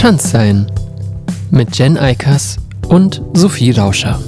Transsein 0.00 0.72
mit 1.50 1.76
Jen 1.76 1.98
Eikers 1.98 2.56
und 2.88 3.20
Sophie 3.34 3.72
Rauscher. 3.72 4.18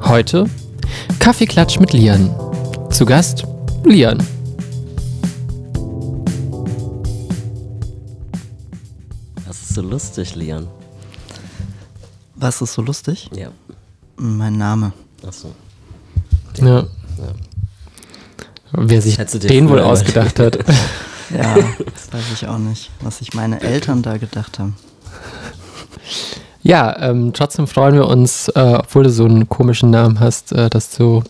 Heute 0.00 0.48
Kaffeeklatsch 1.18 1.78
mit 1.80 1.92
Lian. 1.92 2.34
Zu 2.88 3.04
Gast 3.04 3.46
Lian. 3.84 4.26
Was 9.46 9.60
ist 9.60 9.74
so 9.74 9.82
lustig, 9.82 10.34
Lian? 10.34 10.66
Was 12.34 12.62
ist 12.62 12.72
so 12.72 12.80
lustig? 12.80 13.28
Ja. 13.36 13.48
Mein 14.16 14.56
Name. 14.56 14.94
Achso. 15.26 15.54
Ja. 16.56 16.86
Wer 18.72 19.02
sich 19.02 19.16
den 19.18 19.68
wohl 19.68 19.80
ausgedacht 19.80 20.38
hat. 20.38 20.58
Ja, 21.30 21.54
das 21.78 22.12
weiß 22.12 22.32
ich 22.32 22.48
auch 22.48 22.58
nicht, 22.58 22.90
was 23.00 23.18
sich 23.18 23.34
meine 23.34 23.60
Eltern 23.60 24.02
da 24.02 24.16
gedacht 24.16 24.58
haben. 24.58 24.76
Ja, 26.62 26.98
ähm, 26.98 27.32
trotzdem 27.32 27.66
freuen 27.66 27.94
wir 27.94 28.08
uns, 28.08 28.48
äh, 28.48 28.78
obwohl 28.78 29.04
du 29.04 29.10
so 29.10 29.24
einen 29.24 29.48
komischen 29.48 29.90
Namen 29.90 30.18
hast, 30.20 30.52
äh, 30.52 30.70
dass 30.70 30.90
du 30.96 31.22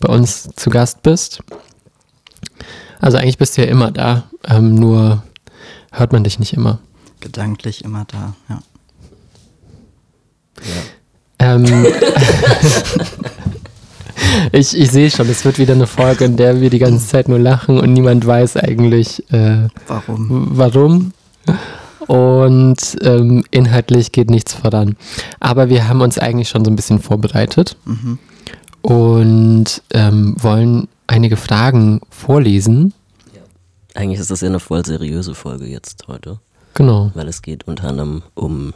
bei 0.00 0.12
uns 0.12 0.48
zu 0.56 0.70
Gast 0.70 1.02
bist. 1.02 1.42
Also 3.00 3.18
eigentlich 3.18 3.38
bist 3.38 3.56
du 3.56 3.62
ja 3.62 3.68
immer 3.68 3.90
da, 3.90 4.24
ähm, 4.44 4.74
nur 4.74 5.22
hört 5.92 6.12
man 6.12 6.24
dich 6.24 6.38
nicht 6.38 6.52
immer. 6.52 6.80
Gedanklich 7.20 7.84
immer 7.84 8.04
da, 8.06 8.34
ja. 8.48 8.62
Ja. 11.38 11.54
Ähm, 11.54 11.64
ich 14.52 14.76
ich 14.76 14.90
sehe 14.90 15.10
schon, 15.10 15.28
es 15.28 15.44
wird 15.44 15.58
wieder 15.58 15.74
eine 15.74 15.86
Folge, 15.86 16.24
in 16.24 16.36
der 16.36 16.60
wir 16.60 16.70
die 16.70 16.78
ganze 16.78 17.06
Zeit 17.06 17.28
nur 17.28 17.38
lachen 17.38 17.78
und 17.80 17.92
niemand 17.92 18.26
weiß 18.26 18.56
eigentlich, 18.56 19.30
äh, 19.32 19.68
Warum? 19.86 20.48
warum. 20.52 21.12
Und 22.06 22.96
ähm, 23.02 23.44
inhaltlich 23.50 24.10
geht 24.12 24.28
nichts 24.30 24.54
voran. 24.54 24.96
Aber 25.40 25.68
wir 25.68 25.88
haben 25.88 26.00
uns 26.00 26.18
eigentlich 26.18 26.48
schon 26.48 26.64
so 26.64 26.70
ein 26.70 26.76
bisschen 26.76 26.98
vorbereitet 27.00 27.76
Mhm. 27.84 28.18
und 28.82 29.82
ähm, 29.94 30.34
wollen 30.38 30.88
einige 31.06 31.36
Fragen 31.36 32.00
vorlesen. 32.10 32.92
Eigentlich 33.94 34.20
ist 34.20 34.30
das 34.30 34.40
ja 34.40 34.48
eine 34.48 34.58
voll 34.60 34.84
seriöse 34.84 35.34
Folge 35.34 35.66
jetzt 35.66 36.04
heute, 36.08 36.38
Genau. 36.74 37.10
weil 37.14 37.28
es 37.28 37.42
geht 37.42 37.68
unter 37.68 37.88
anderem 37.88 38.22
um. 38.34 38.72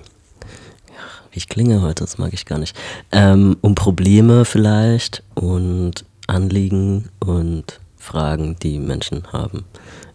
Ich 1.37 1.49
klinge 1.49 1.83
heute, 1.83 2.03
das 2.03 2.17
mag 2.17 2.33
ich 2.33 2.47
gar 2.47 2.59
nicht. 2.59 2.75
Ähm, 3.13 3.59
um 3.61 3.75
Probleme 3.75 4.47
vielleicht 4.47 5.23
und 5.35 6.07
Anliegen 6.27 7.11
und 7.21 7.79
Fragen, 7.99 8.57
die 8.63 8.79
Menschen 8.79 9.31
haben. 9.33 9.65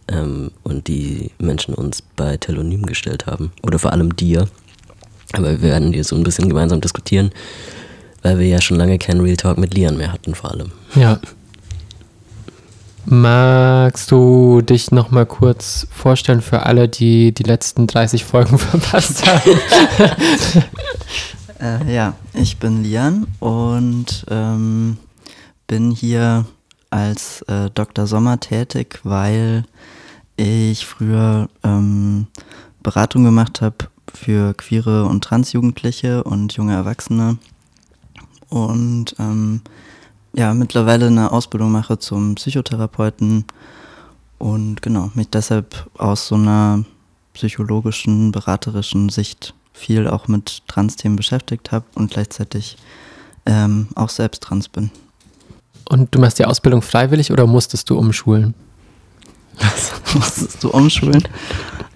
Ähm, 0.08 0.50
und 0.64 0.88
die 0.88 1.30
Menschen 1.38 1.76
uns 1.76 2.02
bei 2.02 2.38
Telonym 2.38 2.88
gestellt 2.88 3.28
haben. 3.28 3.52
Oder 3.62 3.78
vor 3.78 3.94
allem 3.94 4.16
dir. 4.16 4.48
Aber 5.34 5.52
wir 5.52 5.62
werden 5.62 5.92
die 5.92 6.02
so 6.02 6.16
ein 6.16 6.24
bisschen 6.24 6.50
gemeinsam 6.50 6.82
diskutieren, 6.82 7.30
weil 8.24 8.40
wir 8.40 8.48
ja 8.48 8.60
schon 8.60 8.78
lange 8.78 8.98
keinen 8.98 9.22
Real 9.22 9.38
Talk 9.38 9.60
mit 9.60 9.76
Lian 9.76 9.98
mehr 9.98 10.12
hatten, 10.12 10.34
vor 10.34 10.52
allem. 10.52 10.72
Ja. 10.96 11.20
Magst 13.06 14.12
du 14.12 14.62
dich 14.62 14.92
noch 14.92 15.12
mal 15.12 15.26
kurz 15.26 15.88
vorstellen 15.92 16.42
für 16.42 16.66
alle, 16.66 16.88
die 16.88 17.34
die 17.34 17.44
letzten 17.44 17.88
30 17.88 18.24
Folgen 18.24 18.58
verpasst 18.60 19.26
haben? 19.26 19.60
Äh, 21.60 21.94
ja, 21.94 22.16
ich 22.34 22.58
bin 22.58 22.84
Lian 22.84 23.28
und 23.40 24.26
ähm, 24.32 24.98
bin 25.68 25.92
hier 25.92 26.46
als 26.90 27.44
äh, 27.44 27.70
Dr. 27.74 28.08
Sommer 28.08 28.40
tätig, 28.40 29.00
weil 29.04 29.66
ich 30.38 30.86
früher 30.88 31.50
ähm, 31.64 32.26
Beratung 32.82 33.24
gemacht 33.24 33.62
habe 33.62 33.76
für 34.12 34.56
queere 34.56 35.06
und 35.06 35.24
Transjugendliche 35.24 36.24
und 36.24 36.54
junge 36.54 36.74
Erwachsene 36.74 37.38
und 38.50 39.16
ähm, 39.20 39.62
ja, 40.34 40.54
mittlerweile 40.54 41.08
eine 41.08 41.32
Ausbildung 41.32 41.72
mache 41.72 42.00
zum 42.00 42.36
Psychotherapeuten 42.36 43.46
und 44.38 44.82
genau, 44.82 45.12
mich 45.14 45.30
deshalb 45.30 45.88
aus 45.98 46.28
so 46.28 46.36
einer 46.36 46.84
psychologischen, 47.34 48.32
beraterischen 48.32 49.10
Sicht 49.10 49.54
viel 49.74 50.08
auch 50.08 50.28
mit 50.28 50.64
Trans-Themen 50.68 51.16
beschäftigt 51.16 51.72
habe 51.72 51.86
und 51.96 52.12
gleichzeitig 52.12 52.78
ähm, 53.46 53.88
auch 53.96 54.10
selbst 54.10 54.44
trans 54.44 54.70
bin. 54.70 54.92
Und 55.90 56.14
du 56.14 56.20
machst 56.20 56.40
die 56.40 56.46
Ausbildung 56.46 56.82
freiwillig 56.82 57.32
oder 57.32 57.48
musstest 57.48 57.90
du 57.90 57.98
umschulen? 57.98 58.54
Musstest 60.14 60.64
du 60.64 60.70
umschulen? 60.70 61.28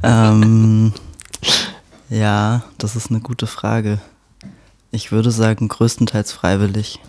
ähm, 0.04 0.94
ja, 2.10 2.64
das 2.78 2.96
ist 2.96 3.10
eine 3.10 3.22
gute 3.22 3.48
Frage. 3.48 4.00
Ich 4.92 5.12
würde 5.12 5.32
sagen, 5.32 5.68
größtenteils 5.68 6.32
freiwillig. 6.32 7.00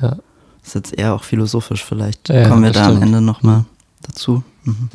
Ja. 0.00 0.16
Ist 0.66 0.74
jetzt 0.74 0.98
eher 0.98 1.14
auch 1.14 1.22
philosophisch 1.22 1.84
vielleicht. 1.84 2.28
Ja, 2.28 2.48
Kommen 2.48 2.64
wir 2.64 2.72
da 2.72 2.86
am 2.86 2.96
stimmt. 2.96 3.04
Ende 3.04 3.20
nochmal 3.20 3.64
dazu. 4.02 4.42
Mhm. 4.64 4.90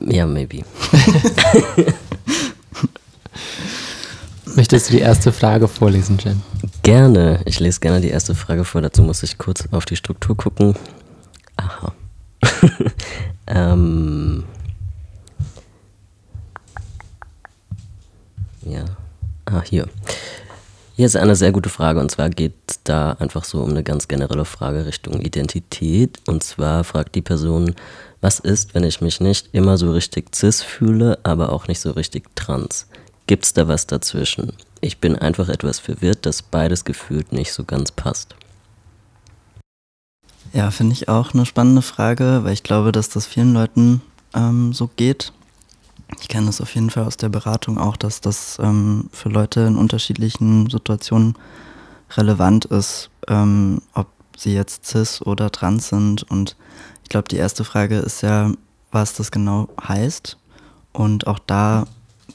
Ja, 0.00 0.26
maybe. 0.26 0.64
Möchtest 4.56 4.88
du 4.88 4.94
die 4.94 5.00
erste 5.00 5.32
Frage 5.32 5.68
vorlesen, 5.68 6.18
Jen? 6.18 6.42
Gerne. 6.82 7.40
Ich 7.44 7.60
lese 7.60 7.78
gerne 7.78 8.00
die 8.00 8.08
erste 8.08 8.34
Frage 8.34 8.64
vor. 8.64 8.82
Dazu 8.82 9.02
muss 9.02 9.22
ich 9.22 9.38
kurz 9.38 9.68
auf 9.70 9.84
die 9.84 9.94
Struktur 9.94 10.36
gucken. 10.36 10.74
Aha. 11.56 11.92
ähm. 13.46 14.42
Ja. 18.62 18.84
Ah, 19.44 19.62
hier. 19.62 19.86
Hier 20.96 21.06
ist 21.06 21.16
eine 21.16 21.34
sehr 21.34 21.50
gute 21.50 21.70
Frage 21.70 21.98
und 21.98 22.08
zwar 22.08 22.30
geht 22.30 22.54
da 22.84 23.12
einfach 23.18 23.42
so 23.42 23.60
um 23.62 23.70
eine 23.70 23.82
ganz 23.82 24.06
generelle 24.06 24.44
Frage 24.44 24.86
Richtung 24.86 25.20
Identität. 25.20 26.20
Und 26.28 26.44
zwar 26.44 26.84
fragt 26.84 27.16
die 27.16 27.20
Person, 27.20 27.74
was 28.20 28.38
ist, 28.38 28.76
wenn 28.76 28.84
ich 28.84 29.00
mich 29.00 29.20
nicht 29.20 29.48
immer 29.50 29.76
so 29.76 29.90
richtig 29.90 30.36
cis 30.36 30.62
fühle, 30.62 31.18
aber 31.24 31.50
auch 31.50 31.66
nicht 31.66 31.80
so 31.80 31.90
richtig 31.90 32.36
trans? 32.36 32.86
Gibt's 33.26 33.52
da 33.52 33.66
was 33.66 33.88
dazwischen? 33.88 34.52
Ich 34.80 34.98
bin 34.98 35.16
einfach 35.16 35.48
etwas 35.48 35.80
verwirrt, 35.80 36.26
dass 36.26 36.42
beides 36.42 36.84
gefühlt 36.84 37.32
nicht 37.32 37.52
so 37.52 37.64
ganz 37.64 37.90
passt. 37.90 38.36
Ja, 40.52 40.70
finde 40.70 40.92
ich 40.92 41.08
auch 41.08 41.34
eine 41.34 41.44
spannende 41.44 41.82
Frage, 41.82 42.44
weil 42.44 42.52
ich 42.52 42.62
glaube, 42.62 42.92
dass 42.92 43.08
das 43.08 43.26
vielen 43.26 43.52
Leuten 43.52 44.00
ähm, 44.32 44.72
so 44.72 44.88
geht. 44.94 45.32
Ich 46.20 46.28
kenne 46.28 46.46
das 46.46 46.60
auf 46.60 46.74
jeden 46.74 46.90
Fall 46.90 47.04
aus 47.04 47.16
der 47.16 47.28
Beratung 47.28 47.78
auch, 47.78 47.96
dass 47.96 48.20
das 48.20 48.58
ähm, 48.60 49.08
für 49.12 49.28
Leute 49.28 49.60
in 49.60 49.76
unterschiedlichen 49.76 50.68
Situationen 50.70 51.36
relevant 52.10 52.64
ist, 52.66 53.10
ähm, 53.28 53.80
ob 53.94 54.08
sie 54.36 54.54
jetzt 54.54 54.86
cis 54.86 55.22
oder 55.22 55.50
trans 55.50 55.88
sind. 55.88 56.22
Und 56.24 56.56
ich 57.02 57.08
glaube, 57.08 57.28
die 57.28 57.36
erste 57.36 57.64
Frage 57.64 57.98
ist 57.98 58.22
ja, 58.22 58.52
was 58.90 59.14
das 59.14 59.30
genau 59.30 59.68
heißt. 59.82 60.38
Und 60.92 61.26
auch 61.26 61.38
da 61.38 61.86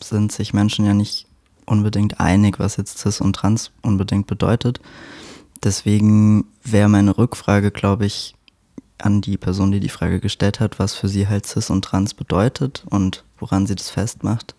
sind 0.02 0.32
sich 0.32 0.54
Menschen 0.54 0.86
ja 0.86 0.94
nicht 0.94 1.28
unbedingt 1.66 2.20
einig, 2.20 2.60
was 2.60 2.78
jetzt 2.78 3.00
cis 3.00 3.22
und 3.22 3.34
trans 3.34 3.72
unbedingt 3.82 4.28
bedeutet. 4.28 4.80
Deswegen 5.64 6.46
wäre 6.64 6.90
meine 6.90 7.18
Rückfrage, 7.18 7.72
glaube 7.72 8.06
ich, 8.06 8.36
an 9.00 9.22
die 9.22 9.38
Person, 9.38 9.72
die 9.72 9.80
die 9.80 9.90
Frage 9.90 10.20
gestellt 10.20 10.60
hat, 10.60 10.80
was 10.80 10.94
für 10.94 11.08
sie 11.08 11.28
halt 11.28 11.46
cis 11.46 11.70
und 11.70 11.84
trans 11.84 12.14
bedeutet 12.14 12.84
und 12.90 13.24
woran 13.40 13.68
sie 13.68 13.76
das 13.76 13.90
festmacht. 13.90 14.56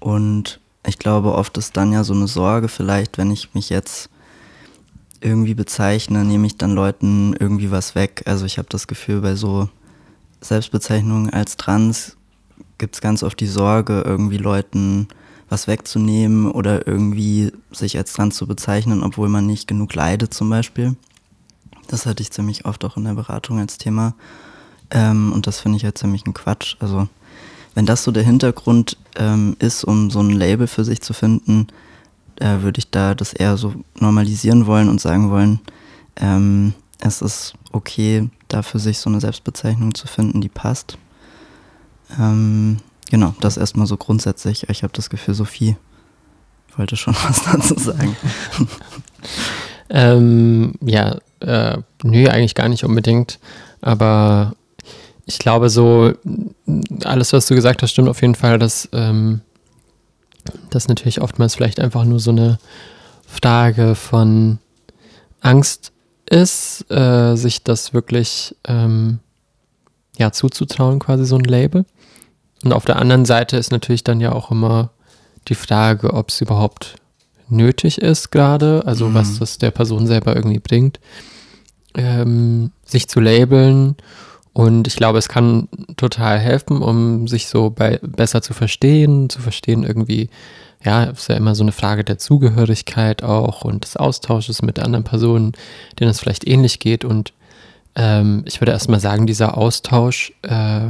Und 0.00 0.60
ich 0.86 0.98
glaube, 0.98 1.34
oft 1.34 1.56
ist 1.58 1.76
dann 1.76 1.92
ja 1.92 2.04
so 2.04 2.14
eine 2.14 2.28
Sorge 2.28 2.68
vielleicht, 2.68 3.18
wenn 3.18 3.30
ich 3.30 3.54
mich 3.54 3.70
jetzt 3.70 4.10
irgendwie 5.20 5.54
bezeichne, 5.54 6.24
nehme 6.24 6.46
ich 6.46 6.58
dann 6.58 6.74
Leuten 6.74 7.34
irgendwie 7.38 7.70
was 7.70 7.94
weg. 7.94 8.22
Also 8.26 8.44
ich 8.44 8.58
habe 8.58 8.68
das 8.70 8.86
Gefühl, 8.86 9.22
bei 9.22 9.34
so 9.34 9.68
Selbstbezeichnungen 10.42 11.30
als 11.30 11.56
trans 11.56 12.16
gibt 12.76 12.94
es 12.94 13.00
ganz 13.00 13.22
oft 13.22 13.40
die 13.40 13.46
Sorge, 13.46 14.02
irgendwie 14.04 14.36
Leuten 14.36 15.08
was 15.48 15.66
wegzunehmen 15.66 16.50
oder 16.50 16.86
irgendwie 16.86 17.52
sich 17.70 17.96
als 17.96 18.12
trans 18.12 18.36
zu 18.36 18.46
bezeichnen, 18.46 19.02
obwohl 19.02 19.28
man 19.28 19.46
nicht 19.46 19.66
genug 19.66 19.94
leidet 19.94 20.34
zum 20.34 20.50
Beispiel. 20.50 20.96
Das 21.94 22.06
hatte 22.06 22.24
ich 22.24 22.32
ziemlich 22.32 22.64
oft 22.64 22.84
auch 22.84 22.96
in 22.96 23.04
der 23.04 23.14
Beratung 23.14 23.60
als 23.60 23.78
Thema. 23.78 24.14
Ähm, 24.90 25.32
und 25.32 25.46
das 25.46 25.60
finde 25.60 25.76
ich 25.76 25.84
halt 25.84 25.96
ziemlich 25.96 26.26
ein 26.26 26.34
Quatsch. 26.34 26.74
Also 26.80 27.06
wenn 27.76 27.86
das 27.86 28.02
so 28.02 28.10
der 28.10 28.24
Hintergrund 28.24 28.96
ähm, 29.14 29.54
ist, 29.60 29.84
um 29.84 30.10
so 30.10 30.18
ein 30.18 30.30
Label 30.30 30.66
für 30.66 30.84
sich 30.84 31.02
zu 31.02 31.12
finden, 31.12 31.68
äh, 32.40 32.62
würde 32.62 32.80
ich 32.80 32.90
da 32.90 33.14
das 33.14 33.32
eher 33.32 33.56
so 33.56 33.74
normalisieren 34.00 34.66
wollen 34.66 34.88
und 34.88 35.00
sagen 35.00 35.30
wollen, 35.30 35.60
ähm, 36.16 36.74
es 36.98 37.22
ist 37.22 37.54
okay, 37.70 38.28
da 38.48 38.62
für 38.62 38.80
sich 38.80 38.98
so 38.98 39.08
eine 39.08 39.20
Selbstbezeichnung 39.20 39.94
zu 39.94 40.08
finden, 40.08 40.40
die 40.40 40.48
passt. 40.48 40.98
Ähm, 42.18 42.78
genau, 43.08 43.36
das 43.38 43.56
erstmal 43.56 43.86
so 43.86 43.96
grundsätzlich. 43.96 44.68
Ich 44.68 44.82
habe 44.82 44.92
das 44.94 45.10
Gefühl, 45.10 45.34
Sophie 45.34 45.76
wollte 46.76 46.96
schon 46.96 47.14
was 47.22 47.44
dazu 47.44 47.78
sagen. 47.78 48.16
Ähm, 49.90 50.74
ja, 50.80 51.18
äh, 51.44 51.78
nö, 52.02 52.28
eigentlich 52.28 52.54
gar 52.54 52.68
nicht 52.68 52.84
unbedingt. 52.84 53.38
Aber 53.80 54.54
ich 55.26 55.38
glaube 55.38 55.70
so, 55.70 56.12
alles, 57.04 57.32
was 57.32 57.46
du 57.46 57.54
gesagt 57.54 57.82
hast, 57.82 57.90
stimmt 57.90 58.08
auf 58.08 58.20
jeden 58.20 58.34
Fall, 58.34 58.58
dass 58.58 58.88
ähm, 58.92 59.40
das 60.70 60.88
natürlich 60.88 61.20
oftmals 61.20 61.54
vielleicht 61.54 61.80
einfach 61.80 62.04
nur 62.04 62.20
so 62.20 62.30
eine 62.30 62.58
Frage 63.26 63.94
von 63.94 64.58
Angst 65.40 65.92
ist, 66.28 66.90
äh, 66.90 67.36
sich 67.36 67.64
das 67.64 67.94
wirklich 67.94 68.56
ähm, 68.66 69.20
ja, 70.16 70.32
zuzutrauen, 70.32 70.98
quasi 70.98 71.24
so 71.24 71.36
ein 71.36 71.44
Label. 71.44 71.84
Und 72.62 72.72
auf 72.72 72.84
der 72.84 72.96
anderen 72.96 73.24
Seite 73.24 73.56
ist 73.56 73.72
natürlich 73.72 74.04
dann 74.04 74.20
ja 74.20 74.32
auch 74.32 74.50
immer 74.50 74.90
die 75.48 75.54
Frage, 75.54 76.14
ob 76.14 76.30
es 76.30 76.40
überhaupt 76.40 76.96
nötig 77.48 77.98
ist 77.98 78.30
gerade, 78.30 78.82
also 78.86 79.08
mhm. 79.08 79.14
was 79.14 79.38
das 79.38 79.58
der 79.58 79.70
Person 79.70 80.06
selber 80.06 80.34
irgendwie 80.34 80.60
bringt, 80.60 80.98
ähm, 81.94 82.70
sich 82.84 83.08
zu 83.08 83.20
labeln. 83.20 83.96
Und 84.52 84.86
ich 84.86 84.96
glaube, 84.96 85.18
es 85.18 85.28
kann 85.28 85.68
total 85.96 86.38
helfen, 86.38 86.80
um 86.80 87.26
sich 87.26 87.48
so 87.48 87.70
bei, 87.70 87.98
besser 88.02 88.40
zu 88.40 88.54
verstehen, 88.54 89.28
zu 89.28 89.40
verstehen 89.40 89.82
irgendwie, 89.82 90.30
ja, 90.84 91.04
ist 91.04 91.28
ja 91.28 91.36
immer 91.36 91.54
so 91.54 91.64
eine 91.64 91.72
Frage 91.72 92.04
der 92.04 92.18
Zugehörigkeit 92.18 93.22
auch 93.22 93.64
und 93.64 93.84
des 93.84 93.96
Austausches 93.96 94.62
mit 94.62 94.78
anderen 94.78 95.04
Personen, 95.04 95.52
denen 95.98 96.10
es 96.10 96.20
vielleicht 96.20 96.46
ähnlich 96.46 96.78
geht. 96.78 97.04
Und 97.04 97.32
ähm, 97.96 98.42
ich 98.46 98.60
würde 98.60 98.72
erstmal 98.72 99.00
sagen, 99.00 99.26
dieser 99.26 99.56
Austausch, 99.56 100.32
äh, 100.42 100.88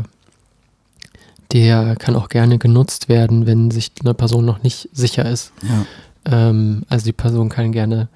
der 1.52 1.96
kann 1.96 2.16
auch 2.16 2.28
gerne 2.28 2.58
genutzt 2.58 3.08
werden, 3.08 3.46
wenn 3.46 3.70
sich 3.70 3.92
eine 4.02 4.14
Person 4.14 4.44
noch 4.44 4.62
nicht 4.62 4.88
sicher 4.92 5.24
ist. 5.24 5.52
Ja. 5.62 6.48
Ähm, 6.50 6.82
also 6.88 7.04
die 7.04 7.12
Person 7.12 7.48
kann 7.48 7.72
gerne 7.72 8.08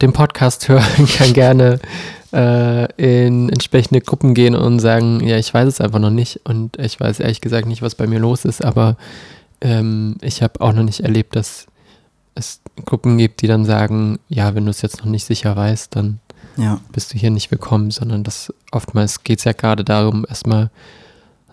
den 0.00 0.12
Podcast 0.12 0.68
hören, 0.68 1.06
kann 1.16 1.32
gerne 1.32 1.80
äh, 2.32 2.92
in 2.96 3.48
entsprechende 3.48 4.00
Gruppen 4.00 4.34
gehen 4.34 4.54
und 4.54 4.80
sagen, 4.80 5.26
ja, 5.26 5.36
ich 5.36 5.52
weiß 5.52 5.66
es 5.66 5.80
einfach 5.80 5.98
noch 5.98 6.10
nicht 6.10 6.40
und 6.44 6.78
ich 6.78 7.00
weiß 7.00 7.20
ehrlich 7.20 7.40
gesagt 7.40 7.66
nicht, 7.66 7.82
was 7.82 7.94
bei 7.94 8.06
mir 8.06 8.18
los 8.18 8.44
ist, 8.44 8.64
aber 8.64 8.96
ähm, 9.60 10.16
ich 10.20 10.42
habe 10.42 10.60
auch 10.60 10.72
noch 10.72 10.84
nicht 10.84 11.00
erlebt, 11.00 11.34
dass 11.36 11.66
es 12.34 12.60
Gruppen 12.84 13.18
gibt, 13.18 13.42
die 13.42 13.48
dann 13.48 13.64
sagen, 13.64 14.18
ja, 14.28 14.54
wenn 14.54 14.64
du 14.64 14.70
es 14.70 14.82
jetzt 14.82 14.98
noch 14.98 15.10
nicht 15.10 15.24
sicher 15.24 15.56
weißt, 15.56 15.96
dann 15.96 16.20
ja. 16.56 16.80
bist 16.92 17.12
du 17.12 17.18
hier 17.18 17.30
nicht 17.30 17.50
willkommen, 17.50 17.90
sondern 17.90 18.24
das 18.24 18.52
oftmals 18.70 19.24
geht 19.24 19.38
es 19.38 19.44
ja 19.44 19.52
gerade 19.52 19.84
darum, 19.84 20.24
erstmal 20.28 20.70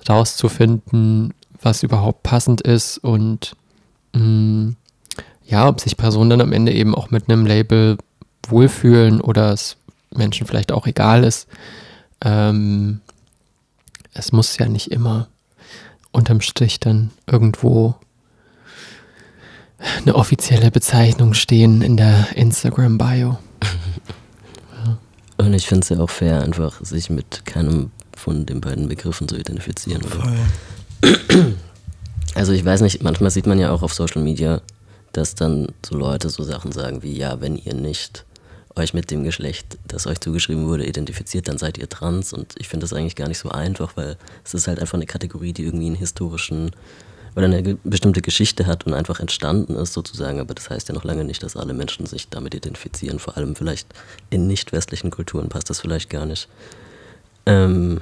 rauszufinden, 0.07 1.33
was 1.61 1.81
überhaupt 1.81 2.21
passend 2.21 2.61
ist 2.61 2.99
und 2.99 3.55
mh, 4.13 4.21
mm, 4.21 4.75
ja, 5.47 5.67
ob 5.67 5.79
sich 5.79 5.95
Personen 5.95 6.31
dann 6.31 6.41
am 6.41 6.51
Ende 6.51 6.73
eben 6.73 6.95
auch 6.95 7.11
mit 7.11 7.29
einem 7.29 7.45
Label 7.45 7.97
wohlfühlen 8.51 9.21
oder 9.21 9.51
es 9.51 9.77
Menschen 10.11 10.47
vielleicht 10.47 10.71
auch 10.71 10.87
egal 10.87 11.23
ist. 11.23 11.47
Ähm, 12.21 13.01
es 14.13 14.31
muss 14.31 14.57
ja 14.57 14.67
nicht 14.67 14.91
immer 14.91 15.27
unterm 16.11 16.41
Strich 16.41 16.79
dann 16.79 17.11
irgendwo 17.27 17.95
eine 20.01 20.15
offizielle 20.15 20.71
Bezeichnung 20.71 21.33
stehen 21.33 21.81
in 21.81 21.97
der 21.97 22.35
Instagram-Bio. 22.35 23.37
ja. 24.85 24.97
Und 25.37 25.53
ich 25.53 25.67
finde 25.67 25.81
es 25.83 25.89
ja 25.89 25.99
auch 25.99 26.09
fair, 26.09 26.41
einfach 26.41 26.79
sich 26.83 27.09
mit 27.09 27.45
keinem 27.45 27.91
von 28.15 28.45
den 28.45 28.61
beiden 28.61 28.87
Begriffen 28.87 29.27
zu 29.27 29.35
identifizieren. 29.35 30.01
Also 32.33 32.51
ich 32.51 32.65
weiß 32.65 32.81
nicht, 32.81 33.01
manchmal 33.01 33.31
sieht 33.31 33.47
man 33.47 33.59
ja 33.59 33.71
auch 33.71 33.81
auf 33.81 33.93
Social 33.93 34.21
Media, 34.21 34.61
dass 35.13 35.35
dann 35.35 35.69
so 35.85 35.95
Leute 35.95 36.29
so 36.29 36.43
Sachen 36.43 36.73
sagen 36.73 37.01
wie, 37.01 37.17
ja, 37.17 37.39
wenn 37.39 37.55
ihr 37.55 37.73
nicht 37.73 38.25
euch 38.75 38.93
mit 38.93 39.11
dem 39.11 39.23
Geschlecht, 39.23 39.77
das 39.87 40.07
euch 40.07 40.19
zugeschrieben 40.19 40.67
wurde, 40.67 40.85
identifiziert, 40.85 41.47
dann 41.47 41.57
seid 41.57 41.77
ihr 41.77 41.89
trans. 41.89 42.33
Und 42.33 42.55
ich 42.57 42.67
finde 42.67 42.83
das 42.83 42.93
eigentlich 42.93 43.15
gar 43.15 43.27
nicht 43.27 43.39
so 43.39 43.49
einfach, 43.49 43.95
weil 43.95 44.17
es 44.43 44.53
ist 44.53 44.67
halt 44.67 44.79
einfach 44.79 44.95
eine 44.95 45.05
Kategorie, 45.05 45.53
die 45.53 45.63
irgendwie 45.63 45.87
einen 45.87 45.95
historischen 45.95 46.71
oder 47.35 47.45
eine 47.45 47.77
bestimmte 47.83 48.21
Geschichte 48.21 48.65
hat 48.65 48.85
und 48.85 48.93
einfach 48.93 49.19
entstanden 49.19 49.75
ist 49.75 49.93
sozusagen. 49.93 50.39
Aber 50.39 50.53
das 50.53 50.69
heißt 50.69 50.87
ja 50.89 50.95
noch 50.95 51.03
lange 51.03 51.23
nicht, 51.23 51.43
dass 51.43 51.57
alle 51.57 51.73
Menschen 51.73 52.05
sich 52.05 52.29
damit 52.29 52.55
identifizieren. 52.55 53.19
Vor 53.19 53.37
allem 53.37 53.55
vielleicht 53.55 53.87
in 54.29 54.47
nicht 54.47 54.71
westlichen 54.71 55.11
Kulturen 55.11 55.49
passt 55.49 55.69
das 55.69 55.81
vielleicht 55.81 56.09
gar 56.09 56.25
nicht. 56.25 56.47
Ähm, 57.45 58.01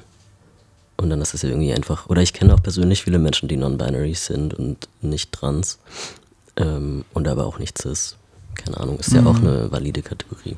und 0.98 1.10
dann 1.10 1.22
ist 1.22 1.34
es 1.34 1.42
ja 1.42 1.50
irgendwie 1.50 1.74
einfach, 1.74 2.08
oder 2.08 2.22
ich 2.22 2.34
kenne 2.34 2.54
auch 2.54 2.62
persönlich 2.62 3.04
viele 3.04 3.20
Menschen, 3.20 3.50
die 3.50 3.58
non-binary 3.58 4.14
sind 4.14 4.54
und 4.54 4.88
nicht 5.02 5.32
trans 5.32 5.80
ähm, 6.56 7.04
und 7.14 7.28
aber 7.28 7.46
auch 7.46 7.60
nicht 7.60 7.82
cis 7.82 8.16
keine 8.56 8.80
Ahnung, 8.80 8.98
ist 8.98 9.12
ja 9.12 9.22
mhm. 9.22 9.28
auch 9.28 9.38
eine 9.38 9.72
valide 9.72 10.02
Kategorie. 10.02 10.58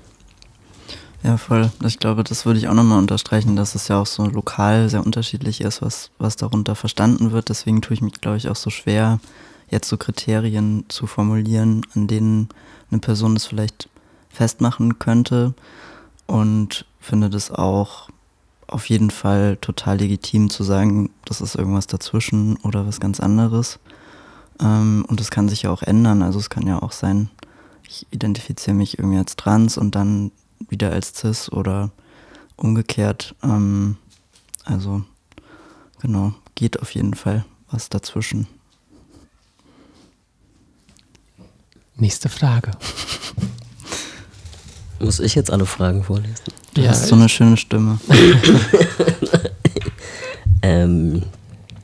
Ja, 1.24 1.38
voll. 1.38 1.72
Ich 1.84 1.98
glaube, 1.98 2.24
das 2.24 2.46
würde 2.46 2.60
ich 2.60 2.68
auch 2.68 2.76
nochmal 2.76 3.00
unterstreichen, 3.00 3.56
dass 3.56 3.74
es 3.74 3.88
ja 3.88 4.00
auch 4.00 4.06
so 4.06 4.26
lokal 4.26 4.90
sehr 4.90 5.04
unterschiedlich 5.04 5.62
ist, 5.62 5.82
was, 5.82 6.12
was 6.20 6.36
darunter 6.36 6.76
verstanden 6.76 7.32
wird. 7.32 7.50
Deswegen 7.50 7.82
tue 7.82 7.96
ich 7.96 8.02
mich, 8.02 8.14
glaube 8.22 8.38
ich, 8.38 8.48
auch 8.48 8.56
so 8.56 8.70
schwer, 8.70 9.20
jetzt 9.70 9.90
so 9.90 9.98
Kriterien 9.98 10.86
zu 10.88 11.08
formulieren, 11.08 11.82
an 11.96 12.08
denen 12.08 12.50
eine 12.92 13.00
Person 13.00 13.34
das 13.34 13.46
vielleicht 13.46 13.90
festmachen 14.30 15.00
könnte. 15.00 15.56
Und 16.28 16.86
finde 17.00 17.32
das 17.32 17.50
auch 17.50 18.10
auf 18.68 18.90
jeden 18.90 19.12
Fall 19.12 19.58
total 19.62 19.98
legitim 19.98 20.50
zu 20.50 20.64
sagen, 20.64 21.10
das 21.26 21.42
ist 21.42 21.56
irgendwas 21.56 21.88
dazwischen 21.88 22.58
oder 22.58 22.86
was 22.86 23.00
ganz 23.00 23.20
anderes. 23.20 23.80
Ähm, 24.60 25.06
und 25.08 25.20
das 25.20 25.32
kann 25.32 25.50
sich 25.50 25.64
ja 25.64 25.72
auch 25.72 25.82
ändern. 25.82 26.22
Also 26.22 26.40
es 26.40 26.50
kann 26.50 26.68
ja 26.68 26.82
auch 26.82 26.92
sein, 26.92 27.30
ich 27.88 28.06
identifiziere 28.12 28.76
mich 28.76 29.00
irgendwie 29.00 29.18
als 29.18 29.36
trans 29.36 29.78
und 29.78 29.96
dann 29.96 30.32
wieder 30.70 30.92
als 30.92 31.14
cis 31.16 31.52
oder 31.52 31.92
umgekehrt. 32.56 33.36
Ähm, 33.44 33.98
also 34.64 35.04
genau, 36.00 36.34
geht 36.56 36.82
auf 36.82 36.92
jeden 36.92 37.14
Fall 37.14 37.46
was 37.70 37.90
dazwischen. 37.90 38.48
Nächste 41.98 42.30
Frage. 42.30 42.72
Muss 45.00 45.20
ich 45.20 45.36
jetzt 45.36 45.52
alle 45.52 45.66
Fragen 45.66 46.04
vorlesen? 46.04 46.44
Du 46.74 46.82
ja, 46.82 46.90
hast 46.90 47.08
so 47.08 47.16
eine 47.16 47.30
schöne 47.30 47.58
Stimme. 47.58 48.00
ähm, 50.62 51.24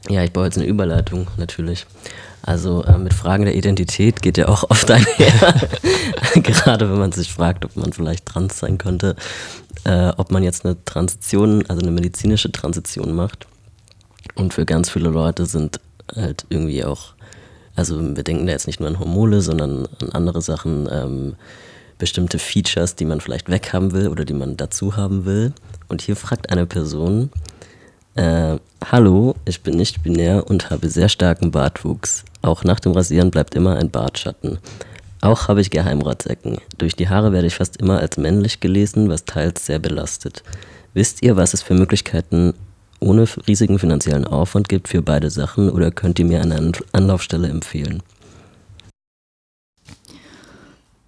ja, 0.09 0.23
ich 0.23 0.33
baue 0.33 0.45
jetzt 0.45 0.57
eine 0.57 0.67
Überleitung 0.67 1.27
natürlich. 1.37 1.85
Also 2.43 2.83
äh, 2.83 2.97
mit 2.97 3.13
Fragen 3.13 3.45
der 3.45 3.55
Identität 3.55 4.21
geht 4.21 4.37
ja 4.37 4.47
auch 4.47 4.69
oft 4.69 4.89
einher. 4.91 5.69
Gerade 6.35 6.89
wenn 6.89 6.99
man 6.99 7.11
sich 7.11 7.31
fragt, 7.31 7.65
ob 7.65 7.75
man 7.75 7.93
vielleicht 7.93 8.25
trans 8.25 8.59
sein 8.59 8.77
könnte, 8.77 9.15
äh, 9.83 10.09
ob 10.17 10.31
man 10.31 10.43
jetzt 10.43 10.65
eine 10.65 10.83
Transition, 10.85 11.63
also 11.67 11.81
eine 11.81 11.91
medizinische 11.91 12.51
Transition 12.51 13.13
macht. 13.13 13.47
Und 14.35 14.53
für 14.53 14.65
ganz 14.65 14.89
viele 14.89 15.09
Leute 15.09 15.45
sind 15.45 15.79
halt 16.15 16.45
irgendwie 16.49 16.83
auch, 16.83 17.13
also 17.75 17.99
wir 18.15 18.23
denken 18.23 18.45
da 18.45 18.53
jetzt 18.53 18.67
nicht 18.67 18.79
nur 18.79 18.89
an 18.89 18.99
Hormone, 18.99 19.41
sondern 19.41 19.87
an 20.01 20.09
andere 20.11 20.41
Sachen, 20.41 20.87
ähm, 20.91 21.35
bestimmte 21.97 22.39
Features, 22.39 22.95
die 22.95 23.05
man 23.05 23.21
vielleicht 23.21 23.49
weghaben 23.49 23.91
will 23.91 24.07
oder 24.07 24.25
die 24.25 24.33
man 24.33 24.57
dazu 24.57 24.97
haben 24.97 25.25
will. 25.25 25.53
Und 25.87 26.01
hier 26.01 26.15
fragt 26.15 26.49
eine 26.49 26.65
Person, 26.65 27.29
äh, 28.15 28.57
hallo, 28.83 29.35
ich 29.45 29.61
bin 29.61 29.77
nicht 29.77 30.03
binär 30.03 30.49
und 30.49 30.69
habe 30.69 30.89
sehr 30.89 31.09
starken 31.09 31.51
Bartwuchs. 31.51 32.25
Auch 32.41 32.63
nach 32.63 32.79
dem 32.79 32.93
Rasieren 32.93 33.31
bleibt 33.31 33.55
immer 33.55 33.77
ein 33.77 33.91
Bartschatten. 33.91 34.59
Auch 35.21 35.47
habe 35.47 35.61
ich 35.61 35.69
Geheimratsecken. 35.69 36.57
Durch 36.77 36.95
die 36.95 37.07
Haare 37.07 37.31
werde 37.31 37.47
ich 37.47 37.55
fast 37.55 37.77
immer 37.77 37.99
als 37.99 38.17
männlich 38.17 38.59
gelesen, 38.59 39.09
was 39.09 39.25
teils 39.25 39.65
sehr 39.65 39.79
belastet. 39.79 40.43
Wisst 40.93 41.21
ihr, 41.21 41.37
was 41.37 41.53
es 41.53 41.61
für 41.61 41.75
Möglichkeiten 41.75 42.53
ohne 42.99 43.25
riesigen 43.47 43.79
finanziellen 43.79 44.25
Aufwand 44.25 44.67
gibt 44.67 44.87
für 44.87 45.01
beide 45.01 45.29
Sachen 45.29 45.69
oder 45.69 45.91
könnt 45.91 46.19
ihr 46.19 46.25
mir 46.25 46.41
eine 46.41 46.71
Anlaufstelle 46.91 47.47
empfehlen? 47.47 48.01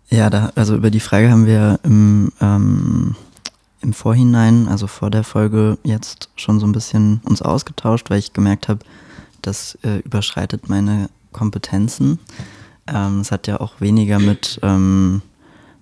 Ja, 0.10 0.30
da, 0.30 0.52
also 0.56 0.76
über 0.76 0.92
die 0.92 1.00
Frage 1.00 1.32
haben 1.32 1.48
wir 1.48 1.80
im 1.84 2.32
ähm, 2.40 3.16
im 3.84 3.94
Vorhinein, 3.94 4.68
also 4.68 4.88
vor 4.88 5.12
der 5.12 5.24
Folge, 5.24 5.78
jetzt 5.84 6.30
schon 6.36 6.60
so 6.60 6.66
ein 6.66 6.72
bisschen 6.72 7.22
uns 7.26 7.42
ausgetauscht, 7.42 8.10
weil 8.10 8.20
ich 8.20 8.34
gemerkt 8.34 8.70
habe, 8.70 8.80
das 9.42 9.78
äh, 9.84 9.98
überschreitet 10.00 10.70
meine 10.70 11.10
Kompetenzen. 11.34 12.20
Ähm, 12.88 13.20
es 13.20 13.32
hat 13.32 13.48
ja 13.48 13.60
auch 13.60 13.82
weniger 13.82 14.20
mit, 14.20 14.60
ähm, 14.64 15.22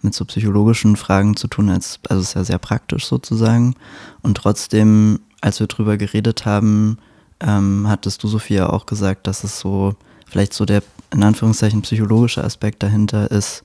mit 0.02 0.16
so 0.16 0.26
psychologischen 0.26 0.96
Fragen 0.96 1.36
zu 1.36 1.48
tun, 1.48 1.70
als, 1.70 2.00
also 2.10 2.22
es 2.22 2.30
ist 2.30 2.34
ja 2.34 2.44
sehr 2.44 2.58
praktisch 2.58 3.06
sozusagen. 3.06 3.76
Und 4.24 4.36
trotzdem, 4.36 5.20
als 5.42 5.60
wir 5.60 5.68
drüber 5.68 5.98
geredet 5.98 6.46
haben, 6.46 6.98
ähm, 7.40 7.86
hattest 7.88 8.24
du, 8.24 8.28
Sophia, 8.28 8.70
auch 8.70 8.86
gesagt, 8.88 9.28
dass 9.28 9.44
es 9.44 9.60
so 9.60 9.96
vielleicht 10.26 10.54
so 10.54 10.66
der 10.66 10.82
in 11.14 11.24
Anführungszeichen 11.24 11.82
psychologische 11.82 12.44
Aspekt 12.44 12.82
dahinter 12.84 13.30
ist, 13.30 13.64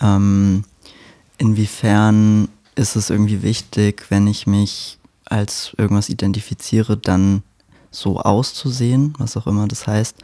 ähm, 0.00 0.64
inwiefern 1.36 2.48
ist 2.78 2.96
es 2.96 3.10
irgendwie 3.10 3.42
wichtig, 3.42 4.06
wenn 4.08 4.26
ich 4.26 4.46
mich 4.46 4.98
als 5.24 5.72
irgendwas 5.76 6.08
identifiziere, 6.08 6.96
dann 6.96 7.42
so 7.90 8.20
auszusehen, 8.20 9.14
was 9.18 9.36
auch 9.36 9.46
immer 9.46 9.66
das 9.66 9.86
heißt. 9.86 10.16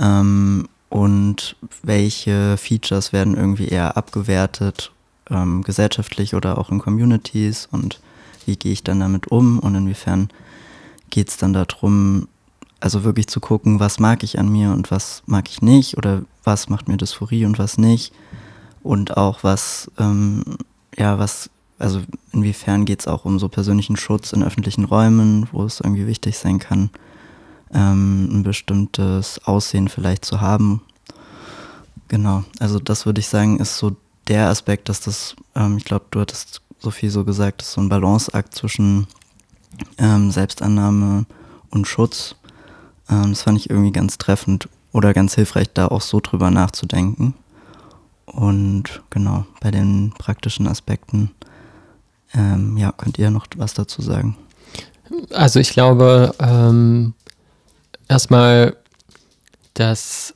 Ähm, 0.00 0.68
und 0.88 1.56
welche 1.82 2.56
Features 2.56 3.12
werden 3.12 3.36
irgendwie 3.36 3.68
eher 3.68 3.96
abgewertet, 3.96 4.92
ähm, 5.30 5.62
gesellschaftlich 5.62 6.34
oder 6.34 6.58
auch 6.58 6.70
in 6.70 6.78
Communities 6.78 7.68
und 7.70 8.00
wie 8.46 8.56
gehe 8.56 8.72
ich 8.72 8.82
dann 8.82 9.00
damit 9.00 9.28
um 9.28 9.58
und 9.58 9.74
inwiefern 9.74 10.28
geht 11.10 11.28
es 11.28 11.36
dann 11.36 11.52
darum, 11.52 12.28
also 12.80 13.04
wirklich 13.04 13.28
zu 13.28 13.40
gucken, 13.40 13.80
was 13.80 14.00
mag 14.00 14.22
ich 14.22 14.38
an 14.38 14.50
mir 14.50 14.72
und 14.72 14.90
was 14.90 15.22
mag 15.26 15.48
ich 15.48 15.62
nicht 15.62 15.96
oder 15.96 16.22
was 16.42 16.68
macht 16.68 16.88
mir 16.88 16.96
Dysphorie 16.96 17.44
und 17.46 17.58
was 17.58 17.78
nicht 17.78 18.12
und 18.82 19.16
auch 19.16 19.44
was, 19.44 19.90
ähm, 19.98 20.42
ja, 20.96 21.18
was, 21.18 21.48
also 21.82 22.00
inwiefern 22.32 22.84
geht 22.84 23.00
es 23.00 23.08
auch 23.08 23.24
um 23.24 23.38
so 23.38 23.48
persönlichen 23.48 23.96
Schutz 23.96 24.32
in 24.32 24.44
öffentlichen 24.44 24.84
Räumen, 24.84 25.48
wo 25.50 25.64
es 25.64 25.80
irgendwie 25.80 26.06
wichtig 26.06 26.38
sein 26.38 26.58
kann, 26.58 26.90
ähm, 27.74 28.28
ein 28.30 28.42
bestimmtes 28.44 29.40
Aussehen 29.44 29.88
vielleicht 29.88 30.24
zu 30.24 30.40
haben. 30.40 30.82
Genau, 32.08 32.44
also 32.60 32.78
das 32.78 33.04
würde 33.04 33.20
ich 33.20 33.26
sagen, 33.26 33.58
ist 33.58 33.78
so 33.78 33.96
der 34.28 34.48
Aspekt, 34.48 34.88
dass 34.88 35.00
das, 35.00 35.34
ähm, 35.56 35.76
ich 35.76 35.84
glaube, 35.84 36.06
du 36.10 36.20
hattest 36.20 36.62
so 36.78 36.90
viel 36.90 37.10
so 37.10 37.24
gesagt, 37.24 37.62
ist 37.62 37.72
so 37.72 37.80
ein 37.80 37.88
Balanceakt 37.88 38.54
zwischen 38.54 39.08
ähm, 39.98 40.30
Selbstannahme 40.30 41.26
und 41.70 41.88
Schutz. 41.88 42.36
Ähm, 43.08 43.30
das 43.30 43.42
fand 43.42 43.58
ich 43.58 43.70
irgendwie 43.70 43.92
ganz 43.92 44.18
treffend 44.18 44.68
oder 44.92 45.14
ganz 45.14 45.34
hilfreich, 45.34 45.68
da 45.72 45.88
auch 45.88 46.02
so 46.02 46.20
drüber 46.20 46.50
nachzudenken. 46.50 47.34
Und 48.26 49.02
genau, 49.10 49.46
bei 49.60 49.70
den 49.70 50.12
praktischen 50.16 50.68
Aspekten, 50.68 51.32
ähm, 52.34 52.76
ja, 52.76 52.92
könnt 52.92 53.18
ihr 53.18 53.30
noch 53.30 53.46
was 53.56 53.74
dazu 53.74 54.02
sagen? 54.02 54.36
Also 55.32 55.60
ich 55.60 55.70
glaube, 55.70 56.34
ähm, 56.38 57.14
erstmal, 58.08 58.76
dass 59.74 60.34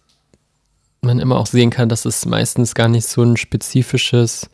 man 1.01 1.19
immer 1.19 1.39
auch 1.39 1.47
sehen 1.47 1.71
kann, 1.71 1.89
dass 1.89 2.05
es 2.05 2.27
meistens 2.27 2.75
gar 2.75 2.89
nicht 2.89 3.07
so 3.07 3.23
ein 3.23 3.37
spezifisches 3.37 4.51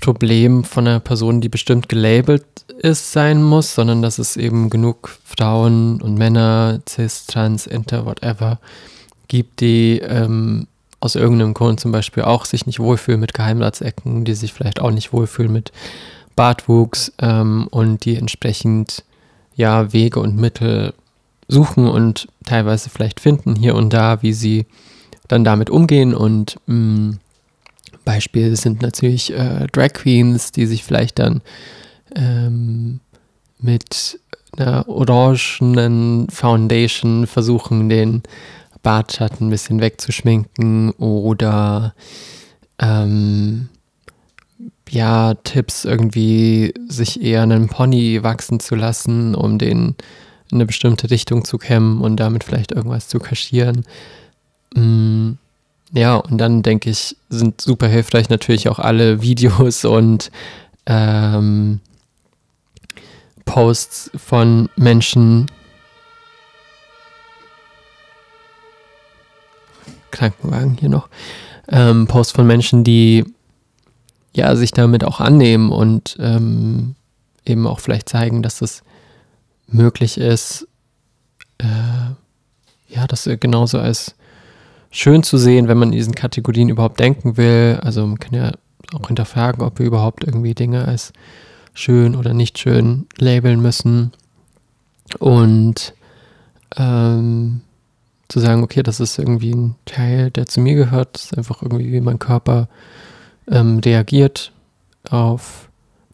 Problem 0.00 0.64
von 0.64 0.86
einer 0.86 1.00
Person, 1.00 1.40
die 1.40 1.48
bestimmt 1.48 1.88
gelabelt 1.88 2.44
ist, 2.78 3.12
sein 3.12 3.42
muss, 3.42 3.74
sondern 3.74 4.02
dass 4.02 4.18
es 4.18 4.36
eben 4.36 4.70
genug 4.70 5.18
Frauen 5.24 6.00
und 6.02 6.16
Männer, 6.16 6.80
cis, 6.88 7.26
trans, 7.26 7.66
inter, 7.66 8.04
whatever, 8.04 8.60
gibt, 9.28 9.60
die 9.60 9.98
ähm, 9.98 10.68
aus 11.00 11.14
irgendeinem 11.14 11.54
Grund 11.54 11.80
zum 11.80 11.92
Beispiel 11.92 12.22
auch 12.24 12.44
sich 12.44 12.66
nicht 12.66 12.78
wohlfühlen 12.78 13.20
mit 13.20 13.34
Geheimratsecken, 13.34 14.24
die 14.24 14.34
sich 14.34 14.52
vielleicht 14.52 14.80
auch 14.80 14.90
nicht 14.90 15.12
wohlfühlen 15.12 15.52
mit 15.52 15.72
Bartwuchs 16.36 17.12
ähm, 17.18 17.66
und 17.70 18.04
die 18.04 18.16
entsprechend 18.16 19.04
ja 19.54 19.92
Wege 19.92 20.20
und 20.20 20.36
Mittel 20.36 20.94
suchen 21.48 21.88
und 21.88 22.28
teilweise 22.44 22.90
vielleicht 22.90 23.20
finden 23.20 23.56
hier 23.56 23.74
und 23.74 23.92
da, 23.92 24.22
wie 24.22 24.32
sie 24.32 24.66
dann 25.28 25.44
damit 25.44 25.70
umgehen. 25.70 26.14
Und 26.14 26.56
mh, 26.66 26.74
mm, 26.74 27.18
Beispiel 28.04 28.54
sind 28.56 28.82
natürlich 28.82 29.32
äh, 29.32 29.66
Drag 29.72 29.92
Queens, 29.94 30.52
die 30.52 30.66
sich 30.66 30.84
vielleicht 30.84 31.18
dann 31.18 31.40
ähm, 32.14 33.00
mit 33.58 34.20
einer 34.56 34.88
orangenen 34.88 36.28
Foundation 36.30 37.26
versuchen, 37.26 37.88
den 37.88 38.22
Bartschatten 38.82 39.48
ein 39.48 39.50
bisschen 39.50 39.80
wegzuschminken 39.80 40.90
oder 40.92 41.94
ähm, 42.78 43.68
ja, 44.90 45.34
Tipps 45.34 45.84
irgendwie 45.84 46.72
sich 46.88 47.22
eher 47.22 47.42
einen 47.42 47.68
Pony 47.68 48.22
wachsen 48.22 48.60
zu 48.60 48.74
lassen, 48.74 49.34
um 49.34 49.58
den 49.58 49.96
in 50.50 50.58
eine 50.58 50.66
bestimmte 50.66 51.10
Richtung 51.10 51.44
zu 51.44 51.58
kämmen 51.58 52.00
und 52.00 52.16
damit 52.18 52.44
vielleicht 52.44 52.72
irgendwas 52.72 53.08
zu 53.08 53.18
kaschieren. 53.18 53.84
Mm, 54.74 55.32
ja, 55.92 56.16
und 56.16 56.38
dann 56.38 56.62
denke 56.62 56.90
ich, 56.90 57.16
sind 57.28 57.60
super 57.60 57.88
hilfreich 57.88 58.28
natürlich 58.28 58.68
auch 58.68 58.78
alle 58.78 59.22
Videos 59.22 59.84
und 59.84 60.30
ähm, 60.86 61.80
Posts 63.44 64.12
von 64.16 64.68
Menschen, 64.76 65.46
Krankenwagen 70.10 70.76
hier 70.78 70.88
noch, 70.88 71.08
ähm, 71.68 72.06
Posts 72.06 72.32
von 72.32 72.46
Menschen, 72.46 72.84
die 72.84 73.24
ja 74.36 74.54
sich 74.56 74.70
damit 74.70 75.04
auch 75.04 75.20
annehmen 75.20 75.70
und 75.70 76.16
ähm, 76.20 76.94
eben 77.44 77.66
auch 77.66 77.80
vielleicht 77.80 78.08
zeigen, 78.08 78.42
dass 78.42 78.60
es 78.60 78.82
möglich 79.66 80.18
ist, 80.18 80.68
äh, 81.58 81.66
ja, 82.88 83.06
das 83.06 83.28
genauso 83.40 83.78
als 83.78 84.14
schön 84.90 85.22
zu 85.22 85.38
sehen, 85.38 85.68
wenn 85.68 85.78
man 85.78 85.88
in 85.88 85.98
diesen 85.98 86.14
Kategorien 86.14 86.68
überhaupt 86.68 87.00
denken 87.00 87.36
will. 87.36 87.78
Also 87.82 88.06
man 88.06 88.18
kann 88.18 88.34
ja 88.34 88.52
auch 88.94 89.06
hinterfragen, 89.06 89.62
ob 89.62 89.78
wir 89.78 89.86
überhaupt 89.86 90.24
irgendwie 90.24 90.54
Dinge 90.54 90.86
als 90.86 91.12
schön 91.74 92.14
oder 92.14 92.32
nicht 92.32 92.58
schön 92.58 93.06
labeln 93.18 93.60
müssen. 93.60 94.12
Und 95.18 95.94
ähm, 96.76 97.60
zu 98.28 98.40
sagen, 98.40 98.62
okay, 98.62 98.82
das 98.82 99.00
ist 99.00 99.18
irgendwie 99.18 99.52
ein 99.52 99.76
Teil, 99.84 100.30
der 100.30 100.46
zu 100.46 100.60
mir 100.60 100.74
gehört, 100.74 101.14
das 101.14 101.26
ist 101.26 101.38
einfach 101.38 101.62
irgendwie, 101.62 101.92
wie 101.92 102.00
mein 102.00 102.18
Körper 102.18 102.68
ähm, 103.50 103.78
reagiert 103.78 104.52
auf 105.10 105.68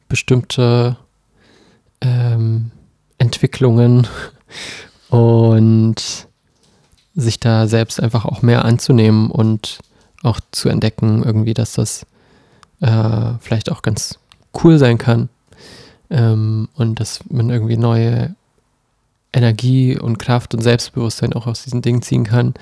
bestimmte 0.08 0.96
ähm, 2.00 2.70
Entwicklungen 3.18 4.06
und 5.08 6.26
sich 7.14 7.40
da 7.40 7.66
selbst 7.66 8.00
einfach 8.00 8.24
auch 8.24 8.42
mehr 8.42 8.64
anzunehmen 8.64 9.30
und 9.30 9.78
auch 10.22 10.40
zu 10.50 10.68
entdecken, 10.68 11.22
irgendwie, 11.22 11.54
dass 11.54 11.74
das 11.74 12.06
äh, 12.80 13.32
vielleicht 13.40 13.70
auch 13.70 13.82
ganz 13.82 14.18
cool 14.62 14.78
sein 14.78 14.98
kann 14.98 15.28
ähm, 16.10 16.68
und 16.74 17.00
dass 17.00 17.20
man 17.30 17.50
irgendwie 17.50 17.76
neue 17.76 18.34
Energie 19.32 19.98
und 19.98 20.18
Kraft 20.18 20.54
und 20.54 20.60
Selbstbewusstsein 20.60 21.32
auch 21.32 21.46
aus 21.46 21.64
diesen 21.64 21.82
Dingen 21.82 22.02
ziehen 22.02 22.24
kann. 22.24 22.54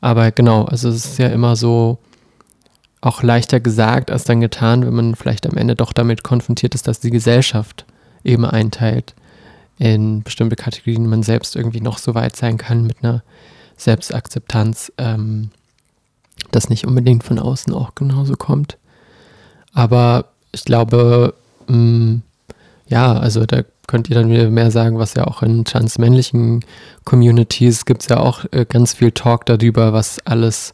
Aber 0.00 0.30
genau, 0.32 0.64
also 0.64 0.88
es 0.88 1.04
ist 1.04 1.18
ja 1.18 1.28
immer 1.28 1.56
so 1.56 1.98
auch 3.00 3.22
leichter 3.22 3.60
gesagt 3.60 4.10
als 4.10 4.24
dann 4.24 4.40
getan, 4.40 4.84
wenn 4.84 4.94
man 4.94 5.14
vielleicht 5.14 5.46
am 5.46 5.56
Ende 5.56 5.76
doch 5.76 5.92
damit 5.92 6.24
konfrontiert 6.24 6.74
ist, 6.74 6.88
dass 6.88 7.00
die 7.00 7.10
Gesellschaft 7.10 7.84
eben 8.24 8.44
einteilt 8.44 9.14
in 9.78 10.22
bestimmte 10.22 10.56
Kategorien, 10.56 11.08
man 11.08 11.22
selbst 11.22 11.54
irgendwie 11.54 11.80
noch 11.80 11.98
so 11.98 12.14
weit 12.14 12.34
sein 12.34 12.56
kann 12.56 12.86
mit 12.86 12.96
einer 13.02 13.22
Selbstakzeptanz, 13.76 14.92
ähm, 14.98 15.50
das 16.50 16.68
nicht 16.68 16.86
unbedingt 16.86 17.22
von 17.22 17.38
außen 17.38 17.72
auch 17.72 17.94
genauso 17.94 18.34
kommt. 18.34 18.76
Aber 19.72 20.26
ich 20.50 20.64
glaube, 20.64 21.34
mh, 21.68 21.76
mm, 21.76 22.22
ja, 22.88 23.12
also 23.12 23.44
da 23.44 23.62
könnt 23.86 24.08
ihr 24.08 24.16
dann 24.16 24.30
wieder 24.30 24.50
mehr 24.50 24.70
sagen, 24.70 24.98
was 24.98 25.14
ja 25.14 25.26
auch 25.26 25.42
in 25.42 25.64
transmännlichen 25.64 26.64
Communities 27.04 27.84
gibt 27.84 28.02
es 28.02 28.08
ja 28.08 28.18
auch 28.18 28.44
äh, 28.50 28.64
ganz 28.66 28.94
viel 28.94 29.12
Talk 29.12 29.46
darüber, 29.46 29.92
was 29.92 30.18
alles 30.26 30.72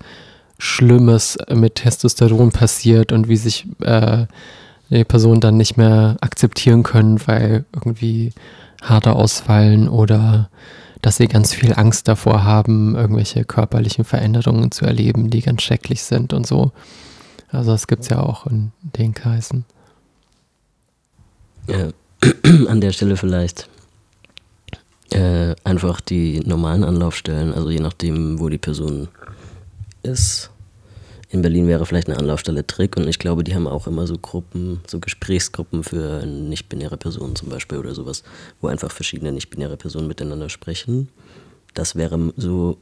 Schlimmes 0.64 1.36
mit 1.52 1.74
Testosteron 1.74 2.50
passiert 2.50 3.12
und 3.12 3.28
wie 3.28 3.36
sich 3.36 3.66
äh, 3.80 4.26
die 4.88 5.04
Personen 5.04 5.42
dann 5.42 5.58
nicht 5.58 5.76
mehr 5.76 6.16
akzeptieren 6.22 6.82
können, 6.82 7.20
weil 7.26 7.66
irgendwie 7.74 8.32
Haare 8.82 9.14
ausfallen 9.14 9.88
oder 9.88 10.48
dass 11.02 11.18
sie 11.18 11.28
ganz 11.28 11.52
viel 11.52 11.74
Angst 11.74 12.08
davor 12.08 12.44
haben, 12.44 12.96
irgendwelche 12.96 13.44
körperlichen 13.44 14.06
Veränderungen 14.06 14.70
zu 14.70 14.86
erleben, 14.86 15.28
die 15.28 15.42
ganz 15.42 15.60
schrecklich 15.60 16.02
sind 16.02 16.32
und 16.32 16.46
so. 16.46 16.72
Also 17.50 17.72
das 17.72 17.86
gibt 17.86 18.04
es 18.04 18.08
ja 18.08 18.20
auch 18.20 18.46
in 18.46 18.72
den 18.80 19.12
Kreisen. 19.12 19.66
Ja, 21.68 21.90
an 22.68 22.80
der 22.80 22.92
Stelle 22.92 23.18
vielleicht 23.18 23.68
äh, 25.10 25.54
einfach 25.62 26.00
die 26.00 26.40
normalen 26.40 26.84
Anlaufstellen, 26.84 27.52
also 27.52 27.68
je 27.68 27.80
nachdem, 27.80 28.40
wo 28.40 28.48
die 28.48 28.58
Person 28.58 29.08
ist, 30.02 30.50
in 31.34 31.42
Berlin 31.42 31.66
wäre 31.66 31.84
vielleicht 31.84 32.08
eine 32.08 32.18
Anlaufstelle 32.18 32.66
Trick 32.66 32.96
und 32.96 33.08
ich 33.08 33.18
glaube, 33.18 33.42
die 33.42 33.54
haben 33.54 33.66
auch 33.66 33.86
immer 33.86 34.06
so 34.06 34.16
Gruppen, 34.16 34.80
so 34.86 35.00
Gesprächsgruppen 35.00 35.82
für 35.82 36.24
nicht-binäre 36.24 36.96
Personen 36.96 37.34
zum 37.34 37.48
Beispiel 37.48 37.78
oder 37.78 37.94
sowas, 37.94 38.22
wo 38.60 38.68
einfach 38.68 38.90
verschiedene 38.90 39.32
nicht-binäre 39.32 39.76
Personen 39.76 40.06
miteinander 40.06 40.48
sprechen. 40.48 41.08
Das 41.74 41.96
wäre 41.96 42.32
so 42.36 42.78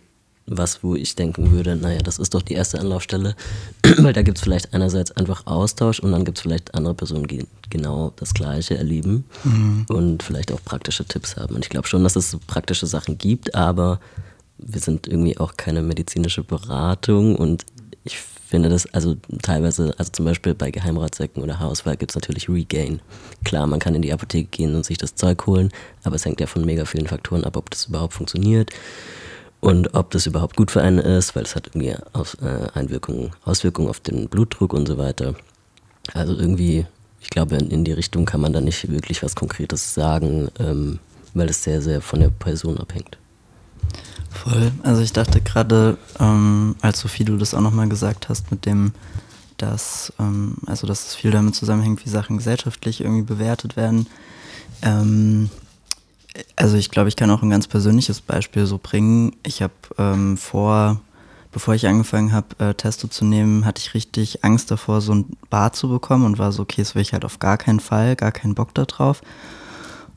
was, 0.47 0.83
wo 0.83 0.97
ich 0.97 1.15
denken 1.15 1.53
würde, 1.53 1.77
naja, 1.77 2.01
das 2.01 2.19
ist 2.19 2.35
doch 2.35 2.43
die 2.43 2.55
erste 2.55 2.79
Anlaufstelle, 2.81 3.37
weil 3.99 4.13
da 4.13 4.23
gibt 4.23 4.39
es 4.39 4.45
vielleicht 4.45 4.75
einerseits 4.75 5.13
einfach 5.13 5.47
Austausch 5.47 6.01
und 6.01 6.13
dann 6.13 6.25
gibt 6.25 6.39
es 6.39 6.43
vielleicht 6.43 6.75
andere 6.75 6.95
Personen, 6.95 7.27
die 7.29 7.47
genau 7.71 8.13
das 8.17 8.35
Gleiche 8.35 8.77
erleben 8.77 9.25
mhm. 9.45 9.87
und 9.89 10.23
vielleicht 10.23 10.53
auch 10.53 10.63
praktische 10.63 11.05
Tipps 11.05 11.37
haben. 11.37 11.55
Und 11.55 11.65
ich 11.65 11.71
glaube 11.71 11.89
schon, 11.89 12.03
dass 12.03 12.17
es 12.17 12.31
so 12.31 12.39
praktische 12.47 12.87
Sachen 12.87 13.17
gibt, 13.17 13.55
aber 13.55 14.01
wir 14.59 14.81
sind 14.81 15.07
irgendwie 15.07 15.39
auch 15.39 15.57
keine 15.57 15.81
medizinische 15.83 16.43
Beratung 16.43 17.37
und 17.37 17.65
ich 18.05 18.19
finde 18.53 18.69
das, 18.69 18.87
also 18.93 19.17
teilweise, 19.41 19.95
also 19.97 20.13
zum 20.13 20.27
Beispiel 20.27 20.55
bei 20.55 20.71
Geheimratsecken 20.71 21.43
oder 21.43 21.59
Haarausfall 21.59 21.97
gibt 21.97 22.11
es 22.11 22.17
natürlich 22.17 22.51
Regain. 22.51 23.01
Klar, 23.45 23.67
man 23.67 23.81
kann 23.81 23.95
in 23.95 24.03
die 24.03 24.13
Apotheke 24.13 24.47
gehen 24.51 24.75
und 24.75 24.85
sich 24.85 24.99
das 24.99 25.15
Zeug 25.15 25.47
holen, 25.47 25.71
aber 26.05 26.17
es 26.17 26.27
hängt 26.27 26.39
ja 26.39 26.47
von 26.47 26.63
mega 26.63 26.85
vielen 26.85 27.07
Faktoren 27.07 27.45
ab, 27.45 27.57
ob 27.57 27.71
das 27.71 27.87
überhaupt 27.87 28.13
funktioniert 28.13 28.71
und 29.61 29.95
ob 29.95 30.11
das 30.11 30.27
überhaupt 30.27 30.55
gut 30.55 30.71
für 30.71 30.83
einen 30.83 30.99
ist, 30.99 31.35
weil 31.35 31.45
es 31.45 31.57
hat 31.57 31.69
irgendwie 31.69 31.95
Aus, 32.13 32.35
äh, 32.43 32.69
Einwirkungen, 32.75 33.31
Auswirkungen 33.47 33.89
auf 33.89 34.01
den 34.01 34.29
Blutdruck 34.29 34.75
und 34.75 34.87
so 34.87 34.99
weiter. 34.99 35.35
Also 36.13 36.35
irgendwie, 36.35 36.85
ich 37.23 37.31
glaube, 37.31 37.57
in, 37.57 37.71
in 37.71 37.85
die 37.85 37.93
Richtung 37.93 38.27
kann 38.27 38.43
man 38.43 38.53
da 38.53 38.61
nicht 38.61 38.91
wirklich 38.93 39.23
was 39.23 39.35
Konkretes 39.35 39.95
sagen, 39.95 40.51
ähm, 40.61 40.99
weil 41.33 41.49
es 41.49 41.65
sehr, 41.65 41.81
sehr 41.81 42.03
von 42.03 42.21
der 42.21 42.29
Person 42.29 42.77
abhängt. 42.77 43.17
Voll. 44.43 44.73
Also 44.83 45.03
ich 45.03 45.13
dachte 45.13 45.41
gerade, 45.41 45.97
ähm, 46.19 46.75
als 46.81 46.99
Sophie 46.99 47.25
du 47.25 47.37
das 47.37 47.55
auch 47.55 47.61
nochmal 47.61 47.89
gesagt 47.89 48.29
hast, 48.29 48.51
mit 48.51 48.67
dem, 48.67 48.93
dass, 49.57 50.13
ähm, 50.19 50.57
also 50.67 50.89
dass 50.89 51.07
es 51.07 51.15
viel 51.15 51.31
damit 51.31 51.55
zusammenhängt, 51.55 52.05
wie 52.05 52.11
Sachen 52.11 52.39
gesellschaftlich 52.39 53.03
irgendwie 53.03 53.23
bewertet 53.23 53.77
werden. 53.77 54.09
Ähm, 54.83 55.49
also 56.57 56.77
ich 56.77 56.91
glaube, 56.91 57.09
ich 57.09 57.15
kann 57.15 57.31
auch 57.31 57.43
ein 57.43 57.51
ganz 57.51 57.69
persönliches 57.69 58.21
Beispiel 58.21 58.67
so 58.67 58.81
bringen. 58.83 59.37
Ich 59.45 59.63
habe 59.63 59.75
ähm, 59.97 60.37
vor, 60.37 61.01
bevor 61.53 61.75
ich 61.75 61.87
angefangen 61.87 62.33
habe, 62.33 62.59
äh, 62.59 62.75
Testo 62.75 63.07
zu 63.07 63.25
nehmen, 63.25 63.65
hatte 63.65 63.81
ich 63.81 63.95
richtig 63.95 64.45
Angst 64.45 64.73
davor, 64.73 65.03
so 65.03 65.15
ein 65.15 65.37
Bar 65.51 65.73
zu 65.73 65.89
bekommen 65.89 66.25
und 66.25 66.41
war 66.41 66.51
so, 66.51 66.63
okay, 66.63 66.83
das 66.83 66.97
will 66.97 67.03
ich 67.03 67.13
halt 67.13 67.25
auf 67.25 67.39
gar 67.39 67.59
keinen 67.59 67.81
Fall, 67.81 68.17
gar 68.17 68.33
keinen 68.33 68.57
Bock 68.57 68.75
da 68.75 68.87
drauf. 68.87 69.23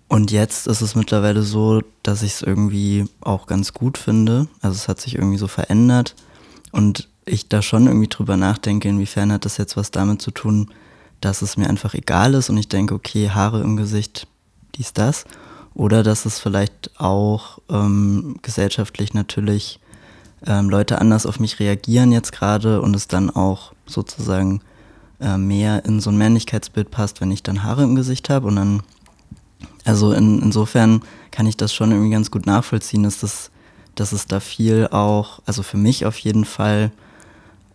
Und 0.07 0.31
jetzt 0.31 0.67
ist 0.67 0.81
es 0.81 0.95
mittlerweile 0.95 1.41
so, 1.41 1.81
dass 2.03 2.21
ich 2.21 2.33
es 2.33 2.41
irgendwie 2.41 3.05
auch 3.21 3.47
ganz 3.47 3.73
gut 3.73 3.97
finde. 3.97 4.47
Also 4.61 4.75
es 4.75 4.87
hat 4.87 5.01
sich 5.01 5.15
irgendwie 5.15 5.37
so 5.37 5.47
verändert 5.47 6.15
und 6.71 7.09
ich 7.25 7.49
da 7.49 7.61
schon 7.61 7.87
irgendwie 7.87 8.07
drüber 8.07 8.37
nachdenke, 8.37 8.87
inwiefern 8.87 9.31
hat 9.31 9.45
das 9.45 9.57
jetzt 9.57 9.77
was 9.77 9.89
damit 9.91 10.21
zu 10.21 10.31
tun, 10.31 10.69
dass 11.21 11.41
es 11.41 11.57
mir 11.57 11.67
einfach 11.67 11.95
egal 11.95 12.35
ist 12.35 12.49
und 12.49 12.57
ich 12.57 12.67
denke, 12.67 12.93
okay, 12.93 13.31
Haare 13.31 13.61
im 13.61 13.77
Gesicht, 13.77 14.27
dies, 14.75 14.93
das. 14.93 15.25
Oder 15.73 16.03
dass 16.03 16.25
es 16.25 16.39
vielleicht 16.39 16.91
auch 16.99 17.59
ähm, 17.69 18.37
gesellschaftlich 18.41 19.13
natürlich 19.13 19.79
ähm, 20.45 20.69
Leute 20.69 20.99
anders 20.99 21.25
auf 21.25 21.39
mich 21.39 21.59
reagieren 21.59 22.11
jetzt 22.11 22.31
gerade 22.31 22.81
und 22.81 22.95
es 22.95 23.07
dann 23.07 23.29
auch 23.29 23.73
sozusagen 23.85 24.61
äh, 25.19 25.37
mehr 25.37 25.83
in 25.85 25.99
so 25.99 26.11
ein 26.11 26.17
Männlichkeitsbild 26.17 26.91
passt, 26.91 27.21
wenn 27.21 27.31
ich 27.31 27.43
dann 27.43 27.63
Haare 27.63 27.83
im 27.83 27.95
Gesicht 27.95 28.29
habe 28.29 28.47
und 28.47 28.55
dann 28.55 28.83
also 29.85 30.11
in, 30.11 30.41
insofern 30.41 31.01
kann 31.31 31.47
ich 31.47 31.57
das 31.57 31.73
schon 31.73 31.91
irgendwie 31.91 32.11
ganz 32.11 32.31
gut 32.31 32.45
nachvollziehen, 32.45 33.03
dass, 33.03 33.19
das, 33.19 33.51
dass 33.95 34.11
es 34.11 34.27
da 34.27 34.39
viel 34.39 34.87
auch, 34.87 35.39
also 35.45 35.63
für 35.63 35.77
mich 35.77 36.05
auf 36.05 36.17
jeden 36.17 36.45
Fall, 36.45 36.91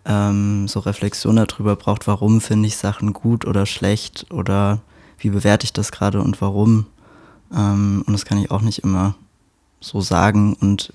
ähm, 0.04 0.66
so 0.66 0.80
Reflexion 0.80 1.36
darüber 1.36 1.76
braucht, 1.76 2.06
warum 2.06 2.40
finde 2.40 2.66
ich 2.66 2.76
Sachen 2.76 3.12
gut 3.12 3.46
oder 3.46 3.66
schlecht 3.66 4.26
oder 4.30 4.80
wie 5.18 5.30
bewerte 5.30 5.64
ich 5.64 5.72
das 5.72 5.92
gerade 5.92 6.20
und 6.20 6.40
warum. 6.40 6.86
Ähm, 7.54 8.02
und 8.06 8.12
das 8.12 8.24
kann 8.24 8.38
ich 8.38 8.50
auch 8.50 8.62
nicht 8.62 8.80
immer 8.80 9.14
so 9.80 10.00
sagen. 10.00 10.54
Und 10.54 10.92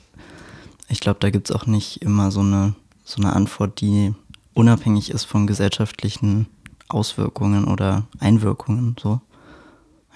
ich 0.89 0.99
glaube, 0.99 1.19
da 1.19 1.29
gibt 1.29 1.49
es 1.49 1.55
auch 1.55 1.65
nicht 1.65 2.01
immer 2.01 2.31
so 2.31 2.41
eine, 2.41 2.73
so 3.03 3.21
eine 3.21 3.33
Antwort, 3.33 3.81
die 3.81 4.13
unabhängig 4.53 5.11
ist 5.11 5.25
von 5.25 5.47
gesellschaftlichen 5.47 6.47
Auswirkungen 6.87 7.65
oder 7.65 8.03
Einwirkungen. 8.19 8.95
So. 9.01 9.21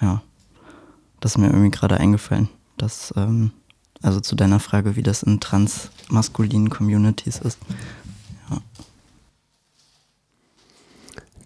Ja. 0.00 0.22
Das 1.20 1.32
ist 1.32 1.38
mir 1.38 1.48
irgendwie 1.48 1.70
gerade 1.70 1.98
eingefallen. 1.98 2.48
Dass, 2.76 3.12
ähm, 3.16 3.52
also 4.02 4.20
zu 4.20 4.34
deiner 4.34 4.60
Frage, 4.60 4.96
wie 4.96 5.02
das 5.02 5.22
in 5.22 5.38
transmaskulinen 5.40 6.70
Communities 6.70 7.38
ist. 7.38 7.58
Ja. 8.50 8.58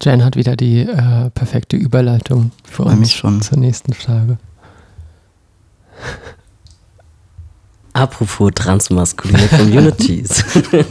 Jan 0.01 0.23
hat 0.23 0.35
wieder 0.37 0.55
die 0.55 0.79
äh, 0.79 1.29
perfekte 1.29 1.75
Überleitung 1.75 2.51
für 2.63 2.83
uns 2.83 3.11
schon. 3.11 3.41
zur 3.41 3.57
nächsten 3.57 3.93
Frage. 3.93 4.37
Apropos 7.93 8.51
transmaskuline 8.53 9.47
Communities. 9.47 10.43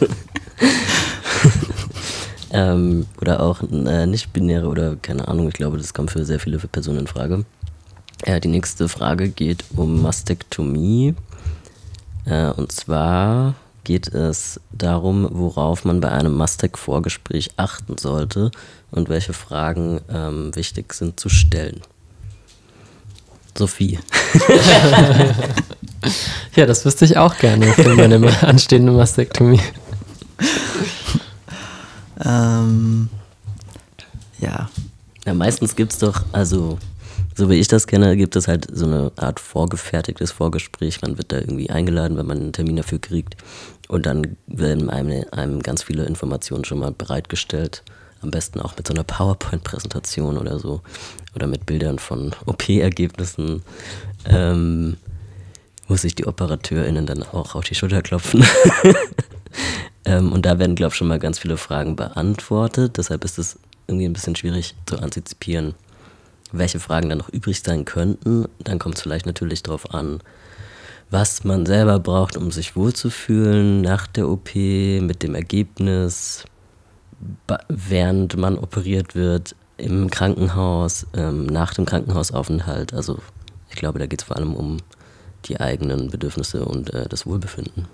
ähm, 2.50 3.06
oder 3.20 3.40
auch 3.40 3.62
äh, 3.62 4.06
nicht-binäre 4.06 4.66
oder 4.68 4.96
keine 4.96 5.28
Ahnung, 5.28 5.48
ich 5.48 5.54
glaube, 5.54 5.76
das 5.76 5.92
kommt 5.92 6.12
für 6.12 6.24
sehr 6.24 6.40
viele 6.40 6.58
Personen 6.58 7.00
in 7.00 7.06
Frage. 7.06 7.44
Äh, 8.23 8.40
die 8.40 8.49
nächste 8.49 8.88
Frage 8.88 9.28
geht 9.28 9.64
um 9.76 10.02
Mastektomie. 10.02 11.14
Äh, 12.25 12.50
und 12.50 12.73
zwar 12.73 13.54
geht 13.85 14.09
es 14.09 14.61
darum, 14.73 15.28
worauf 15.30 15.85
man 15.85 16.00
bei 16.00 16.11
einem 16.11 16.35
Mastek-Vorgespräch 16.35 17.50
achten 17.56 17.99
sollte 17.99 18.50
und 18.90 19.09
welche 19.09 19.35
Fragen 19.35 20.00
ähm, 20.09 20.55
wichtig 20.57 20.94
sind 20.94 21.20
zu 21.20 21.29
stellen. 21.29 21.81
Sophie. 23.57 23.98
Ja, 26.55 26.66
das 26.66 26.85
wüsste 26.85 27.05
ich 27.07 27.16
auch 27.16 27.37
gerne 27.38 27.72
für 27.72 27.94
meine 27.94 28.42
anstehende 28.42 28.92
Mastektomie. 28.92 29.61
Ähm, 32.24 33.09
ja, 34.38 34.68
Ja, 35.24 35.35
meistens 35.35 35.74
gibt 35.74 35.92
es 35.92 35.98
doch, 35.98 36.24
also 36.33 36.79
so 37.35 37.51
wie 37.51 37.55
ich 37.55 37.68
das 37.68 37.87
kenne, 37.87 38.16
gibt 38.16 38.37
es 38.37 38.47
halt 38.47 38.68
so 38.73 38.87
eine 38.87 39.12
Art 39.16 39.40
vorgefertigtes 39.40 40.31
Vorgespräch. 40.31 41.03
Man 41.03 41.18
wird 41.18 41.33
da 41.33 41.38
irgendwie 41.38 41.70
eingeladen, 41.70 42.16
wenn 42.16 42.27
man 42.27 42.38
einen 42.38 42.53
Termin 42.53 42.77
dafür 42.77 43.01
kriegt. 43.01 43.37
Und 43.88 44.07
dann 44.07 44.37
werden 44.47 44.88
einem, 44.88 45.25
einem 45.33 45.62
ganz 45.62 45.83
viele 45.83 46.05
Informationen 46.05 46.64
schon 46.64 46.79
mal 46.79 46.92
bereitgestellt. 46.92 47.83
Am 48.23 48.31
besten 48.31 48.61
auch 48.61 48.77
mit 48.77 48.87
so 48.87 48.94
einer 48.94 49.05
PowerPoint-Präsentation 49.05 50.38
oder 50.38 50.59
so. 50.59 50.81
Oder 51.35 51.47
mit 51.47 51.66
Bildern 51.66 51.99
von 51.99 52.35
OP-Ergebnissen. 52.47 53.62
Ähm, 54.27 54.97
muss 55.88 56.03
sich 56.03 56.14
die 56.14 56.27
OperateurInnen 56.27 57.05
dann 57.05 57.23
auch 57.23 57.57
auf 57.57 57.64
die 57.64 57.75
Schulter 57.75 58.01
klopfen. 58.01 58.44
ähm, 60.05 60.33
und 60.33 60.47
da 60.47 60.59
werden, 60.59 60.77
glaube 60.77 60.92
ich, 60.92 60.97
schon 60.97 61.09
mal 61.09 61.18
ganz 61.18 61.38
viele 61.40 61.57
Fragen 61.57 61.97
beantwortet. 61.97 62.97
Deshalb 62.97 63.25
ist 63.25 63.38
es 63.38 63.59
irgendwie 63.87 64.07
ein 64.07 64.12
bisschen 64.12 64.37
schwierig 64.37 64.75
zu 64.87 64.99
antizipieren, 64.99 65.75
welche 66.58 66.80
Fragen 66.80 67.08
dann 67.08 67.18
noch 67.18 67.28
übrig 67.28 67.60
sein 67.62 67.84
könnten. 67.84 68.46
Dann 68.58 68.78
kommt 68.78 68.96
es 68.96 69.02
vielleicht 69.02 69.26
natürlich 69.26 69.62
darauf 69.62 69.92
an, 69.94 70.20
was 71.10 71.44
man 71.44 71.66
selber 71.66 71.98
braucht, 71.98 72.36
um 72.36 72.50
sich 72.50 72.76
wohlzufühlen 72.76 73.82
nach 73.82 74.06
der 74.06 74.28
OP, 74.28 74.54
mit 74.54 75.22
dem 75.22 75.34
Ergebnis, 75.34 76.44
während 77.68 78.36
man 78.36 78.58
operiert 78.58 79.14
wird, 79.14 79.54
im 79.76 80.10
Krankenhaus, 80.10 81.06
ähm, 81.14 81.46
nach 81.46 81.74
dem 81.74 81.84
Krankenhausaufenthalt. 81.84 82.94
Also 82.94 83.18
ich 83.70 83.76
glaube, 83.76 83.98
da 83.98 84.06
geht 84.06 84.22
es 84.22 84.26
vor 84.26 84.36
allem 84.36 84.54
um 84.54 84.78
die 85.46 85.60
eigenen 85.60 86.10
Bedürfnisse 86.10 86.64
und 86.64 86.92
äh, 86.94 87.08
das 87.08 87.26
Wohlbefinden. 87.26 87.86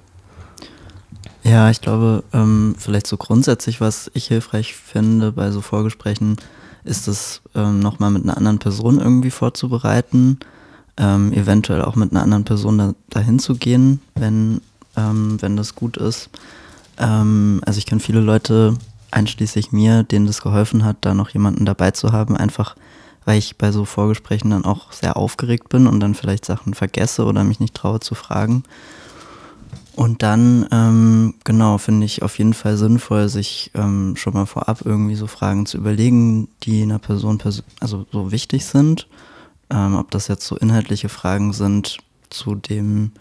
Ja, 1.42 1.70
ich 1.70 1.80
glaube, 1.80 2.22
ähm, 2.32 2.74
vielleicht 2.78 3.06
so 3.06 3.16
grundsätzlich, 3.16 3.80
was 3.80 4.10
ich 4.14 4.26
hilfreich 4.26 4.74
finde 4.74 5.32
bei 5.32 5.50
so 5.50 5.60
Vorgesprächen, 5.60 6.36
ist 6.84 7.08
es 7.08 7.42
ähm, 7.54 7.80
nochmal 7.80 8.10
mit 8.10 8.22
einer 8.24 8.36
anderen 8.36 8.58
Person 8.58 8.98
irgendwie 8.98 9.30
vorzubereiten, 9.30 10.38
ähm, 10.96 11.32
eventuell 11.32 11.82
auch 11.82 11.96
mit 11.96 12.10
einer 12.10 12.22
anderen 12.22 12.44
Person 12.44 12.78
da, 12.78 12.94
dahin 13.08 13.38
zu 13.38 13.54
gehen, 13.54 14.00
wenn, 14.14 14.60
ähm, 14.96 15.40
wenn 15.40 15.56
das 15.56 15.74
gut 15.74 15.96
ist. 15.96 16.30
Ähm, 16.98 17.60
also 17.64 17.78
ich 17.78 17.86
kenne 17.86 18.00
viele 18.00 18.20
Leute, 18.20 18.76
einschließlich 19.10 19.72
mir, 19.72 20.04
denen 20.04 20.26
das 20.26 20.42
geholfen 20.42 20.84
hat, 20.84 20.98
da 21.00 21.14
noch 21.14 21.30
jemanden 21.30 21.64
dabei 21.64 21.90
zu 21.90 22.12
haben, 22.12 22.36
einfach 22.36 22.76
weil 23.24 23.38
ich 23.38 23.58
bei 23.58 23.70
so 23.70 23.84
Vorgesprächen 23.84 24.50
dann 24.50 24.64
auch 24.64 24.92
sehr 24.92 25.16
aufgeregt 25.16 25.68
bin 25.68 25.86
und 25.86 26.00
dann 26.00 26.14
vielleicht 26.14 26.44
Sachen 26.44 26.74
vergesse 26.74 27.24
oder 27.24 27.44
mich 27.44 27.60
nicht 27.60 27.74
traue 27.74 28.00
zu 28.00 28.14
fragen. 28.14 28.64
Und 29.96 30.22
dann, 30.22 30.66
ähm, 30.70 31.34
genau, 31.44 31.78
finde 31.78 32.06
ich 32.06 32.22
auf 32.22 32.38
jeden 32.38 32.54
Fall 32.54 32.76
sinnvoll, 32.76 33.28
sich 33.28 33.70
ähm, 33.74 34.14
schon 34.16 34.34
mal 34.34 34.46
vorab 34.46 34.82
irgendwie 34.84 35.16
so 35.16 35.26
Fragen 35.26 35.66
zu 35.66 35.78
überlegen, 35.78 36.48
die 36.62 36.82
einer 36.82 36.98
Person 36.98 37.38
pers 37.38 37.62
also 37.80 38.06
so 38.12 38.30
wichtig 38.30 38.64
sind. 38.64 39.08
Ähm, 39.68 39.96
ob 39.96 40.10
das 40.10 40.28
jetzt 40.28 40.46
so 40.46 40.56
inhaltliche 40.56 41.08
Fragen 41.08 41.52
sind 41.52 41.98
zu 42.30 42.54
dem, 42.54 43.12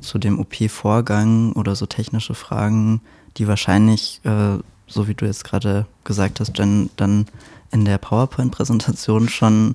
zu 0.00 0.18
dem 0.18 0.38
OP-Vorgang 0.38 1.52
oder 1.52 1.74
so 1.74 1.86
technische 1.86 2.34
Fragen, 2.34 3.00
die 3.38 3.48
wahrscheinlich, 3.48 4.20
äh, 4.24 4.58
so 4.86 5.08
wie 5.08 5.14
du 5.14 5.24
jetzt 5.24 5.44
gerade 5.44 5.86
gesagt 6.04 6.40
hast, 6.40 6.56
Jen, 6.58 6.90
dann 6.96 7.26
in 7.70 7.84
der 7.84 7.98
PowerPoint-Präsentation 7.98 9.28
schon 9.28 9.74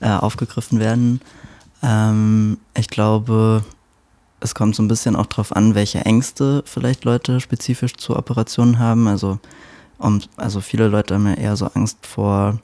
äh, 0.00 0.10
aufgegriffen 0.10 0.78
werden. 0.78 1.20
Ähm, 1.82 2.58
ich 2.76 2.88
glaube, 2.88 3.64
es 4.40 4.54
kommt 4.54 4.76
so 4.76 4.82
ein 4.82 4.88
bisschen 4.88 5.16
auch 5.16 5.26
drauf 5.26 5.54
an, 5.54 5.74
welche 5.74 6.04
Ängste 6.04 6.62
vielleicht 6.66 7.04
Leute 7.04 7.40
spezifisch 7.40 7.96
zur 7.96 8.16
Operation 8.16 8.78
haben. 8.78 9.08
Also, 9.08 9.38
um, 9.98 10.20
also 10.36 10.60
viele 10.60 10.88
Leute 10.88 11.14
haben 11.14 11.26
ja 11.26 11.34
eher 11.34 11.56
so 11.56 11.66
Angst 11.66 12.06
vor 12.06 12.58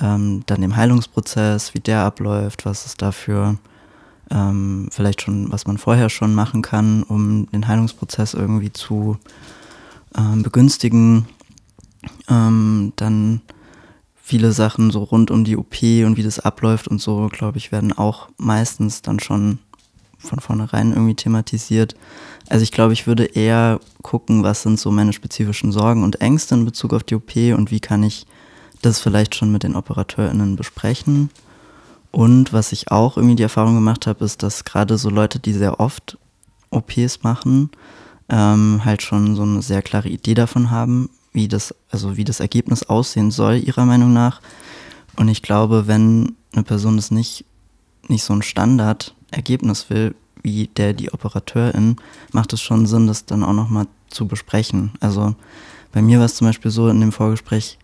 ähm, 0.00 0.42
dann 0.46 0.62
dem 0.62 0.76
Heilungsprozess, 0.76 1.74
wie 1.74 1.80
der 1.80 2.04
abläuft, 2.04 2.64
was 2.64 2.86
es 2.86 2.96
dafür 2.96 3.58
ähm, 4.30 4.88
vielleicht 4.90 5.22
schon, 5.22 5.52
was 5.52 5.66
man 5.66 5.78
vorher 5.78 6.08
schon 6.08 6.34
machen 6.34 6.62
kann, 6.62 7.02
um 7.02 7.46
den 7.50 7.68
Heilungsprozess 7.68 8.34
irgendwie 8.34 8.72
zu 8.72 9.18
ähm, 10.16 10.42
begünstigen. 10.42 11.26
Ähm, 12.28 12.92
dann 12.96 13.42
viele 14.22 14.52
Sachen 14.52 14.90
so 14.90 15.02
rund 15.02 15.30
um 15.30 15.44
die 15.44 15.56
OP 15.56 15.82
und 15.82 16.16
wie 16.16 16.22
das 16.22 16.40
abläuft 16.40 16.88
und 16.88 17.00
so, 17.00 17.28
glaube 17.30 17.58
ich, 17.58 17.70
werden 17.70 17.92
auch 17.92 18.28
meistens 18.38 19.02
dann 19.02 19.20
schon 19.20 19.58
von 20.22 20.40
vornherein 20.40 20.92
irgendwie 20.92 21.14
thematisiert. 21.14 21.94
Also 22.48 22.62
ich 22.62 22.72
glaube, 22.72 22.92
ich 22.92 23.06
würde 23.06 23.24
eher 23.24 23.80
gucken, 24.02 24.42
was 24.42 24.62
sind 24.62 24.78
so 24.78 24.90
meine 24.90 25.12
spezifischen 25.12 25.72
Sorgen 25.72 26.04
und 26.04 26.20
Ängste 26.20 26.54
in 26.54 26.64
Bezug 26.64 26.92
auf 26.92 27.02
die 27.02 27.14
OP 27.14 27.36
und 27.56 27.70
wie 27.70 27.80
kann 27.80 28.02
ich 28.02 28.26
das 28.82 29.00
vielleicht 29.00 29.34
schon 29.34 29.52
mit 29.52 29.62
den 29.62 29.76
OperateurInnen 29.76 30.56
besprechen. 30.56 31.30
Und 32.10 32.52
was 32.52 32.72
ich 32.72 32.90
auch 32.90 33.16
irgendwie 33.16 33.36
die 33.36 33.42
Erfahrung 33.42 33.74
gemacht 33.74 34.06
habe, 34.06 34.24
ist, 34.24 34.42
dass 34.42 34.64
gerade 34.64 34.98
so 34.98 35.08
Leute, 35.08 35.38
die 35.38 35.52
sehr 35.52 35.80
oft 35.80 36.18
OPs 36.70 37.22
machen, 37.22 37.70
ähm, 38.28 38.82
halt 38.84 39.02
schon 39.02 39.34
so 39.34 39.42
eine 39.42 39.62
sehr 39.62 39.82
klare 39.82 40.08
Idee 40.08 40.34
davon 40.34 40.70
haben, 40.70 41.08
wie 41.32 41.48
das, 41.48 41.74
also 41.90 42.16
wie 42.16 42.24
das 42.24 42.40
Ergebnis 42.40 42.82
aussehen 42.82 43.30
soll, 43.30 43.56
ihrer 43.56 43.86
Meinung 43.86 44.12
nach. 44.12 44.42
Und 45.16 45.28
ich 45.28 45.42
glaube, 45.42 45.86
wenn 45.86 46.36
eine 46.52 46.64
Person 46.64 46.96
das 46.96 47.10
nicht, 47.10 47.44
nicht 48.08 48.24
so 48.24 48.34
ein 48.34 48.42
Standardergebnis 49.32 49.88
will, 49.90 50.14
wie 50.42 50.66
der 50.66 50.92
die 50.92 51.12
Operateurin, 51.12 51.96
macht 52.32 52.52
es 52.52 52.60
schon 52.60 52.86
Sinn, 52.86 53.06
das 53.06 53.24
dann 53.24 53.44
auch 53.44 53.52
nochmal 53.52 53.86
zu 54.08 54.26
besprechen. 54.26 54.92
Also 55.00 55.34
bei 55.92 56.02
mir 56.02 56.18
war 56.18 56.26
es 56.26 56.34
zum 56.34 56.46
Beispiel 56.46 56.70
so 56.70 56.88
in 56.88 57.00
dem 57.00 57.12
Vorgespräch, 57.12 57.78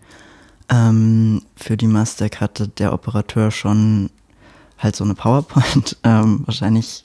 ähm, 0.69 1.43
für 1.57 1.77
die 1.77 1.87
Mastec 1.87 2.41
hatte 2.41 2.69
der 2.69 2.93
Operateur 2.93 3.51
schon 3.51 4.11
halt 4.77 4.97
so 4.97 5.05
eine 5.05 5.15
PowerPoint, 5.15 5.97
ähm, 6.05 6.43
wahrscheinlich 6.45 7.05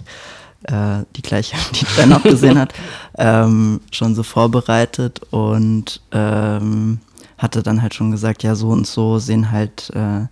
äh, 0.64 1.04
die 1.16 1.22
gleiche, 1.22 1.56
die 1.74 1.86
Dan 1.96 2.14
auch 2.14 2.24
gesehen 2.24 2.60
hat, 2.60 2.74
ähm, 3.18 3.80
schon 3.92 4.16
so 4.16 4.24
vorbereitet 4.24 5.22
und 5.32 6.02
ähm, 6.12 7.00
hatte 7.38 7.64
dann 7.64 7.82
halt 7.82 7.94
schon 7.94 8.12
gesagt, 8.12 8.44
ja, 8.44 8.56
so 8.56 8.70
und 8.70 8.88
so 8.88 9.20
sehen 9.20 9.52
halt 9.52 9.92
äh, 9.92 10.28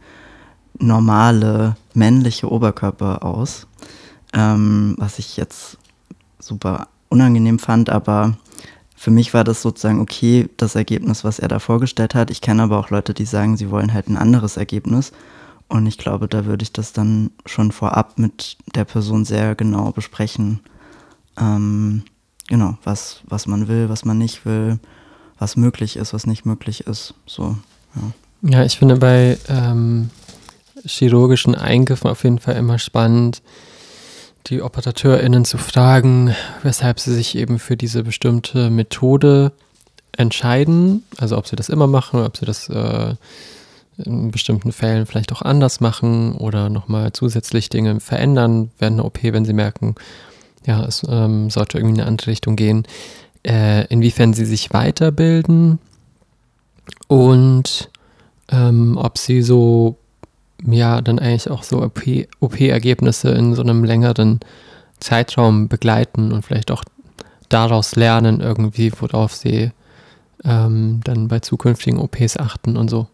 normale 0.79 1.75
männliche 1.93 2.51
Oberkörper 2.51 3.23
aus, 3.23 3.67
ähm, 4.33 4.95
was 4.97 5.19
ich 5.19 5.37
jetzt 5.37 5.77
super 6.39 6.87
unangenehm 7.09 7.59
fand, 7.59 7.89
aber 7.89 8.37
für 8.95 9.11
mich 9.11 9.33
war 9.33 9.43
das 9.43 9.63
sozusagen 9.63 9.99
okay, 9.99 10.47
das 10.57 10.75
Ergebnis, 10.75 11.23
was 11.23 11.39
er 11.39 11.47
da 11.47 11.57
vorgestellt 11.57 12.13
hat. 12.13 12.29
Ich 12.29 12.39
kenne 12.39 12.61
aber 12.61 12.77
auch 12.77 12.91
Leute, 12.91 13.15
die 13.15 13.25
sagen, 13.25 13.57
sie 13.57 13.71
wollen 13.71 13.93
halt 13.93 14.07
ein 14.07 14.15
anderes 14.15 14.57
Ergebnis. 14.57 15.11
Und 15.67 15.87
ich 15.87 15.97
glaube, 15.97 16.27
da 16.27 16.45
würde 16.45 16.61
ich 16.61 16.71
das 16.71 16.93
dann 16.93 17.31
schon 17.47 17.71
vorab 17.71 18.19
mit 18.19 18.57
der 18.75 18.85
Person 18.85 19.25
sehr 19.25 19.55
genau 19.55 19.91
besprechen. 19.91 20.59
Ähm, 21.39 22.03
genau, 22.47 22.77
was, 22.83 23.21
was 23.25 23.47
man 23.47 23.67
will, 23.67 23.89
was 23.89 24.05
man 24.05 24.19
nicht 24.19 24.45
will, 24.45 24.79
was 25.39 25.55
möglich 25.55 25.95
ist, 25.95 26.13
was 26.13 26.27
nicht 26.27 26.45
möglich 26.45 26.85
ist. 26.85 27.15
So, 27.25 27.57
ja. 27.95 28.51
ja 28.59 28.65
ich 28.65 28.77
finde 28.77 28.97
bei 28.97 29.39
ähm, 29.47 30.11
chirurgischen 30.85 31.55
Eingriffen 31.55 32.09
auf 32.09 32.23
jeden 32.23 32.39
Fall 32.39 32.55
immer 32.55 32.79
spannend, 32.79 33.41
die 34.47 34.61
OperateurInnen 34.61 35.45
zu 35.45 35.57
fragen, 35.57 36.35
weshalb 36.63 36.99
sie 36.99 37.13
sich 37.13 37.35
eben 37.35 37.59
für 37.59 37.77
diese 37.77 38.03
bestimmte 38.03 38.69
Methode 38.69 39.51
entscheiden. 40.17 41.03
Also 41.17 41.37
ob 41.37 41.47
sie 41.47 41.55
das 41.55 41.69
immer 41.69 41.87
machen, 41.87 42.21
ob 42.21 42.37
sie 42.37 42.45
das 42.45 42.67
äh, 42.69 43.15
in 43.97 44.31
bestimmten 44.31 44.71
Fällen 44.71 45.05
vielleicht 45.05 45.31
auch 45.31 45.41
anders 45.41 45.79
machen 45.79 46.33
oder 46.33 46.69
nochmal 46.69 47.13
zusätzlich 47.13 47.69
Dinge 47.69 47.99
verändern 47.99 48.71
während 48.79 48.99
einer 48.99 49.05
OP, 49.05 49.19
wenn 49.23 49.45
sie 49.45 49.53
merken, 49.53 49.95
ja, 50.65 50.83
es 50.85 51.03
ähm, 51.07 51.49
sollte 51.49 51.77
irgendwie 51.77 51.95
in 51.95 52.01
eine 52.01 52.07
andere 52.07 52.27
Richtung 52.27 52.55
gehen. 52.55 52.85
Äh, 53.43 53.87
inwiefern 53.87 54.33
sie 54.33 54.45
sich 54.45 54.71
weiterbilden 54.71 55.79
und 57.07 57.89
ähm, 58.49 58.97
ob 58.97 59.17
sie 59.17 59.41
so, 59.41 59.97
ja, 60.65 61.01
dann 61.01 61.19
eigentlich 61.19 61.49
auch 61.49 61.63
so 61.63 61.81
OP-Ergebnisse 61.83 63.29
in 63.31 63.55
so 63.55 63.61
einem 63.61 63.83
längeren 63.83 64.39
Zeitraum 64.99 65.67
begleiten 65.67 66.31
und 66.31 66.45
vielleicht 66.45 66.71
auch 66.71 66.83
daraus 67.49 67.95
lernen 67.95 68.39
irgendwie, 68.39 68.91
worauf 68.99 69.33
sie 69.33 69.71
ähm, 70.43 71.01
dann 71.03 71.27
bei 71.27 71.39
zukünftigen 71.39 71.99
OPs 71.99 72.37
achten 72.37 72.77
und 72.77 72.89
so. 72.89 73.07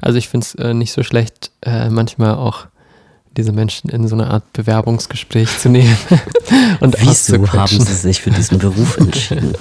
Also 0.00 0.18
ich 0.18 0.28
finde 0.28 0.46
es 0.46 0.54
äh, 0.56 0.74
nicht 0.74 0.92
so 0.92 1.02
schlecht, 1.02 1.50
äh, 1.62 1.88
manchmal 1.88 2.34
auch 2.34 2.66
diese 3.36 3.52
Menschen 3.52 3.88
in 3.88 4.06
so 4.08 4.14
eine 4.14 4.28
Art 4.30 4.52
Bewerbungsgespräch 4.52 5.58
zu 5.58 5.70
nehmen. 5.70 5.96
und 6.80 6.96
Wieso 7.00 7.50
haben 7.52 7.80
Sie 7.80 7.94
sich 7.94 8.20
für 8.20 8.30
diesen 8.30 8.58
Beruf 8.58 8.96
entschieden? 8.98 9.54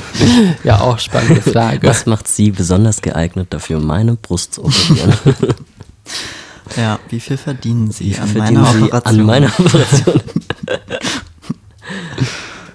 ja, 0.64 0.82
auch 0.82 1.00
spannende 1.00 1.42
Frage. 1.42 1.88
Was 1.88 2.06
macht 2.06 2.28
Sie 2.28 2.52
besonders 2.52 3.02
geeignet 3.02 3.48
dafür, 3.52 3.80
meine 3.80 4.16
Brust 4.16 4.56
zu 4.56 4.66
operieren? 4.66 5.14
ja, 6.76 7.00
wie 7.10 7.20
viel 7.20 7.38
verdienen 7.38 7.92
Sie, 7.92 8.18
an, 8.18 8.28
verdienen 8.28 8.62
meiner 8.62 8.86
Sie 8.86 8.92
an 8.92 9.22
meiner 9.22 9.60
Operation? 9.60 10.22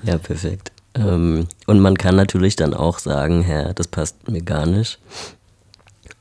ja, 0.03 0.19
perfekt. 0.19 0.73
Ähm, 0.95 1.47
und 1.67 1.81
man 1.81 1.97
kann 1.97 2.17
natürlich 2.17 2.57
dann 2.57 2.75
auch 2.75 2.99
sagen, 2.99 3.43
Herr, 3.43 3.75
das 3.75 3.89
passt 3.89 4.29
mir 4.29 4.43
gar 4.43 4.67
nicht. 4.67 4.99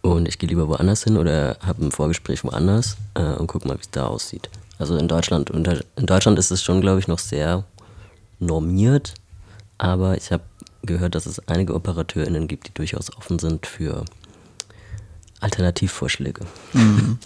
Und 0.02 0.28
ich 0.28 0.38
gehe 0.38 0.50
lieber 0.50 0.68
woanders 0.68 1.04
hin 1.04 1.18
oder 1.18 1.58
habe 1.66 1.86
ein 1.86 1.92
Vorgespräch 1.92 2.44
woanders 2.44 2.98
äh, 3.16 3.24
und 3.24 3.48
gucke 3.48 3.68
mal, 3.68 3.78
wie 3.78 3.82
es 3.82 3.90
da 3.90 4.06
aussieht. 4.06 4.50
Also 4.78 4.98
in 4.98 5.08
Deutschland, 5.08 5.50
in 5.50 6.06
Deutschland 6.06 6.38
ist 6.38 6.52
es 6.52 6.62
schon, 6.62 6.82
glaube 6.82 7.00
ich, 7.00 7.08
noch 7.08 7.20
sehr 7.20 7.64
normiert, 8.40 9.14
aber 9.78 10.18
ich 10.18 10.32
habe 10.32 10.44
gehört, 10.84 11.16
dass 11.16 11.26
es 11.26 11.48
einige 11.48 11.74
OperateurInnen 11.74 12.48
gibt, 12.48 12.68
die 12.68 12.74
durchaus 12.74 13.16
offen 13.16 13.40
sind 13.40 13.66
für 13.66 14.04
Alternativvorschläge. 15.40 16.42
Mhm. 16.74 17.18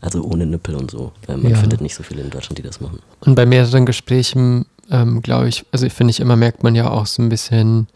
Also 0.00 0.22
ohne 0.22 0.46
Nippel 0.46 0.74
und 0.74 0.90
so. 0.90 1.12
Man 1.26 1.42
ja. 1.42 1.56
findet 1.56 1.80
nicht 1.80 1.94
so 1.94 2.02
viele 2.02 2.22
in 2.22 2.30
Deutschland, 2.30 2.58
die 2.58 2.62
das 2.62 2.80
machen. 2.80 3.00
Und 3.20 3.34
bei 3.34 3.44
mehreren 3.44 3.84
Gesprächen 3.84 4.64
ähm, 4.90 5.22
glaube 5.22 5.48
ich, 5.48 5.64
also 5.72 5.88
finde 5.88 6.10
ich 6.10 6.20
immer 6.20 6.36
merkt 6.36 6.62
man 6.62 6.74
ja 6.74 6.90
auch 6.90 7.06
so 7.06 7.22
ein 7.22 7.28
bisschen 7.28 7.86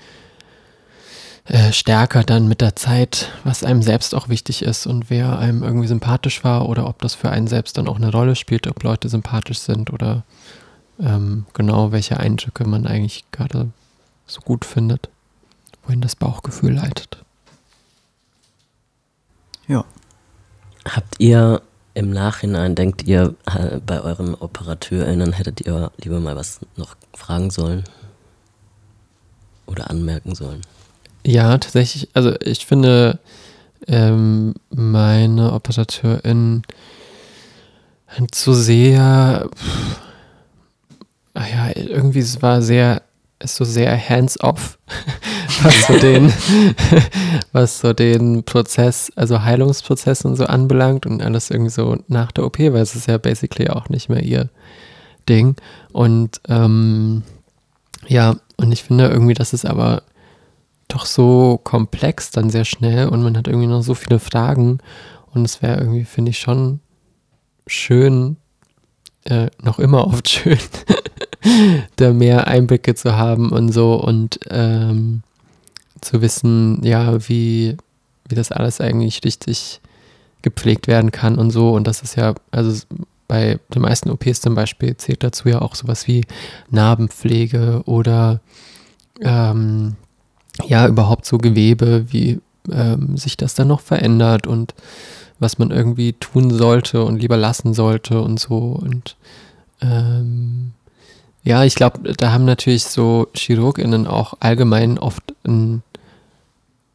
äh, 1.46 1.72
stärker 1.72 2.22
dann 2.22 2.48
mit 2.48 2.60
der 2.60 2.76
Zeit, 2.76 3.30
was 3.42 3.64
einem 3.64 3.82
selbst 3.82 4.14
auch 4.14 4.28
wichtig 4.28 4.62
ist 4.62 4.86
und 4.86 5.10
wer 5.10 5.38
einem 5.38 5.62
irgendwie 5.62 5.88
sympathisch 5.88 6.44
war 6.44 6.68
oder 6.68 6.86
ob 6.86 7.02
das 7.02 7.14
für 7.14 7.30
einen 7.30 7.48
selbst 7.48 7.76
dann 7.76 7.88
auch 7.88 7.96
eine 7.96 8.10
Rolle 8.10 8.36
spielt, 8.36 8.66
ob 8.66 8.82
Leute 8.82 9.08
sympathisch 9.08 9.58
sind 9.58 9.92
oder 9.92 10.24
ähm, 11.00 11.46
genau 11.52 11.92
welche 11.92 12.18
Eindrücke 12.18 12.64
man 12.64 12.86
eigentlich 12.86 13.24
gerade 13.32 13.70
so 14.26 14.40
gut 14.40 14.64
findet, 14.64 15.08
wohin 15.84 16.00
das 16.00 16.16
Bauchgefühl 16.16 16.74
leitet. 16.74 17.18
Ja. 19.68 19.84
Habt 20.86 21.16
ihr 21.18 21.62
im 21.94 22.10
Nachhinein 22.10 22.74
denkt 22.74 23.04
ihr, 23.04 23.34
bei 23.86 24.00
euren 24.00 24.34
OperateurInnen 24.34 25.32
hättet 25.32 25.60
ihr 25.60 25.92
lieber 25.96 26.20
mal 26.20 26.36
was 26.36 26.60
noch 26.76 26.96
fragen 27.14 27.50
sollen? 27.50 27.84
Oder 29.66 29.90
anmerken 29.90 30.34
sollen? 30.34 30.60
Ja, 31.24 31.56
tatsächlich. 31.56 32.08
Also 32.12 32.34
ich 32.40 32.66
finde, 32.66 33.18
ähm, 33.86 34.54
meine 34.70 35.52
OperateurInnen 35.52 36.62
zu 38.30 38.52
sehr, 38.52 39.48
pff, 39.54 40.00
ah 41.34 41.46
ja, 41.46 41.70
irgendwie 41.74 42.20
es 42.20 42.42
war 42.42 42.60
sehr, 42.60 43.02
ist 43.44 43.56
so 43.56 43.64
sehr 43.64 43.96
hands-off 43.96 44.78
was 45.62 45.86
so 45.86 45.98
den, 45.98 46.32
was 47.52 47.78
so 47.80 47.92
den 47.92 48.44
Prozess, 48.44 49.12
also 49.16 49.42
Heilungsprozess 49.42 50.24
und 50.24 50.36
so 50.36 50.46
anbelangt 50.46 51.06
und 51.06 51.22
alles 51.22 51.50
irgendwie 51.50 51.70
so 51.70 51.96
nach 52.08 52.32
der 52.32 52.44
OP, 52.44 52.58
weil 52.58 52.82
es 52.82 52.94
ist 52.94 53.08
ja 53.08 53.18
basically 53.18 53.68
auch 53.68 53.88
nicht 53.88 54.08
mehr 54.08 54.22
ihr 54.22 54.50
Ding. 55.28 55.56
Und 55.92 56.40
ähm, 56.48 57.22
ja, 58.06 58.36
und 58.56 58.72
ich 58.72 58.84
finde 58.84 59.08
irgendwie, 59.08 59.34
das 59.34 59.52
ist 59.52 59.64
aber 59.64 60.02
doch 60.88 61.06
so 61.06 61.60
komplex 61.62 62.30
dann 62.30 62.50
sehr 62.50 62.64
schnell 62.64 63.08
und 63.08 63.22
man 63.22 63.36
hat 63.36 63.48
irgendwie 63.48 63.66
noch 63.66 63.82
so 63.82 63.94
viele 63.94 64.18
Fragen 64.18 64.78
und 65.32 65.44
es 65.44 65.62
wäre 65.62 65.78
irgendwie, 65.78 66.04
finde 66.04 66.30
ich, 66.30 66.38
schon 66.38 66.80
schön, 67.66 68.36
äh, 69.24 69.48
noch 69.62 69.78
immer 69.78 70.06
oft 70.06 70.28
schön, 70.28 70.58
da 71.96 72.12
mehr 72.12 72.46
Einblicke 72.46 72.94
zu 72.94 73.16
haben 73.16 73.50
und 73.50 73.72
so 73.72 73.94
und 73.94 74.38
ähm, 74.50 75.22
zu 76.00 76.20
wissen, 76.20 76.80
ja, 76.82 77.28
wie, 77.28 77.76
wie 78.28 78.34
das 78.34 78.52
alles 78.52 78.80
eigentlich 78.80 79.24
richtig 79.24 79.80
gepflegt 80.42 80.86
werden 80.86 81.10
kann 81.10 81.38
und 81.38 81.50
so. 81.50 81.72
Und 81.72 81.86
das 81.86 82.02
ist 82.02 82.16
ja, 82.16 82.34
also 82.50 82.84
bei 83.26 83.58
den 83.74 83.82
meisten 83.82 84.10
OPs 84.10 84.40
zum 84.40 84.54
Beispiel 84.54 84.96
zählt 84.96 85.22
dazu 85.22 85.48
ja 85.48 85.62
auch 85.62 85.74
sowas 85.74 86.06
wie 86.06 86.24
Narbenpflege 86.70 87.82
oder 87.86 88.40
ähm, 89.20 89.96
ja, 90.66 90.86
überhaupt 90.86 91.24
so 91.26 91.38
Gewebe, 91.38 92.12
wie 92.12 92.40
ähm, 92.70 93.16
sich 93.16 93.36
das 93.36 93.54
dann 93.54 93.68
noch 93.68 93.80
verändert 93.80 94.46
und 94.46 94.74
was 95.38 95.58
man 95.58 95.70
irgendwie 95.70 96.12
tun 96.12 96.50
sollte 96.50 97.02
und 97.04 97.20
lieber 97.20 97.36
lassen 97.36 97.74
sollte 97.74 98.20
und 98.20 98.38
so. 98.38 98.58
Und 98.58 99.16
ähm, 99.80 100.72
ja, 101.44 101.64
ich 101.64 101.74
glaube, 101.74 102.14
da 102.14 102.32
haben 102.32 102.44
natürlich 102.44 102.84
so 102.84 103.28
ChirurgInnen 103.34 104.06
auch 104.06 104.34
allgemein 104.40 104.98
oft 104.98 105.22
ein 105.46 105.82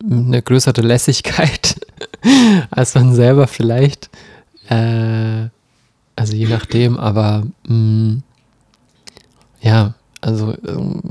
eine 0.01 0.41
größere 0.41 0.81
Lässigkeit 0.81 1.75
als 2.71 2.95
man 2.95 3.13
selber 3.13 3.47
vielleicht. 3.47 4.09
Äh, 4.69 5.49
also 6.15 6.35
je 6.35 6.47
nachdem, 6.47 6.97
aber 6.97 7.45
mh, 7.67 7.75
mm, 7.75 8.23
ja, 9.62 9.95
also. 10.21 10.53
Ähm, 10.65 11.01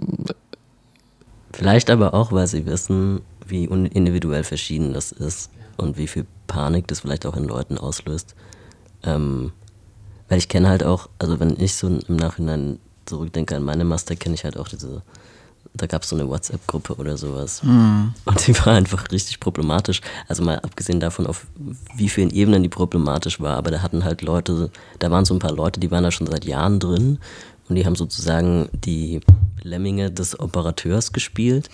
vielleicht 1.52 1.90
aber 1.90 2.14
auch, 2.14 2.32
weil 2.32 2.46
sie 2.46 2.66
wissen, 2.66 3.20
wie 3.46 3.64
individuell 3.64 4.44
verschieden 4.44 4.92
das 4.92 5.12
ist 5.12 5.50
und 5.76 5.96
wie 5.96 6.06
viel 6.06 6.26
Panik 6.46 6.86
das 6.88 7.00
vielleicht 7.00 7.26
auch 7.26 7.36
in 7.36 7.44
Leuten 7.44 7.78
auslöst. 7.78 8.34
Ähm, 9.02 9.52
weil 10.28 10.38
ich 10.38 10.48
kenne 10.48 10.68
halt 10.68 10.84
auch, 10.84 11.08
also 11.18 11.40
wenn 11.40 11.58
ich 11.58 11.74
so 11.74 11.88
im 11.88 12.16
Nachhinein 12.16 12.78
zurückdenke 13.08 13.56
an 13.56 13.62
meine 13.62 13.84
Master, 13.84 14.16
kenne 14.16 14.34
ich 14.34 14.44
halt 14.44 14.56
auch 14.56 14.68
diese, 14.68 15.02
da 15.74 15.86
gab 15.86 16.02
es 16.02 16.08
so 16.08 16.16
eine 16.16 16.28
WhatsApp-Gruppe 16.28 16.94
oder 16.94 17.16
sowas. 17.16 17.62
Mhm. 17.62 18.14
Und 18.24 18.46
die 18.46 18.56
war 18.58 18.74
einfach 18.74 19.10
richtig 19.10 19.40
problematisch. 19.40 20.00
Also 20.28 20.42
mal 20.42 20.58
abgesehen 20.60 21.00
davon, 21.00 21.26
auf 21.26 21.46
wie 21.96 22.08
vielen 22.08 22.30
Ebenen 22.30 22.62
die 22.62 22.68
problematisch 22.68 23.40
war, 23.40 23.56
aber 23.56 23.70
da 23.70 23.82
hatten 23.82 24.04
halt 24.04 24.22
Leute, 24.22 24.70
da 24.98 25.10
waren 25.10 25.24
so 25.24 25.34
ein 25.34 25.40
paar 25.40 25.52
Leute, 25.52 25.80
die 25.80 25.90
waren 25.90 26.04
da 26.04 26.10
schon 26.10 26.26
seit 26.26 26.44
Jahren 26.44 26.80
drin 26.80 27.18
und 27.68 27.74
die 27.76 27.84
haben 27.86 27.96
sozusagen 27.96 28.68
die 28.72 29.20
Lemminge 29.62 30.10
des 30.10 30.38
Operateurs 30.38 31.12
gespielt 31.12 31.68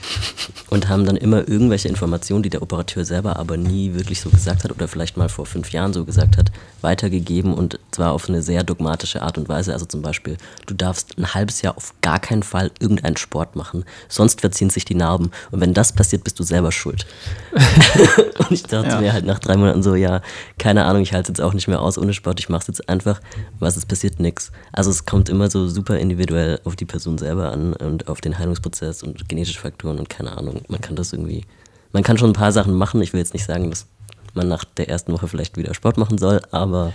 und 0.70 0.88
haben 0.88 1.04
dann 1.04 1.16
immer 1.16 1.46
irgendwelche 1.46 1.86
Informationen, 1.88 2.42
die 2.42 2.48
der 2.50 2.62
Operateur 2.62 3.04
selber 3.04 3.38
aber 3.38 3.56
nie 3.58 3.92
wirklich 3.94 4.20
so 4.22 4.30
gesagt 4.30 4.64
hat 4.64 4.72
oder 4.72 4.88
vielleicht 4.88 5.16
mal 5.18 5.28
vor 5.28 5.44
fünf 5.44 5.70
Jahren 5.70 5.92
so 5.92 6.04
gesagt 6.04 6.38
hat, 6.38 6.50
weitergegeben 6.80 7.52
und 7.52 7.78
zwar 7.90 8.12
auf 8.12 8.28
eine 8.28 8.42
sehr 8.42 8.62
dogmatische 8.64 9.20
Art 9.22 9.36
und 9.36 9.48
Weise. 9.50 9.72
Also 9.74 9.84
zum 9.84 10.00
Beispiel, 10.00 10.38
du 10.66 10.74
darfst 10.74 11.18
ein 11.18 11.34
halbes 11.34 11.60
Jahr 11.60 11.76
auf 11.76 11.92
gar 12.00 12.18
keinen 12.18 12.42
Fall 12.42 12.70
irgendeinen 12.80 13.18
Sport 13.18 13.54
machen, 13.54 13.84
sonst 14.08 14.40
verziehen 14.40 14.70
sich 14.70 14.86
die 14.86 14.94
Narben 14.94 15.30
und 15.50 15.60
wenn 15.60 15.74
das 15.74 15.92
passiert, 15.92 16.24
bist 16.24 16.38
du 16.40 16.42
selber 16.42 16.72
schuld. 16.72 17.06
und 18.38 18.50
ich 18.50 18.62
dachte 18.62 18.88
Ja. 18.88 19.00
mir 19.00 19.12
halt 19.12 19.26
nach 19.26 19.38
drei 19.38 19.56
Monaten 19.56 19.82
so, 19.82 19.94
ja, 19.94 20.22
keine 20.58 20.86
Ahnung, 20.86 21.02
ich 21.02 21.12
halte 21.12 21.30
es 21.32 21.38
jetzt 21.38 21.44
auch 21.44 21.52
nicht 21.54 21.68
mehr 21.68 21.80
aus 21.82 21.98
ohne 21.98 22.14
Sport, 22.14 22.40
ich 22.40 22.48
mache 22.48 22.62
es 22.62 22.66
jetzt 22.68 22.88
einfach, 22.88 23.20
was 23.58 23.76
es 23.76 23.84
passiert, 23.84 24.20
nix. 24.20 24.52
Also 24.72 24.90
es 24.90 25.04
kommt 25.04 25.28
immer 25.28 25.50
so 25.50 25.68
super 25.68 25.83
individuell 25.92 26.60
auf 26.64 26.76
die 26.76 26.84
Person 26.84 27.18
selber 27.18 27.52
an 27.52 27.74
und 27.74 28.08
auf 28.08 28.20
den 28.20 28.38
Heilungsprozess 28.38 29.02
und 29.02 29.28
genetische 29.28 29.60
Faktoren 29.60 29.98
und 29.98 30.08
keine 30.08 30.36
Ahnung, 30.36 30.62
man 30.68 30.80
kann 30.80 30.96
das 30.96 31.12
irgendwie, 31.12 31.44
man 31.92 32.02
kann 32.02 32.18
schon 32.18 32.30
ein 32.30 32.34
paar 32.34 32.52
Sachen 32.52 32.74
machen, 32.74 33.02
ich 33.02 33.12
will 33.12 33.20
jetzt 33.20 33.34
nicht 33.34 33.44
sagen, 33.44 33.70
dass 33.70 33.86
man 34.34 34.48
nach 34.48 34.64
der 34.64 34.88
ersten 34.88 35.12
Woche 35.12 35.28
vielleicht 35.28 35.56
wieder 35.56 35.74
Sport 35.74 35.96
machen 35.96 36.18
soll, 36.18 36.40
aber 36.50 36.92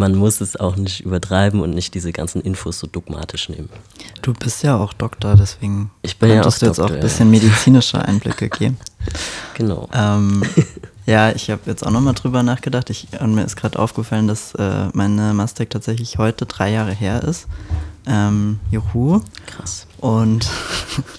man 0.00 0.16
muss 0.16 0.40
es 0.40 0.56
auch 0.56 0.76
nicht 0.76 1.00
übertreiben 1.00 1.60
und 1.60 1.70
nicht 1.70 1.92
diese 1.92 2.10
ganzen 2.10 2.40
Infos 2.40 2.78
so 2.78 2.86
dogmatisch 2.86 3.50
nehmen. 3.50 3.68
Du 4.22 4.32
bist 4.32 4.62
ja 4.62 4.78
auch 4.78 4.94
Doktor, 4.94 5.36
deswegen 5.36 5.90
Ich 6.00 6.18
bin 6.18 6.30
ja 6.30 6.36
könntest 6.36 6.56
auch 6.56 6.58
du 6.58 6.66
jetzt 6.66 6.78
Doktor, 6.78 6.84
auch 6.86 6.90
ein 6.90 6.96
ja. 6.96 7.02
bisschen 7.02 7.30
medizinische 7.30 8.02
Einblicke 8.02 8.48
geben. 8.48 8.78
Genau. 9.54 9.88
Ähm, 9.92 10.42
ja, 11.06 11.32
ich 11.32 11.50
habe 11.50 11.62
jetzt 11.66 11.86
auch 11.86 11.90
nochmal 11.90 12.14
drüber 12.14 12.42
nachgedacht. 12.42 12.88
Ich, 12.88 13.08
und 13.18 13.34
mir 13.34 13.44
ist 13.44 13.56
gerade 13.56 13.78
aufgefallen, 13.78 14.26
dass 14.26 14.54
äh, 14.54 14.88
meine 14.94 15.34
Mastek 15.34 15.68
tatsächlich 15.68 16.16
heute 16.16 16.46
drei 16.46 16.70
Jahre 16.70 16.92
her 16.92 17.22
ist. 17.22 17.46
Ähm, 18.06 18.58
juhu. 18.70 19.20
Krass. 19.46 19.86
Und 19.98 20.48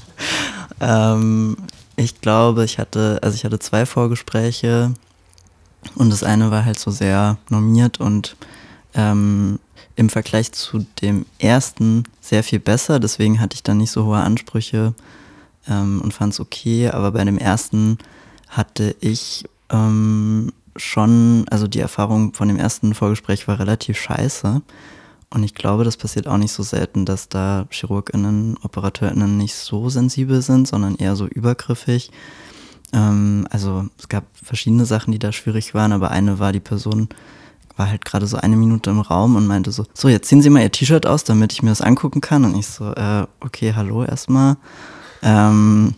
ähm, 0.80 1.58
ich 1.98 2.20
glaube, 2.22 2.65
ich 2.65 2.80
hatte, 2.80 3.20
also 3.22 3.36
ich 3.36 3.46
hatte 3.46 3.60
zwei 3.60 3.86
Vorgespräche 3.86 4.91
und 5.96 6.12
das 6.12 6.24
eine 6.24 6.50
war 6.50 6.65
halt 6.65 6.80
so 6.80 6.89
sehr 6.89 7.38
normiert 7.50 8.00
und 8.00 8.36
ähm, 8.93 9.60
im 9.95 10.10
Vergleich 10.10 10.51
zu 10.51 10.86
dem 11.01 11.25
ersten 11.39 12.04
sehr 12.21 12.43
viel 12.43 12.60
besser. 12.60 12.99
Deswegen 12.99 13.39
hatte 13.39 13.56
ich 13.56 13.63
dann 13.63 13.77
nicht 13.77 13.91
so 13.91 14.06
hohe 14.06 14.19
Ansprüche 14.19 14.93
ähm, 15.67 16.01
und 16.01 16.13
fand 16.13 16.34
es 16.34 16.39
okay. 16.39 16.89
Aber 16.89 17.12
bei 17.12 17.23
dem 17.23 17.38
ersten 17.38 17.97
hatte 18.47 18.95
ich 18.99 19.45
ähm, 19.69 20.51
schon, 20.75 21.45
also 21.49 21.67
die 21.67 21.80
Erfahrung 21.80 22.34
von 22.34 22.47
dem 22.47 22.58
ersten 22.58 22.93
Vorgespräch 22.93 23.47
war 23.47 23.60
relativ 23.60 23.99
scheiße. 23.99 24.62
Und 25.34 25.43
ich 25.43 25.56
glaube, 25.56 25.86
das 25.86 25.95
passiert 25.95 26.27
auch 26.27 26.38
nicht 26.38 26.51
so 26.51 26.62
selten, 26.62 27.06
dass 27.06 27.30
da 27.30 27.65
ChirurgInnen, 27.69 28.58
OperateurInnen 28.63 29.38
nicht 29.38 29.56
so 29.56 29.89
sensibel 29.89 30.41
sind, 30.41 30.67
sondern 30.67 30.95
eher 30.95 31.15
so 31.15 31.25
übergriffig. 31.25 32.12
Ähm, 32.91 33.47
also 33.49 33.88
es 33.97 34.10
gab 34.10 34.25
verschiedene 34.34 34.86
Sachen, 34.86 35.12
die 35.12 35.19
da 35.19 35.32
schwierig 35.32 35.73
waren, 35.73 35.93
aber 35.93 36.12
eine 36.12 36.39
war, 36.39 36.51
die 36.51 36.60
Person 36.60 37.08
war 37.78 37.90
halt 37.90 38.06
gerade 38.06 38.28
so 38.28 38.38
eine 38.38 38.56
Minute 38.56 38.90
im 38.90 39.00
Raum 39.00 39.36
und 39.36 39.48
meinte 39.48 39.72
so, 39.72 39.86
so, 39.94 40.10
jetzt 40.10 40.28
ziehen 40.28 40.42
Sie 40.42 40.50
mal 40.50 40.62
Ihr 40.62 40.72
T-Shirt 40.72 41.06
aus, 41.06 41.24
damit 41.24 41.54
ich 41.54 41.64
mir 41.64 41.70
das 41.70 41.82
angucken 41.82 42.22
kann. 42.22 42.46
Und 42.46 42.56
ich 42.58 42.68
so, 42.68 42.92
äh, 42.94 43.26
okay, 43.40 43.74
hallo 43.76 44.04
erstmal. 44.04 44.58
Ähm, 45.24 45.96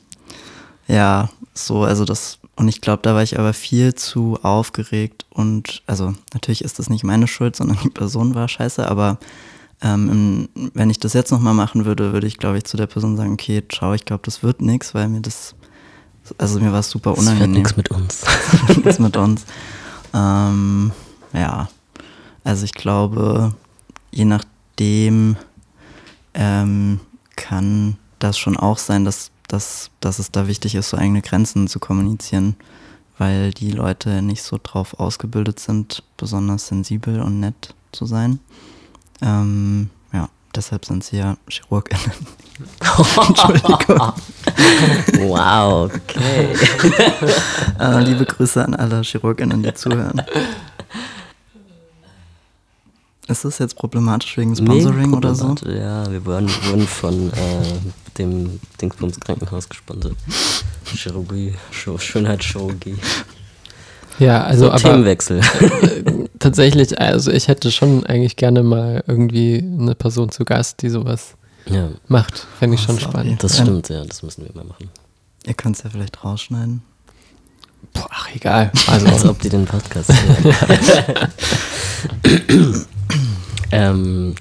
ja, 0.88 1.30
so, 1.54 1.84
also 1.84 2.06
das, 2.06 2.40
und 2.56 2.68
ich 2.68 2.82
glaube, 2.82 3.02
da 3.04 3.16
war 3.16 3.24
ich 3.24 3.40
aber 3.40 3.54
viel 3.54 3.96
zu 3.96 4.38
aufgeregt 4.44 5.26
und, 5.30 5.82
also 5.88 6.14
natürlich 6.34 6.64
ist 6.64 6.80
das 6.80 6.90
nicht 6.90 7.04
meine 7.04 7.28
Schuld, 7.28 7.56
sondern 7.56 7.78
die 7.84 7.90
Person 7.90 8.36
war 8.36 8.48
scheiße, 8.48 8.88
aber 8.88 9.18
ähm, 9.82 10.50
wenn 10.74 10.90
ich 10.90 11.00
das 11.00 11.14
jetzt 11.14 11.32
nochmal 11.32 11.54
machen 11.54 11.86
würde, 11.86 12.14
würde 12.14 12.28
ich, 12.28 12.38
glaube 12.38 12.58
ich, 12.58 12.64
zu 12.64 12.78
der 12.78 12.88
Person 12.88 13.18
sagen, 13.18 13.34
okay, 13.34 13.64
ciao, 13.70 13.94
ich 13.94 14.06
glaube, 14.06 14.24
das 14.26 14.42
wird 14.44 14.62
nichts, 14.62 14.94
weil 14.94 15.10
mir 15.10 15.22
das, 15.22 15.56
also 16.38 16.60
mir 16.60 16.72
war 16.72 16.80
es 16.80 16.90
super 16.90 17.12
Das 17.12 17.20
wird 17.20 17.28
unangenehm. 17.28 17.62
nichts 17.62 17.76
mit 17.78 17.92
uns. 17.92 18.24
nichts 18.68 19.00
mit 19.00 19.18
uns. 19.18 19.46
Ähm, 20.14 20.92
ja, 21.34 21.67
also 22.43 22.65
ich 22.65 22.74
glaube, 22.74 23.54
je 24.12 24.26
nachdem 24.26 25.38
ähm, 26.34 27.00
kann 27.36 27.98
das 28.19 28.38
schon 28.38 28.58
auch 28.58 28.78
sein, 28.78 29.06
dass, 29.06 29.32
dass, 29.48 29.89
dass 30.00 30.19
es 30.19 30.32
da 30.32 30.48
wichtig 30.48 30.76
ist, 30.76 30.89
so 30.89 30.98
eigene 30.98 31.22
Grenzen 31.22 31.67
zu 31.67 31.80
kommunizieren, 31.80 32.56
weil 33.17 33.52
die 33.52 33.72
Leute 33.72 34.22
nicht 34.22 34.43
so 34.43 34.60
drauf 34.62 35.00
ausgebildet 35.00 35.60
sind, 35.60 36.04
besonders 36.17 36.67
sensibel 36.67 37.22
und 37.22 37.39
nett 37.39 37.74
zu 37.91 38.06
sein. 38.06 38.39
Ähm, 39.22 39.89
ja, 40.12 40.30
deshalb 40.56 40.86
sind 40.86 41.04
sie 41.04 41.17
ja 41.17 41.38
ChirurgInnen. 41.48 42.12
Entschuldigung. 43.28 44.13
Wow, 45.28 45.91
okay. 45.93 46.56
Äh, 47.80 48.04
liebe 48.04 48.26
Grüße 48.26 48.63
an 48.63 48.76
alle 48.76 49.02
ChirurgInnen, 49.02 49.63
die 49.63 49.74
zuhören. 49.74 50.22
Ist 53.34 53.46
das 53.46 53.58
jetzt 53.58 53.76
problematisch 53.78 54.38
wegen 54.38 54.56
Sponsoring 54.56 55.10
Nee, 55.10 55.17
oder 55.17 55.34
so? 55.34 55.56
Ja, 55.65 56.10
wir 56.12 56.24
wurden, 56.24 56.48
wurden 56.69 56.86
von 56.88 57.32
äh, 57.34 58.13
dem 58.19 58.60
Dingsbums 58.80 59.19
Krankenhaus 59.19 59.67
gesponsert. 59.67 60.15
Chirurgie, 60.86 61.56
Show, 61.72 61.98
Schönheitschirurgie. 61.98 62.96
Ja, 64.19 64.43
also 64.43 64.65
So, 64.65 64.72
aber 64.72 64.80
Themenwechsel. 64.82 65.41
tatsächlich, 66.39 67.02
also 67.02 67.32
ich 67.32 67.48
hätte 67.48 67.72
schon 67.72 68.06
eigentlich 68.06 68.36
gerne 68.36 68.62
mal 68.62 69.04
irgendwie 69.08 69.58
eine 69.58 69.96
Person 69.96 70.30
zu 70.30 70.46
Gast, 70.46 70.84
die 70.84 70.89
sowas 70.89 71.34
ja, 71.65 71.89
macht. 72.08 72.46
Fände 72.60 72.76
ich 72.76 72.82
Oh, 72.84 72.86
schon 72.86 73.00
sorry. 73.00 73.10
spannend. 73.12 73.43
das 73.43 73.58
stimmt, 73.58 73.89
ja, 73.89 74.06
das 74.06 74.22
müssen 74.22 74.46
wir 74.46 74.52
mal 74.54 74.65
machen. 74.65 74.91
Ihr 75.48 75.56
könnt 75.56 75.76
es 75.78 75.82
ja 75.84 75.89
vielleicht 75.89 76.24
rausschneiden. 76.24 76.84
Boah, 77.93 78.08
ach, 78.12 78.30
egal. 78.36 78.72
Als 78.88 79.06
Also, 79.06 79.32
ob 79.32 79.39
die 79.41 79.50
den 79.50 79.65
Podcast 79.65 80.12
hören. 80.13 80.56
ähm, 83.74 84.36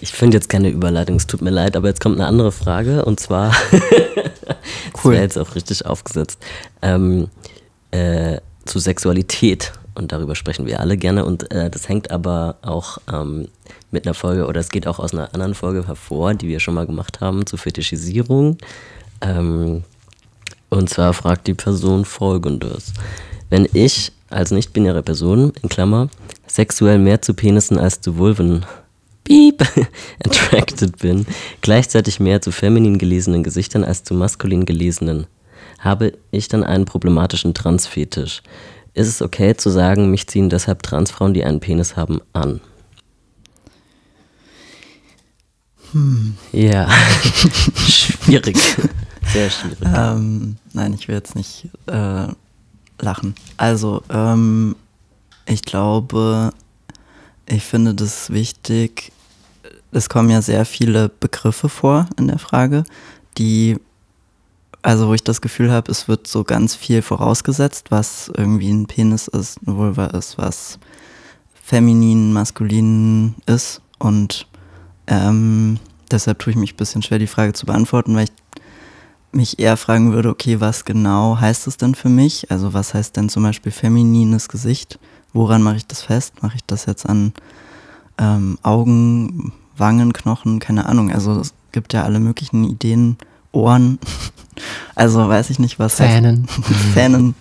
ich 0.00 0.12
finde 0.12 0.36
jetzt 0.36 0.48
keine 0.48 0.68
Überleitung, 0.68 1.16
es 1.16 1.26
tut 1.26 1.42
mir 1.42 1.50
leid, 1.50 1.76
aber 1.76 1.88
jetzt 1.88 2.00
kommt 2.00 2.16
eine 2.16 2.26
andere 2.26 2.52
Frage 2.52 3.04
und 3.04 3.20
zwar, 3.20 3.52
das 3.70 5.04
Cool. 5.04 5.14
jetzt 5.14 5.38
auch 5.38 5.54
richtig 5.54 5.86
aufgesetzt, 5.86 6.42
ähm, 6.82 7.28
äh, 7.90 8.38
zu 8.64 8.78
Sexualität 8.78 9.72
und 9.94 10.12
darüber 10.12 10.34
sprechen 10.34 10.66
wir 10.66 10.80
alle 10.80 10.96
gerne 10.96 11.24
und 11.24 11.50
äh, 11.50 11.68
das 11.68 11.88
hängt 11.88 12.10
aber 12.10 12.56
auch 12.62 12.98
ähm, 13.12 13.48
mit 13.90 14.06
einer 14.06 14.14
Folge 14.14 14.46
oder 14.46 14.60
es 14.60 14.70
geht 14.70 14.86
auch 14.86 14.98
aus 14.98 15.12
einer 15.12 15.34
anderen 15.34 15.54
Folge 15.54 15.86
hervor, 15.86 16.34
die 16.34 16.48
wir 16.48 16.60
schon 16.60 16.74
mal 16.74 16.86
gemacht 16.86 17.20
haben, 17.20 17.46
zur 17.46 17.58
Fetischisierung. 17.58 18.58
Ähm, 19.20 19.84
und 20.70 20.88
zwar 20.88 21.12
fragt 21.12 21.46
die 21.46 21.54
Person 21.54 22.06
folgendes. 22.06 22.94
Wenn 23.50 23.68
ich 23.74 24.12
als 24.32 24.50
nicht-binäre 24.50 25.02
Person, 25.02 25.52
in 25.62 25.68
Klammer, 25.68 26.08
sexuell 26.46 26.98
mehr 26.98 27.22
zu 27.22 27.34
Penissen 27.34 27.78
als 27.78 28.00
zu 28.00 28.16
Vulven, 28.16 28.64
piep, 29.24 29.62
attracted 30.24 30.98
bin, 30.98 31.26
gleichzeitig 31.60 32.20
mehr 32.20 32.42
zu 32.42 32.50
feminin 32.50 32.98
gelesenen 32.98 33.42
Gesichtern 33.42 33.84
als 33.84 34.04
zu 34.04 34.14
maskulin 34.14 34.64
gelesenen, 34.64 35.26
habe 35.78 36.12
ich 36.30 36.48
dann 36.48 36.64
einen 36.64 36.84
problematischen 36.84 37.54
Transfetisch. 37.54 38.42
Ist 38.94 39.08
es 39.08 39.22
okay 39.22 39.56
zu 39.56 39.70
sagen, 39.70 40.10
mich 40.10 40.26
ziehen 40.26 40.50
deshalb 40.50 40.82
Transfrauen, 40.82 41.34
die 41.34 41.44
einen 41.44 41.60
Penis 41.60 41.96
haben, 41.96 42.20
an? 42.32 42.60
Ja, 46.52 46.88
schwierig. 47.88 48.56
Sehr 49.32 49.50
schwierig. 49.50 49.78
Ähm, 49.84 50.56
nein, 50.72 50.94
ich 50.94 51.08
will 51.08 51.14
jetzt 51.14 51.36
nicht 51.36 51.68
äh, 51.86 52.26
lachen. 53.02 53.34
Also, 53.56 54.02
ähm, 54.10 54.76
ich 55.46 55.62
glaube, 55.62 56.52
ich 57.46 57.64
finde 57.64 57.94
das 57.94 58.30
wichtig. 58.30 59.12
Es 59.90 60.08
kommen 60.08 60.30
ja 60.30 60.40
sehr 60.40 60.64
viele 60.64 61.08
Begriffe 61.08 61.68
vor 61.68 62.06
in 62.16 62.28
der 62.28 62.38
Frage, 62.38 62.84
die, 63.36 63.76
also 64.80 65.08
wo 65.08 65.14
ich 65.14 65.24
das 65.24 65.40
Gefühl 65.40 65.70
habe, 65.70 65.90
es 65.90 66.08
wird 66.08 66.26
so 66.26 66.44
ganz 66.44 66.74
viel 66.74 67.02
vorausgesetzt, 67.02 67.90
was 67.90 68.30
irgendwie 68.34 68.70
ein 68.70 68.86
Penis 68.86 69.28
ist, 69.28 69.58
eine 69.66 69.76
Vulva 69.76 70.06
ist, 70.06 70.38
was 70.38 70.78
feminin, 71.62 72.32
maskulin 72.32 73.34
ist. 73.46 73.82
Und 73.98 74.46
ähm, 75.06 75.78
deshalb 76.10 76.38
tue 76.38 76.52
ich 76.52 76.56
mich 76.58 76.74
ein 76.74 76.76
bisschen 76.76 77.02
schwer, 77.02 77.18
die 77.18 77.26
Frage 77.26 77.52
zu 77.52 77.66
beantworten, 77.66 78.14
weil 78.14 78.24
ich 78.24 78.32
mich 79.32 79.58
eher 79.58 79.76
fragen 79.76 80.12
würde, 80.12 80.28
okay, 80.28 80.60
was 80.60 80.84
genau 80.84 81.38
heißt 81.40 81.66
es 81.66 81.76
denn 81.76 81.94
für 81.94 82.08
mich? 82.08 82.50
Also 82.50 82.74
was 82.74 82.94
heißt 82.94 83.16
denn 83.16 83.28
zum 83.28 83.42
Beispiel 83.42 83.72
feminines 83.72 84.48
Gesicht? 84.48 84.98
Woran 85.32 85.62
mache 85.62 85.76
ich 85.76 85.86
das 85.86 86.02
fest? 86.02 86.42
Mache 86.42 86.56
ich 86.56 86.64
das 86.64 86.86
jetzt 86.86 87.06
an 87.06 87.32
ähm, 88.18 88.58
Augen, 88.62 89.52
Wangenknochen, 89.76 90.58
keine 90.58 90.86
Ahnung. 90.86 91.10
Also 91.10 91.40
es 91.40 91.54
gibt 91.72 91.92
ja 91.92 92.04
alle 92.04 92.20
möglichen 92.20 92.64
Ideen, 92.64 93.16
Ohren, 93.52 93.98
also 94.94 95.28
weiß 95.28 95.50
ich 95.50 95.58
nicht 95.58 95.78
was. 95.78 95.96
Zähnen. 95.96 96.48
Zähnen. 96.94 97.34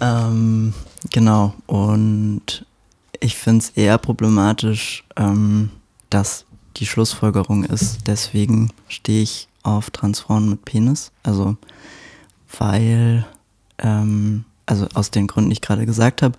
ähm, 0.00 0.74
genau. 1.10 1.54
Und 1.66 2.64
ich 3.20 3.36
finde 3.36 3.58
es 3.64 3.70
eher 3.70 3.98
problematisch, 3.98 5.04
ähm, 5.16 5.70
dass 6.08 6.46
die 6.76 6.86
Schlussfolgerung 6.86 7.64
ist, 7.64 8.06
deswegen 8.06 8.72
stehe 8.88 9.22
ich 9.22 9.48
auf 9.62 9.90
Transfrauen 9.90 10.48
mit 10.48 10.64
Penis. 10.64 11.12
Also 11.22 11.56
weil, 12.58 13.26
ähm, 13.78 14.44
also 14.66 14.86
aus 14.94 15.10
den 15.10 15.26
Gründen, 15.26 15.50
die 15.50 15.54
ich 15.54 15.60
gerade 15.60 15.86
gesagt 15.86 16.22
habe. 16.22 16.38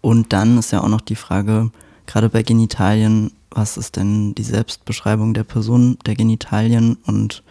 Und 0.00 0.32
dann 0.32 0.58
ist 0.58 0.72
ja 0.72 0.82
auch 0.82 0.88
noch 0.88 1.00
die 1.00 1.16
Frage, 1.16 1.70
gerade 2.06 2.28
bei 2.28 2.42
Genitalien, 2.42 3.32
was 3.50 3.76
ist 3.76 3.96
denn 3.96 4.34
die 4.34 4.44
Selbstbeschreibung 4.44 5.34
der 5.34 5.44
Person 5.44 5.98
der 6.06 6.14
Genitalien 6.14 6.96
und 7.06 7.42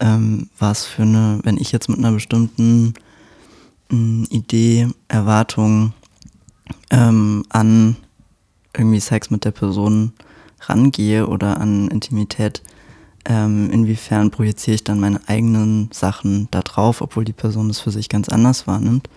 ähm, 0.00 0.48
was 0.58 0.84
für 0.84 1.02
eine, 1.02 1.40
wenn 1.44 1.58
ich 1.58 1.70
jetzt 1.70 1.88
mit 1.88 1.98
einer 1.98 2.12
bestimmten 2.12 2.94
mh, 3.90 3.96
mm, 3.96 4.24
Idee, 4.30 4.88
Erwartung 5.08 5.92
ähm, 6.90 7.44
an 7.50 7.96
irgendwie 8.76 9.00
Sex 9.00 9.30
mit 9.30 9.44
der 9.44 9.50
Person 9.50 10.12
rangehe 10.62 11.26
oder 11.26 11.60
an 11.60 11.88
Intimität, 11.88 12.62
ähm, 13.24 13.70
inwiefern 13.70 14.30
projiziere 14.30 14.74
ich 14.74 14.84
dann 14.84 15.00
meine 15.00 15.20
eigenen 15.28 15.90
Sachen 15.92 16.48
da 16.50 16.62
drauf, 16.62 17.00
obwohl 17.00 17.24
die 17.24 17.32
Person 17.32 17.68
das 17.68 17.80
für 17.80 17.90
sich 17.90 18.08
ganz 18.08 18.28
anders 18.28 18.66
wahrnimmt. 18.66 19.08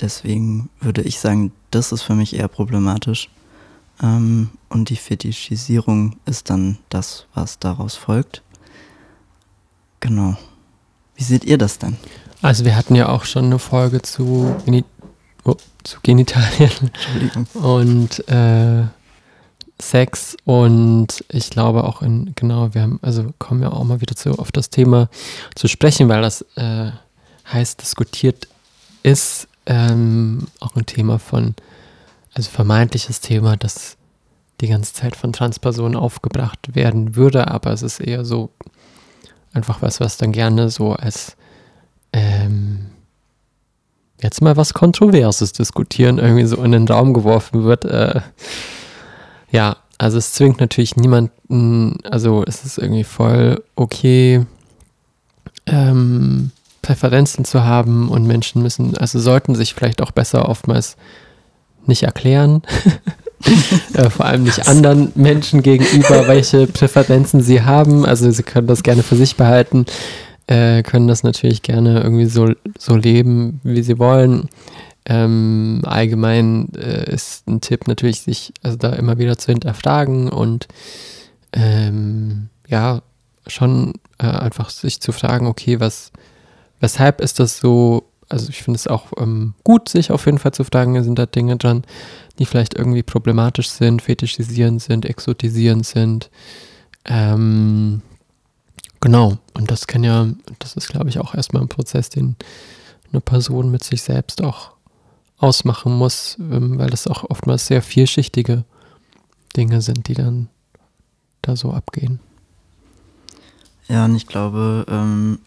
Deswegen 0.00 0.70
würde 0.80 1.02
ich 1.02 1.20
sagen, 1.20 1.52
das 1.70 1.92
ist 1.92 2.02
für 2.02 2.14
mich 2.14 2.34
eher 2.34 2.48
problematisch. 2.48 3.28
Ähm, 4.02 4.50
und 4.68 4.88
die 4.88 4.96
Fetischisierung 4.96 6.16
ist 6.24 6.48
dann 6.48 6.78
das, 6.88 7.26
was 7.34 7.58
daraus 7.58 7.96
folgt. 7.96 8.42
Genau. 10.00 10.36
Wie 11.16 11.24
seht 11.24 11.44
ihr 11.44 11.58
das 11.58 11.78
denn? 11.78 11.98
Also 12.40 12.64
wir 12.64 12.74
hatten 12.74 12.94
ja 12.94 13.10
auch 13.10 13.24
schon 13.24 13.46
eine 13.46 13.58
Folge 13.58 14.00
zu, 14.00 14.56
Geni 14.64 14.84
oh, 15.44 15.56
zu 15.84 15.98
Genitalien. 16.02 16.70
Entschuldigung. 16.80 17.46
Und 17.52 18.26
äh, 18.28 18.84
Sex 19.80 20.36
und 20.44 21.24
ich 21.28 21.50
glaube 21.50 21.84
auch 21.84 22.02
in, 22.02 22.32
genau, 22.34 22.74
wir 22.74 22.82
haben, 22.82 22.98
also 23.02 23.32
kommen 23.38 23.62
ja 23.62 23.72
auch 23.72 23.84
mal 23.84 24.00
wieder 24.00 24.16
zu, 24.16 24.38
auf 24.38 24.52
das 24.52 24.70
Thema 24.70 25.08
zu 25.54 25.68
sprechen, 25.68 26.08
weil 26.08 26.22
das 26.22 26.42
äh, 26.56 26.90
heiß 27.52 27.76
diskutiert 27.76 28.48
ist, 29.02 29.48
ähm, 29.66 30.46
auch 30.60 30.76
ein 30.76 30.86
Thema 30.86 31.18
von, 31.18 31.54
also 32.34 32.50
vermeintliches 32.50 33.20
Thema, 33.20 33.56
das 33.56 33.96
die 34.60 34.68
ganze 34.68 34.92
Zeit 34.92 35.16
von 35.16 35.32
Transpersonen 35.32 35.96
aufgebracht 35.96 36.74
werden 36.74 37.16
würde, 37.16 37.48
aber 37.48 37.72
es 37.72 37.82
ist 37.82 38.00
eher 38.00 38.24
so 38.24 38.50
einfach 39.52 39.82
was, 39.82 40.00
was 40.00 40.16
dann 40.16 40.32
gerne 40.32 40.70
so 40.70 40.92
als 40.92 41.36
ähm, 42.12 42.86
jetzt 44.22 44.42
mal 44.42 44.56
was 44.56 44.74
Kontroverses 44.74 45.52
diskutieren, 45.52 46.18
irgendwie 46.18 46.44
so 46.44 46.62
in 46.62 46.72
den 46.72 46.86
Raum 46.86 47.14
geworfen 47.14 47.64
wird. 47.64 47.84
Äh, 47.84 48.20
ja, 49.50 49.76
also 49.98 50.18
es 50.18 50.32
zwingt 50.32 50.60
natürlich 50.60 50.96
niemanden, 50.96 51.98
also 52.04 52.44
es 52.46 52.64
ist 52.64 52.78
irgendwie 52.78 53.04
voll 53.04 53.62
okay, 53.76 54.46
ähm, 55.66 56.50
Präferenzen 56.82 57.44
zu 57.44 57.64
haben 57.64 58.08
und 58.08 58.26
Menschen 58.26 58.62
müssen, 58.62 58.96
also 58.96 59.18
sollten 59.18 59.54
sich 59.54 59.74
vielleicht 59.74 60.00
auch 60.00 60.10
besser 60.10 60.48
oftmals 60.48 60.96
nicht 61.86 62.02
erklären. 62.02 62.62
äh, 63.94 64.10
vor 64.10 64.26
allem 64.26 64.44
nicht 64.44 64.66
anderen 64.68 65.12
Menschen 65.14 65.62
gegenüber, 65.62 66.28
welche 66.28 66.66
Präferenzen 66.66 67.42
sie 67.42 67.62
haben. 67.62 68.04
Also 68.04 68.30
sie 68.30 68.42
können 68.42 68.66
das 68.66 68.82
gerne 68.82 69.02
für 69.02 69.16
sich 69.16 69.36
behalten, 69.36 69.86
äh, 70.46 70.82
können 70.82 71.08
das 71.08 71.22
natürlich 71.22 71.62
gerne 71.62 72.00
irgendwie 72.00 72.26
so, 72.26 72.48
so 72.78 72.96
leben, 72.96 73.60
wie 73.62 73.82
sie 73.82 73.98
wollen. 73.98 74.48
Ähm, 75.06 75.80
allgemein 75.84 76.68
äh, 76.74 77.10
ist 77.12 77.48
ein 77.48 77.60
Tipp 77.60 77.88
natürlich, 77.88 78.20
sich 78.20 78.52
also 78.62 78.76
da 78.76 78.90
immer 78.90 79.18
wieder 79.18 79.38
zu 79.38 79.50
hinterfragen 79.52 80.28
und 80.28 80.68
ähm, 81.52 82.48
ja, 82.68 83.02
schon 83.46 83.94
äh, 84.18 84.26
einfach 84.26 84.70
sich 84.70 85.00
zu 85.00 85.12
fragen, 85.12 85.46
okay, 85.46 85.80
was, 85.80 86.12
weshalb 86.80 87.20
ist 87.20 87.40
das 87.40 87.58
so? 87.58 88.04
Also 88.28 88.48
ich 88.48 88.62
finde 88.62 88.76
es 88.76 88.86
auch 88.86 89.06
ähm, 89.18 89.54
gut, 89.64 89.88
sich 89.88 90.12
auf 90.12 90.26
jeden 90.26 90.38
Fall 90.38 90.52
zu 90.52 90.62
fragen, 90.62 91.02
sind 91.02 91.18
da 91.18 91.26
Dinge 91.26 91.56
dran, 91.56 91.82
die 92.38 92.46
vielleicht 92.46 92.74
irgendwie 92.74 93.02
problematisch 93.02 93.70
sind, 93.70 94.02
fetischisierend 94.02 94.80
sind, 94.80 95.04
exotisierend 95.04 95.84
sind. 95.84 96.30
Ähm, 97.06 98.02
genau, 99.00 99.38
und 99.54 99.70
das 99.70 99.88
kann 99.88 100.04
ja, 100.04 100.28
das 100.60 100.74
ist, 100.74 100.88
glaube 100.88 101.08
ich, 101.08 101.18
auch 101.18 101.34
erstmal 101.34 101.62
ein 101.62 101.68
Prozess, 101.68 102.08
den 102.08 102.36
eine 103.10 103.20
Person 103.20 103.72
mit 103.72 103.82
sich 103.82 104.02
selbst 104.02 104.44
auch 104.44 104.70
ausmachen 105.40 105.92
muss, 105.96 106.36
ähm, 106.38 106.78
weil 106.78 106.90
das 106.90 107.06
auch 107.06 107.28
oftmals 107.28 107.66
sehr 107.66 107.82
vielschichtige 107.82 108.64
Dinge 109.56 109.80
sind, 109.82 110.06
die 110.06 110.14
dann 110.14 110.48
da 111.42 111.56
so 111.56 111.72
abgehen. 111.72 112.20
Ja, 113.88 114.04
und 114.04 114.14
ich 114.14 114.26
glaube, 114.26 114.86
ähm, 114.88 115.38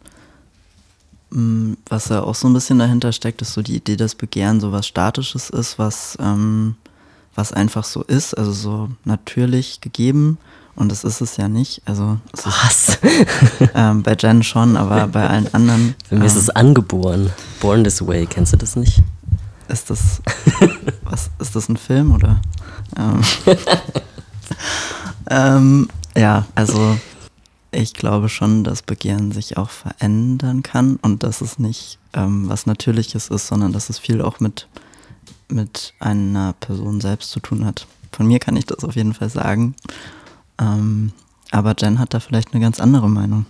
was 1.88 2.06
da 2.06 2.21
auch 2.21 2.36
so 2.36 2.47
ein 2.47 2.53
bisschen 2.53 2.79
dahinter 2.79 3.12
steckt, 3.12 3.41
ist 3.41 3.53
so 3.53 3.62
die 3.62 3.77
Idee, 3.77 3.95
dass 3.95 4.15
Begehren 4.15 4.60
so 4.60 4.71
was 4.71 4.86
Statisches 4.86 5.49
ist, 5.49 5.79
was, 5.79 6.17
ähm, 6.19 6.75
was 7.36 7.53
einfach 7.53 7.84
so 7.86 8.03
ist, 8.03 8.38
also 8.38 8.51
so 8.51 8.89
natürlich 9.06 9.82
gegeben. 9.82 10.38
Und 10.75 10.91
das 10.91 11.03
ist 11.03 11.21
es 11.21 11.38
ja 11.38 11.47
nicht. 11.47 11.82
Also 11.86 12.17
was? 12.32 12.89
Ist, 12.89 12.99
ähm, 13.75 14.03
bei 14.03 14.15
Jen 14.19 14.43
schon, 14.43 14.75
aber 14.75 15.08
bei 15.08 15.27
allen 15.27 15.53
anderen. 15.53 15.95
Für 16.08 16.15
mich 16.15 16.25
ist 16.27 16.36
es 16.36 16.49
ähm, 16.49 16.56
angeboren. 16.56 17.32
Born 17.60 17.84
this 17.84 18.06
way. 18.06 18.25
Kennst 18.25 18.53
du 18.53 18.58
das 18.58 18.75
nicht? 18.75 19.03
Ist 19.67 19.89
das, 19.89 20.21
was, 21.04 21.30
ist 21.39 21.56
das 21.56 21.69
ein 21.69 21.78
Film 21.78 22.13
oder? 22.13 22.41
Ähm, 22.97 23.21
ähm, 25.30 25.89
ja, 26.15 26.45
also 26.56 26.97
ich 27.71 27.93
glaube 27.93 28.30
schon, 28.30 28.63
dass 28.63 28.82
Begehren 28.82 29.32
sich 29.32 29.58
auch 29.58 29.69
verändern 29.69 30.63
kann 30.63 30.97
und 30.97 31.23
dass 31.23 31.41
es 31.41 31.60
nicht 31.60 31.97
ähm, 32.13 32.47
was 32.47 32.65
Natürliches 32.65 33.30
ist, 33.30 33.47
sondern 33.47 33.73
dass 33.73 33.89
es 33.89 33.97
viel 33.99 34.21
auch 34.21 34.39
mit, 34.39 34.67
mit 35.49 35.93
einer 35.99 36.54
Person 36.54 37.02
selbst 37.02 37.32
zu 37.32 37.39
tun 37.39 37.65
hat. 37.65 37.88
Von 38.12 38.28
mir 38.28 38.39
kann 38.39 38.56
ich 38.56 38.65
das 38.65 38.84
auf 38.84 38.95
jeden 38.95 39.13
Fall 39.13 39.30
sagen. 39.30 39.76
Ähm, 40.60 41.13
aber 41.52 41.76
Jen 41.78 41.99
hat 41.99 42.13
da 42.13 42.19
vielleicht 42.19 42.54
eine 42.54 42.62
ganz 42.62 42.80
andere 42.80 43.10
Meinung. 43.10 43.45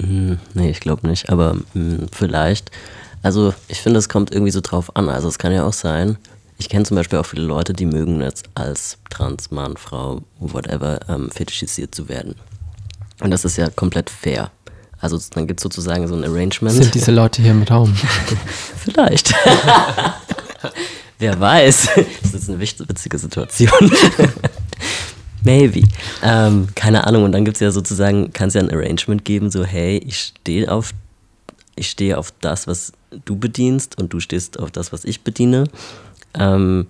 Mm, 0.00 0.34
nee, 0.54 0.70
ich 0.70 0.80
glaube 0.80 1.06
nicht, 1.06 1.30
aber 1.30 1.54
mh, 1.54 1.64
mm, 1.74 2.06
vielleicht 2.10 2.70
also 3.24 3.54
ich 3.68 3.80
finde, 3.80 3.98
es 3.98 4.08
kommt 4.08 4.32
irgendwie 4.32 4.52
so 4.52 4.60
drauf 4.60 4.94
an. 4.94 5.08
Also 5.08 5.28
es 5.28 5.38
kann 5.38 5.50
ja 5.50 5.64
auch 5.64 5.72
sein, 5.72 6.18
ich 6.58 6.68
kenne 6.68 6.84
zum 6.84 6.96
Beispiel 6.96 7.18
auch 7.18 7.26
viele 7.26 7.42
Leute, 7.42 7.72
die 7.72 7.86
mögen 7.86 8.20
jetzt 8.20 8.44
als 8.54 8.98
Trans, 9.08 9.50
Mann, 9.50 9.76
Frau, 9.78 10.20
whatever, 10.38 11.00
ähm, 11.08 11.30
fetischisiert 11.30 11.94
zu 11.94 12.08
werden. 12.08 12.34
Und 13.20 13.30
das 13.30 13.44
ist 13.44 13.56
ja 13.56 13.70
komplett 13.70 14.10
fair. 14.10 14.50
Also 15.00 15.18
dann 15.32 15.46
gibt 15.46 15.60
es 15.60 15.62
sozusagen 15.62 16.06
so 16.06 16.14
ein 16.14 16.24
Arrangement. 16.24 16.76
Sind 16.76 16.94
diese 16.94 17.12
Leute 17.12 17.40
hier 17.40 17.52
im 17.52 17.62
Raum? 17.62 17.94
Vielleicht. 18.76 19.34
Wer 21.18 21.40
weiß. 21.40 21.88
Das 22.22 22.34
ist 22.34 22.50
eine 22.50 22.60
witzige 22.60 23.18
Situation. 23.18 23.90
Maybe. 25.44 25.82
Ähm, 26.22 26.68
keine 26.74 27.06
Ahnung. 27.06 27.24
Und 27.24 27.32
dann 27.32 27.44
gibt 27.46 27.56
es 27.56 27.60
ja 27.60 27.70
sozusagen, 27.70 28.32
kann 28.34 28.48
es 28.48 28.54
ja 28.54 28.60
ein 28.60 28.70
Arrangement 28.70 29.24
geben, 29.24 29.50
so, 29.50 29.64
hey, 29.64 29.98
ich 29.98 30.18
stehe 30.18 30.70
auf, 30.70 30.92
ich 31.76 31.90
stehe 31.90 32.18
auf 32.18 32.32
das, 32.40 32.66
was 32.66 32.92
du 33.24 33.36
bedienst 33.36 33.98
und 33.98 34.12
du 34.12 34.20
stehst 34.20 34.58
auf 34.58 34.70
das, 34.70 34.92
was 34.92 35.04
ich 35.04 35.22
bediene. 35.22 35.64
Ähm, 36.34 36.86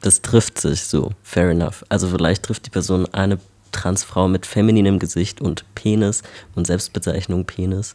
das 0.00 0.22
trifft 0.22 0.60
sich 0.60 0.84
so, 0.84 1.12
fair 1.22 1.50
enough. 1.50 1.84
Also 1.88 2.08
vielleicht 2.08 2.44
trifft 2.44 2.66
die 2.66 2.70
Person 2.70 3.06
eine 3.12 3.38
Transfrau 3.72 4.28
mit 4.28 4.46
femininem 4.46 4.98
Gesicht 4.98 5.40
und 5.40 5.64
Penis 5.74 6.22
und 6.54 6.66
Selbstbezeichnung 6.66 7.44
Penis, 7.44 7.94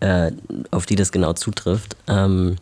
äh, 0.00 0.32
auf 0.70 0.86
die 0.86 0.96
das 0.96 1.12
genau 1.12 1.32
zutrifft. 1.32 1.96
Ähm, 2.08 2.56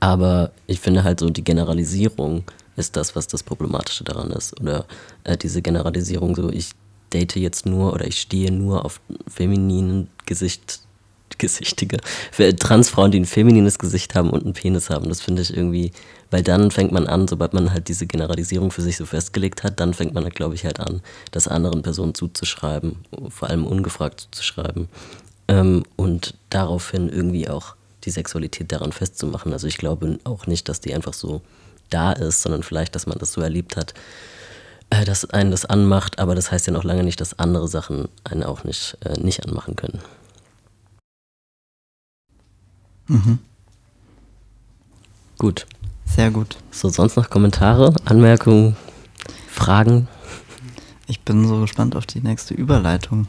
aber 0.00 0.50
ich 0.66 0.80
finde 0.80 1.04
halt 1.04 1.20
so, 1.20 1.30
die 1.30 1.44
Generalisierung 1.44 2.44
ist 2.76 2.96
das, 2.96 3.14
was 3.14 3.26
das 3.26 3.42
Problematische 3.42 4.04
daran 4.04 4.30
ist. 4.30 4.58
Oder 4.60 4.86
äh, 5.24 5.36
diese 5.36 5.62
Generalisierung 5.62 6.34
so, 6.34 6.50
ich 6.50 6.70
date 7.12 7.36
jetzt 7.36 7.66
nur 7.66 7.92
oder 7.92 8.06
ich 8.06 8.20
stehe 8.20 8.50
nur 8.50 8.84
auf 8.84 9.00
femininen 9.28 10.08
Gesicht 10.26 10.80
gesichtige. 11.40 11.98
Transfrauen, 12.58 13.10
die 13.10 13.18
ein 13.18 13.26
feminines 13.26 13.78
Gesicht 13.78 14.14
haben 14.14 14.30
und 14.30 14.44
einen 14.44 14.52
Penis 14.52 14.90
haben. 14.90 15.08
Das 15.08 15.20
finde 15.20 15.42
ich 15.42 15.54
irgendwie, 15.54 15.90
weil 16.30 16.44
dann 16.44 16.70
fängt 16.70 16.92
man 16.92 17.08
an, 17.08 17.26
sobald 17.26 17.52
man 17.52 17.72
halt 17.72 17.88
diese 17.88 18.06
Generalisierung 18.06 18.70
für 18.70 18.82
sich 18.82 18.96
so 18.96 19.06
festgelegt 19.06 19.64
hat, 19.64 19.80
dann 19.80 19.94
fängt 19.94 20.14
man, 20.14 20.28
glaube 20.30 20.54
ich, 20.54 20.64
halt 20.64 20.78
an, 20.78 21.00
das 21.32 21.48
anderen 21.48 21.82
Personen 21.82 22.14
zuzuschreiben, 22.14 22.96
vor 23.28 23.50
allem 23.50 23.66
ungefragt 23.66 24.20
zuzuschreiben. 24.20 24.88
Ähm, 25.48 25.82
und 25.96 26.34
daraufhin 26.50 27.08
irgendwie 27.08 27.48
auch 27.48 27.74
die 28.04 28.10
Sexualität 28.10 28.70
daran 28.70 28.92
festzumachen. 28.92 29.52
Also 29.52 29.66
ich 29.66 29.76
glaube 29.76 30.18
auch 30.24 30.46
nicht, 30.46 30.68
dass 30.68 30.80
die 30.80 30.94
einfach 30.94 31.12
so 31.12 31.42
da 31.90 32.12
ist, 32.12 32.42
sondern 32.42 32.62
vielleicht, 32.62 32.94
dass 32.94 33.06
man 33.06 33.18
das 33.18 33.32
so 33.32 33.40
erlebt 33.40 33.76
hat, 33.76 33.94
äh, 34.90 35.04
dass 35.04 35.28
einen 35.30 35.50
das 35.50 35.64
anmacht, 35.64 36.18
aber 36.18 36.34
das 36.34 36.50
heißt 36.52 36.66
ja 36.66 36.72
noch 36.72 36.84
lange 36.84 37.04
nicht, 37.04 37.20
dass 37.20 37.38
andere 37.38 37.68
Sachen 37.68 38.08
einen 38.24 38.44
auch 38.44 38.64
nicht, 38.64 38.96
äh, 39.04 39.18
nicht 39.20 39.44
anmachen 39.44 39.76
können. 39.76 40.00
Mhm. 43.10 43.38
Gut. 45.36 45.66
Sehr 46.06 46.30
gut. 46.30 46.56
So, 46.70 46.88
sonst 46.88 47.16
noch 47.16 47.28
Kommentare, 47.28 47.92
Anmerkungen, 48.04 48.76
Fragen? 49.48 50.06
Ich 51.06 51.20
bin 51.22 51.46
so 51.48 51.60
gespannt 51.60 51.96
auf 51.96 52.06
die 52.06 52.20
nächste 52.20 52.54
Überleitung. 52.54 53.26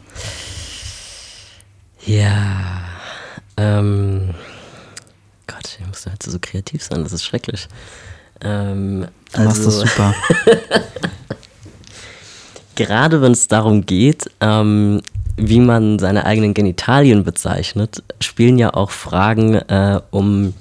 Ja. 2.05 2.81
Ähm, 3.57 4.35
Gott, 5.47 5.77
ich 5.79 5.87
muss 5.87 6.05
heute 6.05 6.29
so 6.29 6.37
kreativ 6.39 6.83
sein, 6.83 7.03
das 7.03 7.13
ist 7.13 7.23
schrecklich. 7.23 7.67
Ähm, 8.41 9.07
Du 9.33 9.41
machst 9.41 9.65
das 9.65 9.79
also, 9.79 9.85
super. 9.87 10.13
gerade 12.75 13.21
wenn 13.21 13.31
es 13.31 13.47
darum 13.47 13.85
geht, 13.85 14.29
ähm, 14.41 15.01
wie 15.41 15.59
man 15.59 15.97
seine 15.97 16.25
eigenen 16.25 16.53
Genitalien 16.53 17.23
bezeichnet, 17.23 18.03
spielen 18.19 18.59
ja 18.59 18.73
auch 18.73 18.91
Fragen 18.91 19.55
äh, 19.55 19.99
um 20.11 20.53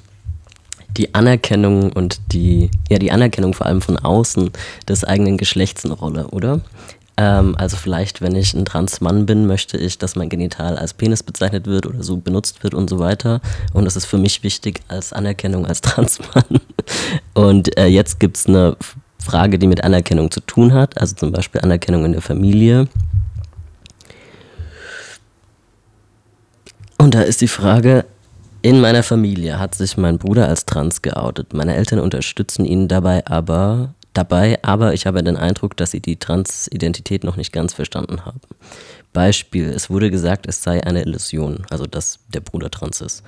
die 0.97 1.15
Anerkennung 1.15 1.93
und 1.93 2.21
die, 2.33 2.71
ja, 2.89 2.99
die 2.99 3.13
Anerkennung 3.13 3.55
vor 3.55 3.67
allem 3.67 3.83
von 3.83 3.99
außen 3.99 4.51
des 4.89 5.05
eigenen 5.05 5.37
Geschlechts 5.37 5.85
eine 5.85 5.95
Rolle, 5.95 6.29
oder? 6.29 6.61
Ähm, 7.17 7.55
also 7.59 7.77
vielleicht, 7.77 8.23
wenn 8.23 8.35
ich 8.35 8.55
ein 8.55 8.65
Transmann 8.65 9.27
bin, 9.27 9.47
möchte 9.47 9.77
ich, 9.77 9.99
dass 9.99 10.17
mein 10.17 10.31
Genital 10.31 10.79
als 10.79 10.95
Penis 10.95 11.23
bezeichnet 11.23 11.67
wird 11.67 11.87
oder 11.87 12.03
so 12.03 12.17
benutzt 12.17 12.65
wird 12.65 12.73
und 12.73 12.89
so 12.89 12.99
weiter. 12.99 13.41
Und 13.75 13.85
das 13.85 13.97
ist 13.97 14.07
für 14.07 14.19
mich 14.19 14.43
wichtig 14.43 14.81
als 14.89 15.13
Anerkennung 15.13 15.67
als 15.67 15.81
Transmann. 15.83 16.61
Und 17.35 17.77
äh, 17.79 17.87
jetzt 17.87 18.19
gibt 18.19 18.39
es 18.39 18.47
eine 18.47 18.77
Frage, 19.19 19.59
die 19.59 19.67
mit 19.67 19.85
Anerkennung 19.85 20.31
zu 20.31 20.41
tun 20.41 20.73
hat, 20.73 20.99
also 20.99 21.15
zum 21.15 21.31
Beispiel 21.31 21.61
Anerkennung 21.61 22.07
in 22.07 22.13
der 22.13 22.23
Familie. 22.23 22.89
Und 27.01 27.15
da 27.15 27.23
ist 27.23 27.41
die 27.41 27.49
Frage, 27.49 28.05
in 28.61 28.79
meiner 28.79 29.03
Familie 29.03 29.59
hat 29.59 29.75
sich 29.75 29.97
mein 29.97 30.19
Bruder 30.19 30.49
als 30.49 30.67
trans 30.67 31.01
geoutet. 31.01 31.55
Meine 31.55 31.75
Eltern 31.75 31.99
unterstützen 31.99 32.67
ihn 32.67 32.89
dabei 32.89 33.27
aber, 33.27 33.95
dabei, 34.13 34.59
aber 34.61 34.93
ich 34.93 35.07
habe 35.07 35.23
den 35.23 35.39
Eindruck, 35.39 35.79
dass 35.79 35.93
sie 35.93 36.01
die 36.01 36.17
Transidentität 36.17 37.25
noch 37.25 37.37
nicht 37.37 37.55
ganz 37.55 37.73
verstanden 37.73 38.27
haben. 38.27 38.43
Beispiel, 39.15 39.71
es 39.71 39.89
wurde 39.89 40.11
gesagt, 40.11 40.47
es 40.47 40.63
sei 40.63 40.85
eine 40.85 41.01
Illusion, 41.01 41.65
also 41.71 41.87
dass 41.87 42.19
der 42.29 42.41
Bruder 42.41 42.71
trans 42.71 43.01
ist. 43.01 43.23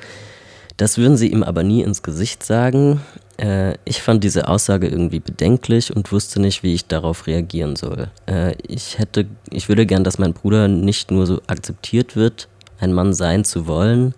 Das 0.77 0.99
würden 0.99 1.17
sie 1.17 1.29
ihm 1.29 1.43
aber 1.43 1.63
nie 1.63 1.81
ins 1.81 2.03
Gesicht 2.03 2.45
sagen. 2.45 3.01
Äh, 3.39 3.79
ich 3.87 4.03
fand 4.03 4.23
diese 4.23 4.49
Aussage 4.49 4.87
irgendwie 4.87 5.21
bedenklich 5.21 5.97
und 5.97 6.13
wusste 6.13 6.43
nicht, 6.43 6.63
wie 6.63 6.75
ich 6.75 6.89
darauf 6.89 7.27
reagieren 7.27 7.77
soll. 7.77 8.11
Äh, 8.27 8.55
ich 8.67 8.99
hätte, 8.99 9.25
ich 9.49 9.71
würde 9.71 9.87
gern, 9.87 10.05
dass 10.05 10.19
mein 10.19 10.35
Bruder 10.35 10.69
nicht 10.69 11.11
nur 11.11 11.27
so 11.27 11.41
akzeptiert 11.47 12.17
wird, 12.17 12.49
ein 12.83 12.93
Mann 12.93 13.15
sein 13.15 13.45
zu 13.45 13.67
wollen, 13.67 14.15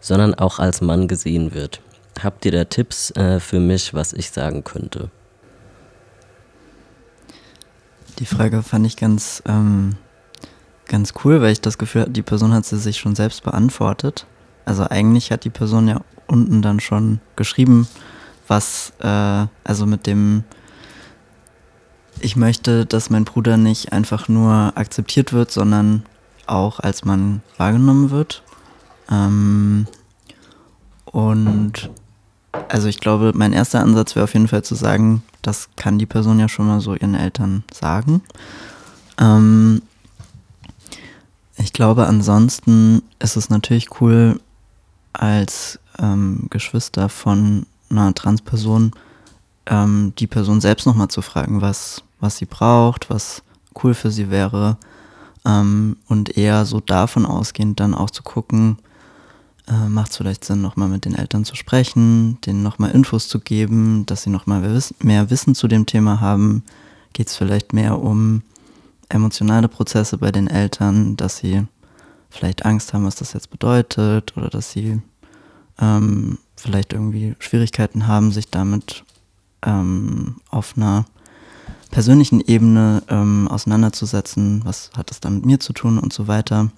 sondern 0.00 0.34
auch 0.34 0.58
als 0.58 0.80
Mann 0.80 1.08
gesehen 1.08 1.52
wird. 1.54 1.80
Habt 2.22 2.44
ihr 2.44 2.52
da 2.52 2.64
Tipps 2.64 3.10
äh, 3.12 3.40
für 3.40 3.58
mich, 3.58 3.92
was 3.92 4.12
ich 4.12 4.30
sagen 4.30 4.64
könnte? 4.64 5.10
Die 8.18 8.26
Frage 8.26 8.62
fand 8.62 8.86
ich 8.86 8.96
ganz, 8.96 9.42
ähm, 9.46 9.96
ganz 10.86 11.14
cool, 11.24 11.42
weil 11.42 11.52
ich 11.52 11.60
das 11.60 11.78
Gefühl 11.78 12.02
hatte, 12.02 12.12
die 12.12 12.22
Person 12.22 12.52
hat 12.52 12.64
sie 12.64 12.78
sich 12.78 12.98
schon 12.98 13.16
selbst 13.16 13.42
beantwortet. 13.42 14.26
Also 14.64 14.84
eigentlich 14.88 15.32
hat 15.32 15.44
die 15.44 15.50
Person 15.50 15.88
ja 15.88 16.00
unten 16.28 16.62
dann 16.62 16.78
schon 16.78 17.20
geschrieben, 17.34 17.88
was, 18.46 18.92
äh, 19.00 19.46
also 19.64 19.86
mit 19.86 20.06
dem, 20.06 20.44
ich 22.20 22.36
möchte, 22.36 22.86
dass 22.86 23.10
mein 23.10 23.24
Bruder 23.24 23.56
nicht 23.56 23.92
einfach 23.92 24.28
nur 24.28 24.72
akzeptiert 24.76 25.32
wird, 25.32 25.50
sondern 25.50 26.04
auch 26.48 26.80
als 26.80 27.04
Mann 27.04 27.42
wahrgenommen 27.56 28.10
wird. 28.10 28.42
Ähm, 29.10 29.86
und 31.04 31.90
also 32.68 32.88
ich 32.88 33.00
glaube, 33.00 33.32
mein 33.34 33.52
erster 33.52 33.80
Ansatz 33.80 34.14
wäre 34.14 34.24
auf 34.24 34.34
jeden 34.34 34.48
Fall 34.48 34.62
zu 34.62 34.74
sagen, 34.74 35.22
das 35.42 35.68
kann 35.76 35.98
die 35.98 36.06
Person 36.06 36.38
ja 36.38 36.48
schon 36.48 36.66
mal 36.66 36.80
so 36.80 36.94
ihren 36.94 37.14
Eltern 37.14 37.64
sagen. 37.72 38.22
Ähm, 39.18 39.82
ich 41.56 41.72
glaube, 41.72 42.06
ansonsten 42.06 43.02
ist 43.18 43.36
es 43.36 43.50
natürlich 43.50 44.00
cool, 44.00 44.40
als 45.12 45.78
ähm, 45.98 46.46
Geschwister 46.50 47.08
von 47.08 47.66
einer 47.90 48.14
Transperson 48.14 48.92
ähm, 49.66 50.12
die 50.18 50.26
Person 50.26 50.60
selbst 50.60 50.86
nochmal 50.86 51.08
zu 51.08 51.22
fragen, 51.22 51.60
was, 51.60 52.02
was 52.20 52.38
sie 52.38 52.46
braucht, 52.46 53.10
was 53.10 53.42
cool 53.82 53.94
für 53.94 54.10
sie 54.10 54.30
wäre. 54.30 54.76
Ähm, 55.44 55.96
und 56.08 56.36
eher 56.36 56.64
so 56.64 56.80
davon 56.80 57.26
ausgehend 57.26 57.80
dann 57.80 57.94
auch 57.94 58.10
zu 58.10 58.22
gucken, 58.22 58.78
äh, 59.68 59.88
macht 59.88 60.10
es 60.10 60.16
vielleicht 60.18 60.44
Sinn, 60.44 60.60
nochmal 60.60 60.88
mit 60.88 61.04
den 61.04 61.14
Eltern 61.14 61.44
zu 61.44 61.56
sprechen, 61.56 62.38
denen 62.42 62.62
nochmal 62.62 62.90
Infos 62.90 63.28
zu 63.28 63.40
geben, 63.40 64.04
dass 64.06 64.22
sie 64.22 64.30
nochmal 64.30 64.80
mehr 65.00 65.30
Wissen 65.30 65.54
zu 65.54 65.68
dem 65.68 65.86
Thema 65.86 66.20
haben. 66.20 66.64
Geht 67.12 67.28
es 67.28 67.36
vielleicht 67.36 67.72
mehr 67.72 67.98
um 67.98 68.42
emotionale 69.08 69.68
Prozesse 69.68 70.18
bei 70.18 70.32
den 70.32 70.48
Eltern, 70.48 71.16
dass 71.16 71.38
sie 71.38 71.66
vielleicht 72.30 72.64
Angst 72.64 72.92
haben, 72.92 73.04
was 73.04 73.16
das 73.16 73.32
jetzt 73.32 73.50
bedeutet 73.50 74.36
oder 74.36 74.48
dass 74.48 74.72
sie 74.72 75.00
ähm, 75.80 76.38
vielleicht 76.56 76.92
irgendwie 76.92 77.34
Schwierigkeiten 77.38 78.06
haben, 78.06 78.32
sich 78.32 78.50
damit 78.50 79.04
ähm, 79.62 80.36
auf 80.50 80.74
einer 80.76 81.06
persönlichen 81.94 82.40
Ebene 82.40 83.04
ähm, 83.08 83.46
auseinanderzusetzen, 83.46 84.62
was 84.64 84.90
hat 84.96 85.10
das 85.10 85.20
dann 85.20 85.36
mit 85.36 85.46
mir 85.46 85.60
zu 85.60 85.72
tun 85.72 86.00
und 86.00 86.12
so 86.12 86.26
weiter. 86.26 86.72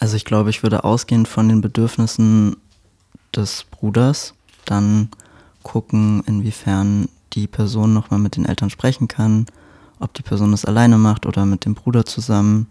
Also 0.00 0.16
ich 0.16 0.24
glaube, 0.24 0.50
ich 0.50 0.64
würde 0.64 0.82
ausgehend 0.82 1.28
von 1.28 1.48
den 1.48 1.60
Bedürfnissen 1.60 2.56
des 3.32 3.64
Bruders 3.70 4.34
dann 4.64 5.08
gucken, 5.62 6.24
inwiefern 6.26 7.08
die 7.34 7.46
Person 7.46 7.94
nochmal 7.94 8.18
mit 8.18 8.34
den 8.34 8.44
Eltern 8.44 8.70
sprechen 8.70 9.06
kann, 9.06 9.46
ob 10.00 10.12
die 10.14 10.22
Person 10.22 10.50
das 10.50 10.64
alleine 10.64 10.98
macht 10.98 11.24
oder 11.24 11.46
mit 11.46 11.64
dem 11.64 11.74
Bruder 11.74 12.04
zusammen. 12.04 12.68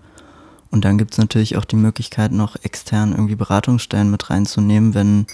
Und 0.70 0.84
dann 0.84 0.98
gibt 0.98 1.14
es 1.14 1.18
natürlich 1.18 1.56
auch 1.56 1.64
die 1.64 1.78
Möglichkeit, 1.78 2.34
noch 2.34 2.58
extern 2.62 3.14
irgendwie 3.14 3.36
Beratungsstellen 3.36 4.12
mit 4.12 4.30
reinzunehmen, 4.30 4.94
wenn, 4.94 5.28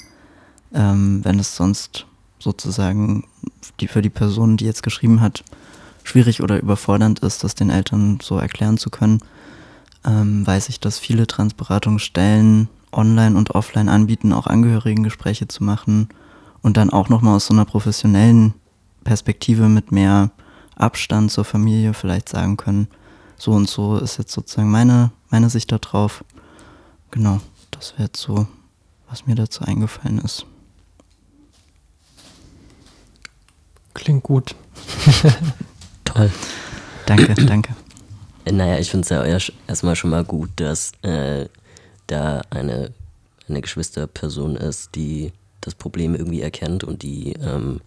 ähm, 0.75 1.25
wenn 1.25 1.39
es 1.39 1.55
sonst 1.55 2.05
sozusagen 2.37 3.23
die, 3.79 3.87
für 3.87 4.03
die 4.03 4.09
Person, 4.11 4.57
die 4.57 4.65
jetzt 4.65 4.83
geschrieben 4.83 5.21
hat, 5.21 5.43
schwierig 6.03 6.41
oder 6.41 6.61
überfordernd 6.61 7.19
ist, 7.19 7.43
das 7.43 7.55
den 7.55 7.69
Eltern 7.69 8.19
so 8.21 8.37
erklären 8.37 8.77
zu 8.77 8.89
können. 8.89 9.19
Ähm, 10.05 10.45
weiß 10.45 10.69
ich, 10.69 10.79
dass 10.79 10.99
viele 10.99 11.27
Transberatungsstellen 11.27 12.69
online 12.91 13.37
und 13.37 13.51
offline 13.51 13.89
anbieten, 13.89 14.33
auch 14.33 14.47
Angehörigengespräche 14.47 15.47
zu 15.47 15.63
machen 15.63 16.09
und 16.61 16.77
dann 16.77 16.89
auch 16.89 17.09
nochmal 17.09 17.35
aus 17.35 17.47
so 17.47 17.53
einer 17.53 17.65
professionellen 17.65 18.53
Perspektive 19.03 19.69
mit 19.69 19.91
mehr 19.91 20.31
Abstand 20.75 21.31
zur 21.31 21.45
Familie 21.45 21.93
vielleicht 21.93 22.29
sagen 22.29 22.57
können, 22.57 22.87
so 23.37 23.51
und 23.51 23.69
so 23.69 23.97
ist 23.97 24.17
jetzt 24.17 24.33
sozusagen 24.33 24.69
meine, 24.69 25.11
meine 25.29 25.49
Sicht 25.49 25.71
darauf. 25.71 26.23
Genau, 27.09 27.39
das 27.71 27.93
wäre 27.93 28.03
jetzt 28.03 28.21
so, 28.21 28.47
was 29.09 29.25
mir 29.25 29.35
dazu 29.35 29.63
eingefallen 29.63 30.19
ist. 30.19 30.45
Klingt 33.93 34.23
gut. 34.23 34.55
Toll. 36.13 36.31
Danke, 37.05 37.33
danke. 37.45 37.75
Naja, 38.49 38.79
ich 38.79 38.89
finde 38.89 39.03
es 39.03 39.09
ja 39.09 39.23
erst- 39.23 39.53
erstmal 39.67 39.95
schon 39.95 40.09
mal 40.09 40.23
gut, 40.23 40.49
dass 40.55 40.91
äh, 41.03 41.47
da 42.07 42.41
eine, 42.49 42.91
eine 43.47 43.61
Geschwisterperson 43.61 44.55
ist, 44.55 44.95
die 44.95 45.31
das 45.61 45.75
Problem 45.75 46.15
irgendwie 46.15 46.41
erkennt 46.41 46.83
und 46.83 47.03
die 47.03 47.33
ähm, 47.33 47.81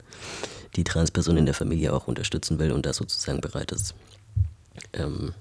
die 0.76 0.84
Transperson 0.84 1.36
in 1.36 1.44
der 1.46 1.54
Familie 1.54 1.92
auch 1.92 2.06
unterstützen 2.08 2.58
will 2.58 2.72
und 2.72 2.84
da 2.86 2.92
sozusagen 2.92 3.40
bereit 3.40 3.70
ist, 3.72 3.94
ähm, 4.92 5.32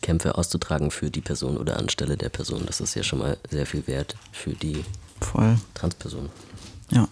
Kämpfe 0.00 0.36
auszutragen 0.36 0.90
für 0.90 1.10
die 1.10 1.20
Person 1.20 1.56
oder 1.56 1.78
anstelle 1.78 2.16
der 2.16 2.28
Person. 2.28 2.62
Das 2.66 2.80
ist 2.80 2.94
ja 2.94 3.02
schon 3.02 3.20
mal 3.20 3.36
sehr 3.50 3.66
viel 3.66 3.86
wert 3.86 4.16
für 4.32 4.52
die 4.52 4.84
Voll. 5.20 5.56
Transperson. 5.74 6.28
Ja. 6.90 7.08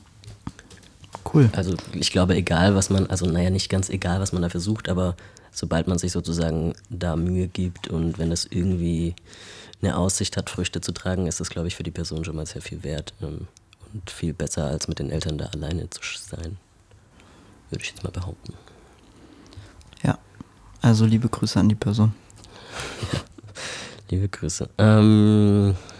Cool. 1.33 1.51
Also 1.53 1.75
ich 1.95 2.13
glaube, 2.13 2.35
egal 2.35 2.75
was 2.75 2.91
man, 2.91 3.07
also 3.07 3.27
naja, 3.27 3.51
nicht 3.51 3.71
ganz 3.71 3.89
egal, 3.89 4.21
was 4.21 4.33
man 4.33 4.43
dafür 4.43 4.61
sucht, 4.61 4.89
aber 4.89 5.17
sobald 5.51 5.89
man 5.89 5.99
sich 5.99 6.13
sozusagen 6.13 6.75
da 6.91 7.17
Mühe 7.17 7.49
gibt 7.49 7.89
und 7.89 8.19
wenn 8.19 8.33
es 8.33 8.47
irgendwie 8.51 9.15
eine 9.81 9.97
Aussicht 9.97 10.37
hat, 10.37 10.51
Früchte 10.51 10.81
zu 10.81 10.93
tragen, 10.93 11.27
ist 11.27 11.41
das, 11.41 11.51
glaube 11.51 11.69
ich, 11.69 11.77
für 11.77 11.83
die 11.83 11.91
Person 11.91 12.25
schon 12.25 12.37
mal 12.37 12.47
sehr 12.47 12.63
viel 12.63 12.83
wert 12.83 13.15
ähm, 13.23 13.49
und 13.93 14.11
viel 14.11 14.33
besser, 14.35 14.67
als 14.67 14.89
mit 14.89 14.99
den 14.99 15.11
Eltern 15.11 15.39
da 15.39 15.47
alleine 15.47 15.89
zu 15.91 16.01
sein. 16.03 16.59
Würde 17.71 17.83
ich 17.83 17.91
jetzt 17.91 18.05
mal 18.05 18.11
behaupten. 18.11 18.53
Ja. 20.03 20.19
Also 20.83 21.07
liebe 21.07 21.29
Grüße 21.29 21.59
an 21.59 21.69
die 21.69 21.75
Person. 21.75 22.15
Liebe 24.11 24.29
Grüße. 24.29 24.69
Ähm, 24.77 25.71
Äh, 25.71 25.92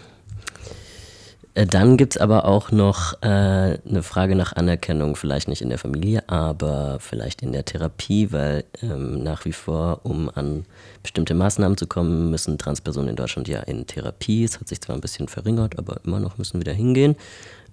dann 1.55 1.97
gibt 1.97 2.15
es 2.15 2.21
aber 2.21 2.45
auch 2.45 2.71
noch 2.71 3.21
äh, 3.21 3.27
eine 3.27 4.01
Frage 4.01 4.35
nach 4.35 4.53
Anerkennung, 4.53 5.15
vielleicht 5.15 5.47
nicht 5.47 5.61
in 5.61 5.69
der 5.69 5.77
Familie, 5.77 6.27
aber 6.27 6.97
vielleicht 6.99 7.43
in 7.43 7.51
der 7.51 7.63
Therapie, 7.63 8.31
weil 8.31 8.63
ähm, 8.81 9.21
nach 9.21 9.45
wie 9.45 9.51
vor, 9.51 9.99
um 10.01 10.31
an 10.33 10.65
bestimmte 11.03 11.35
Maßnahmen 11.35 11.77
zu 11.77 11.85
kommen, 11.85 12.31
müssen 12.31 12.57
Transpersonen 12.57 13.11
in 13.11 13.15
Deutschland 13.15 13.47
ja 13.47 13.59
in 13.59 13.85
Therapie. 13.85 14.43
Es 14.43 14.59
hat 14.59 14.67
sich 14.67 14.81
zwar 14.81 14.95
ein 14.95 15.01
bisschen 15.01 15.27
verringert, 15.27 15.77
aber 15.77 15.97
immer 16.03 16.19
noch 16.19 16.39
müssen 16.39 16.59
wir 16.59 16.65
da 16.65 16.71
hingehen. 16.71 17.15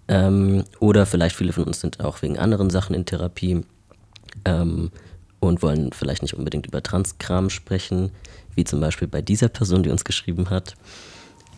Ähm, 0.08 0.64
oder 0.78 1.06
vielleicht 1.06 1.36
viele 1.36 1.54
von 1.54 1.64
uns 1.64 1.80
sind 1.80 2.00
auch 2.00 2.20
wegen 2.20 2.38
anderen 2.38 2.68
Sachen 2.68 2.94
in 2.94 3.06
Therapie 3.06 3.62
ähm, 4.44 4.90
und 5.38 5.62
wollen 5.62 5.92
vielleicht 5.92 6.20
nicht 6.20 6.34
unbedingt 6.34 6.66
über 6.66 6.82
Transkram 6.82 7.48
sprechen, 7.48 8.10
wie 8.54 8.64
zum 8.64 8.80
Beispiel 8.80 9.08
bei 9.08 9.22
dieser 9.22 9.48
Person, 9.48 9.82
die 9.82 9.90
uns 9.90 10.04
geschrieben 10.04 10.50
hat. 10.50 10.74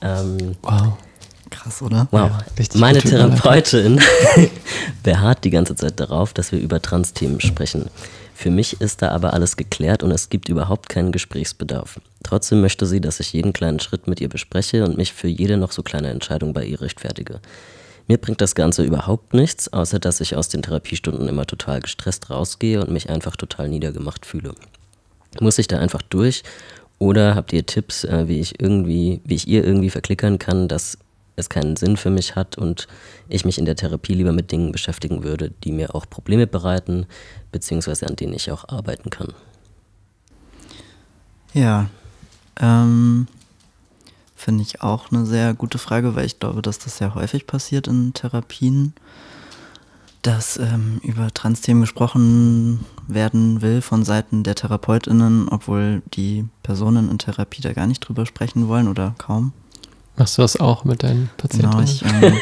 Ähm, 0.03 0.57
wow. 0.63 0.99
Krass, 1.53 1.83
oder? 1.83 2.09
Wow. 2.11 2.31
Ja, 2.59 2.65
Meine 2.75 3.01
Therapeutin 3.01 4.01
beharrt 5.03 5.45
die 5.45 5.51
ganze 5.51 5.77
Zeit 5.77 6.01
darauf, 6.01 6.33
dass 6.33 6.51
wir 6.51 6.59
über 6.59 6.81
Trans-Themen 6.81 7.41
sprechen. 7.41 7.91
Für 8.35 8.51
mich 8.51 8.81
ist 8.81 9.03
da 9.03 9.11
aber 9.11 9.35
alles 9.35 9.57
geklärt 9.57 10.03
und 10.03 10.11
es 10.11 10.31
gibt 10.31 10.49
überhaupt 10.49 10.89
keinen 10.89 11.13
Gesprächsbedarf. 11.13 12.01
Trotzdem 12.25 12.63
möchte 12.63 12.87
sie, 12.87 13.01
dass 13.01 13.21
ich 13.21 13.33
jeden 13.35 13.53
kleinen 13.53 13.81
Schritt 13.81 14.09
mit 14.09 14.21
ihr 14.21 14.29
bespreche 14.29 14.85
und 14.85 14.97
mich 14.97 15.13
für 15.13 15.29
jede 15.29 15.59
noch 15.59 15.73
so 15.73 15.83
kleine 15.83 16.09
Entscheidung 16.09 16.55
bei 16.55 16.65
ihr 16.65 16.81
rechtfertige. 16.81 17.41
Mir 18.09 18.19
bringt 18.19 18.41
das 18.41 18.55
Ganze 18.55 18.83
überhaupt 18.83 19.35
nichts, 19.35 19.73
außer 19.73 19.99
dass 19.99 20.21
ich 20.21 20.35
aus 20.35 20.49
den 20.49 20.63
Therapiestunden 20.63 21.29
immer 21.29 21.47
total 21.47 21.81
gestresst 21.81 22.31
rausgehe 22.31 22.81
und 22.81 22.91
mich 22.91 23.11
einfach 23.11 23.37
total 23.37 23.69
niedergemacht 23.69 24.27
fühle. 24.27 24.55
Muss 25.39 25.59
ich 25.59 25.69
da 25.69 25.79
einfach 25.79 26.03
durch 26.03 26.43
oder 26.99 27.35
habt 27.35 27.53
ihr 27.53 27.67
Tipps, 27.67 28.05
äh, 28.05 28.29
wie 28.29 28.41
ich 28.41 28.61
irgendwie, 28.61 29.21
wie 29.25 29.35
ich 29.35 29.49
ihr 29.49 29.65
irgendwie 29.65 29.91
verklickern 29.91 30.39
kann, 30.39 30.69
dass 30.69 30.99
es 31.37 31.49
keinen 31.49 31.77
Sinn 31.77 31.97
für 31.97 32.11
mich 32.11 32.37
hat 32.37 32.59
und 32.59 32.89
ich 33.29 33.45
mich 33.45 33.59
in 33.59 33.65
der 33.65 33.77
Therapie 33.77 34.15
lieber 34.15 34.33
mit 34.33 34.53
Dingen 34.53 34.73
beschäftigen 34.73 35.25
würde, 35.25 35.53
die 35.65 35.73
mir 35.73 35.95
auch 35.95 36.09
Probleme 36.09 36.47
bereiten, 36.47 37.07
beziehungsweise 37.51 38.07
an 38.07 38.17
denen 38.17 38.35
ich 38.35 38.51
auch 38.51 38.69
arbeiten 38.69 39.11
kann. 39.11 39.33
Ja, 41.55 41.89
ähm, 42.61 43.27
finde 44.35 44.63
ich 44.63 44.83
auch 44.83 45.11
eine 45.13 45.25
sehr 45.27 45.55
gute 45.55 45.79
Frage, 45.79 46.15
weil 46.17 46.27
ich 46.27 46.39
glaube, 46.39 46.63
dass 46.63 46.79
das 46.79 46.99
sehr 46.99 47.15
häufig 47.15 47.47
passiert 47.47 47.87
in 47.89 48.13
Therapien, 48.13 48.95
dass 50.23 50.57
ähm, 50.57 51.01
über 51.03 51.33
Trans-Themen 51.33 51.83
gesprochen 51.83 52.85
werden 53.09 53.61
will 53.61 53.83
von 53.83 54.05
Seiten 54.05 54.45
der 54.45 54.55
TherapeutInnen, 54.55 55.49
obwohl 55.49 56.03
die 56.15 56.47
Personen 56.63 57.11
in 57.11 57.19
Therapie 57.19 57.61
da 57.61 57.73
gar 57.73 57.87
nicht 57.87 58.01
drüber 58.01 58.25
sprechen 58.25 58.69
wollen 58.69 58.89
oder 58.89 59.15
kaum. 59.19 59.53
Machst 60.17 60.39
du 60.39 60.43
das 60.43 60.59
auch 60.59 60.85
mit 60.85 61.03
deinen 61.03 61.31
Patienten? 61.37 61.71
Genau, 61.71 61.83
ich 61.83 62.05
ähm, 62.05 62.39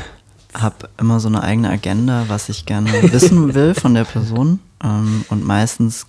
habe 0.54 0.88
immer 0.98 1.20
so 1.20 1.28
eine 1.28 1.42
eigene 1.42 1.70
Agenda, 1.70 2.24
was 2.28 2.48
ich 2.48 2.66
gerne 2.66 2.90
wissen 3.12 3.54
will 3.54 3.74
von 3.74 3.94
der 3.94 4.04
Person. 4.04 4.60
Ähm, 4.82 5.24
und 5.28 5.44
meistens 5.44 6.06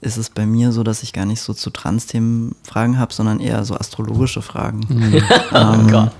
ist 0.00 0.16
es 0.16 0.30
bei 0.30 0.46
mir 0.46 0.72
so, 0.72 0.82
dass 0.82 1.04
ich 1.04 1.12
gar 1.12 1.26
nicht 1.26 1.40
so 1.40 1.54
zu 1.54 1.70
Trans-Themen 1.70 2.56
Fragen 2.64 2.98
habe, 2.98 3.14
sondern 3.14 3.38
eher 3.38 3.64
so 3.64 3.76
astrologische 3.76 4.42
Fragen. 4.42 4.80
Mhm. 4.88 5.14
ähm, 5.54 5.86
oh 5.86 5.90
Gott. 5.90 6.12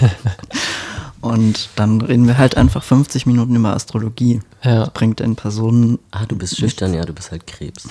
und 1.20 1.68
dann 1.76 2.00
reden 2.00 2.26
wir 2.26 2.36
halt 2.36 2.56
einfach 2.56 2.82
50 2.82 3.26
Minuten 3.26 3.54
über 3.54 3.74
Astrologie. 3.74 4.40
Ja. 4.64 4.80
Das 4.80 4.90
bringt 4.90 5.20
den 5.20 5.36
Personen. 5.36 6.00
Ah, 6.10 6.26
du 6.26 6.36
bist 6.36 6.58
schüchtern, 6.58 6.92
ja, 6.92 7.04
du 7.04 7.12
bist 7.12 7.30
halt 7.30 7.46
Krebs. 7.46 7.88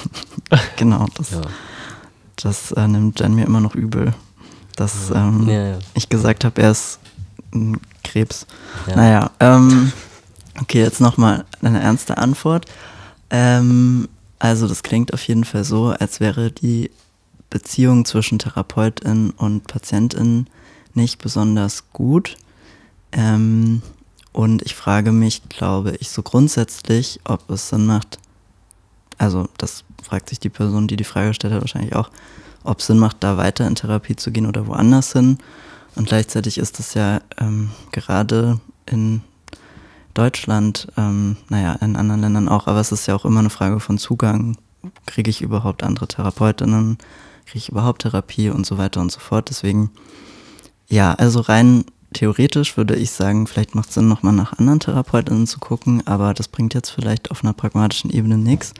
genau, 0.75 1.05
das, 1.15 1.31
ja. 1.31 1.41
das 2.35 2.73
äh, 2.73 2.85
nimmt 2.85 3.21
dann 3.21 3.35
mir 3.35 3.45
immer 3.45 3.61
noch 3.61 3.75
übel 3.75 4.13
dass 4.79 5.11
ähm, 5.11 5.47
ja, 5.47 5.67
ja. 5.71 5.79
ich 5.93 6.09
gesagt 6.09 6.45
habe, 6.45 6.61
er 6.61 6.71
ist 6.71 6.99
ein 7.53 7.79
Krebs. 8.03 8.47
Ja. 8.87 8.95
Naja, 8.95 9.31
ähm, 9.39 9.91
okay, 10.61 10.79
jetzt 10.79 11.01
nochmal 11.01 11.45
eine 11.61 11.81
ernste 11.81 12.17
Antwort. 12.17 12.65
Ähm, 13.29 14.07
also 14.39 14.67
das 14.67 14.83
klingt 14.83 15.13
auf 15.13 15.21
jeden 15.27 15.43
Fall 15.43 15.63
so, 15.63 15.87
als 15.87 16.19
wäre 16.19 16.51
die 16.51 16.91
Beziehung 17.49 18.05
zwischen 18.05 18.39
Therapeutin 18.39 19.31
und 19.31 19.67
Patientin 19.67 20.47
nicht 20.93 21.21
besonders 21.21 21.91
gut. 21.91 22.37
Ähm, 23.11 23.81
und 24.31 24.61
ich 24.61 24.75
frage 24.75 25.11
mich, 25.11 25.49
glaube 25.49 25.95
ich, 25.99 26.09
so 26.09 26.21
grundsätzlich, 26.21 27.19
ob 27.25 27.49
es 27.49 27.69
Sinn 27.69 27.85
macht, 27.85 28.19
also 29.17 29.49
das 29.57 29.83
fragt 30.01 30.29
sich 30.29 30.39
die 30.39 30.49
Person, 30.49 30.87
die 30.87 30.95
die 30.95 31.03
Frage 31.03 31.33
stellt, 31.33 31.53
hat 31.53 31.61
wahrscheinlich 31.61 31.95
auch, 31.95 32.09
ob 32.69 32.79
es 32.79 32.87
Sinn 32.87 32.99
macht, 32.99 33.17
da 33.19 33.37
weiter 33.37 33.67
in 33.67 33.75
Therapie 33.75 34.15
zu 34.15 34.31
gehen 34.31 34.45
oder 34.45 34.67
woanders 34.67 35.13
hin. 35.13 35.37
Und 35.95 36.07
gleichzeitig 36.07 36.57
ist 36.57 36.79
es 36.79 36.93
ja 36.93 37.21
ähm, 37.39 37.71
gerade 37.91 38.59
in 38.85 39.21
Deutschland, 40.13 40.87
ähm, 40.97 41.37
naja, 41.49 41.73
in 41.81 41.95
anderen 41.95 42.21
Ländern 42.21 42.49
auch, 42.49 42.67
aber 42.67 42.79
es 42.79 42.91
ist 42.91 43.07
ja 43.07 43.15
auch 43.15 43.25
immer 43.25 43.39
eine 43.39 43.49
Frage 43.49 43.79
von 43.79 43.97
Zugang. 43.97 44.57
Kriege 45.05 45.29
ich 45.29 45.41
überhaupt 45.41 45.83
andere 45.83 46.07
Therapeutinnen? 46.07 46.97
Kriege 47.45 47.57
ich 47.57 47.69
überhaupt 47.69 48.03
Therapie 48.03 48.49
und 48.49 48.65
so 48.65 48.77
weiter 48.77 49.01
und 49.01 49.11
so 49.11 49.19
fort? 49.19 49.49
Deswegen, 49.49 49.91
ja, 50.87 51.13
also 51.13 51.41
rein 51.41 51.85
theoretisch 52.13 52.75
würde 52.77 52.95
ich 52.95 53.11
sagen, 53.11 53.47
vielleicht 53.47 53.75
macht 53.75 53.89
es 53.89 53.95
Sinn, 53.95 54.07
nochmal 54.07 54.33
nach 54.33 54.57
anderen 54.57 54.79
Therapeutinnen 54.79 55.47
zu 55.47 55.59
gucken, 55.59 56.05
aber 56.07 56.33
das 56.33 56.47
bringt 56.47 56.73
jetzt 56.73 56.89
vielleicht 56.89 57.31
auf 57.31 57.43
einer 57.43 57.53
pragmatischen 57.53 58.09
Ebene 58.09 58.37
nichts. 58.37 58.73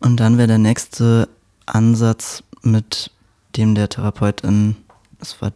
Und 0.00 0.20
dann 0.20 0.36
wäre 0.36 0.48
der 0.48 0.58
nächste 0.58 1.28
Ansatz, 1.64 2.42
mit 2.62 3.10
dem 3.56 3.74
der 3.74 3.88
Therapeutin, 3.88 4.76
das 5.18 5.40
war 5.40 5.52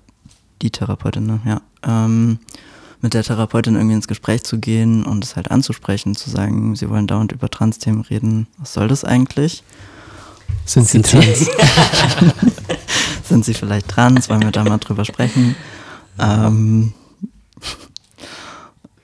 die 0.62 0.70
Therapeutin, 0.70 1.26
ne? 1.26 1.40
ja, 1.44 1.60
ähm, 1.82 2.38
mit 3.00 3.14
der 3.14 3.22
Therapeutin 3.22 3.76
irgendwie 3.76 3.94
ins 3.94 4.08
Gespräch 4.08 4.44
zu 4.44 4.58
gehen 4.58 5.04
und 5.04 5.24
es 5.24 5.36
halt 5.36 5.50
anzusprechen, 5.50 6.14
zu 6.14 6.28
sagen, 6.28 6.76
sie 6.76 6.90
wollen 6.90 7.06
dauernd 7.06 7.32
über 7.32 7.48
Trans-Themen 7.48 8.02
reden. 8.02 8.46
Was 8.58 8.74
soll 8.74 8.88
das 8.88 9.04
eigentlich? 9.04 9.62
Sind 10.66 10.86
sie 10.86 11.00
trans? 11.00 11.48
Sind 13.24 13.44
sie 13.44 13.54
vielleicht 13.54 13.88
trans? 13.88 14.28
Wollen 14.28 14.42
wir 14.42 14.50
da 14.50 14.64
mal 14.64 14.78
drüber 14.78 15.04
sprechen? 15.04 15.56
Ähm, 16.18 16.92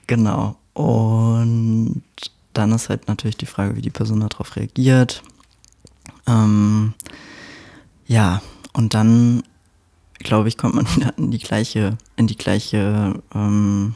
genau. 0.06 0.56
Und 0.74 2.02
dann 2.52 2.72
ist 2.72 2.88
halt 2.88 3.08
natürlich 3.08 3.36
die 3.36 3.46
Frage, 3.46 3.76
wie 3.76 3.82
die 3.82 3.90
Person 3.90 4.20
darauf 4.20 4.56
reagiert. 4.56 5.22
Ähm, 6.26 6.94
ja, 8.06 8.40
und 8.72 8.94
dann, 8.94 9.42
glaube 10.18 10.48
ich, 10.48 10.56
kommt 10.56 10.74
man 10.74 10.86
wieder 10.96 11.16
in 11.16 11.30
die 11.30 11.38
gleiche, 11.38 11.96
in 12.16 12.26
die 12.26 12.36
gleiche 12.36 13.22
ähm, 13.34 13.94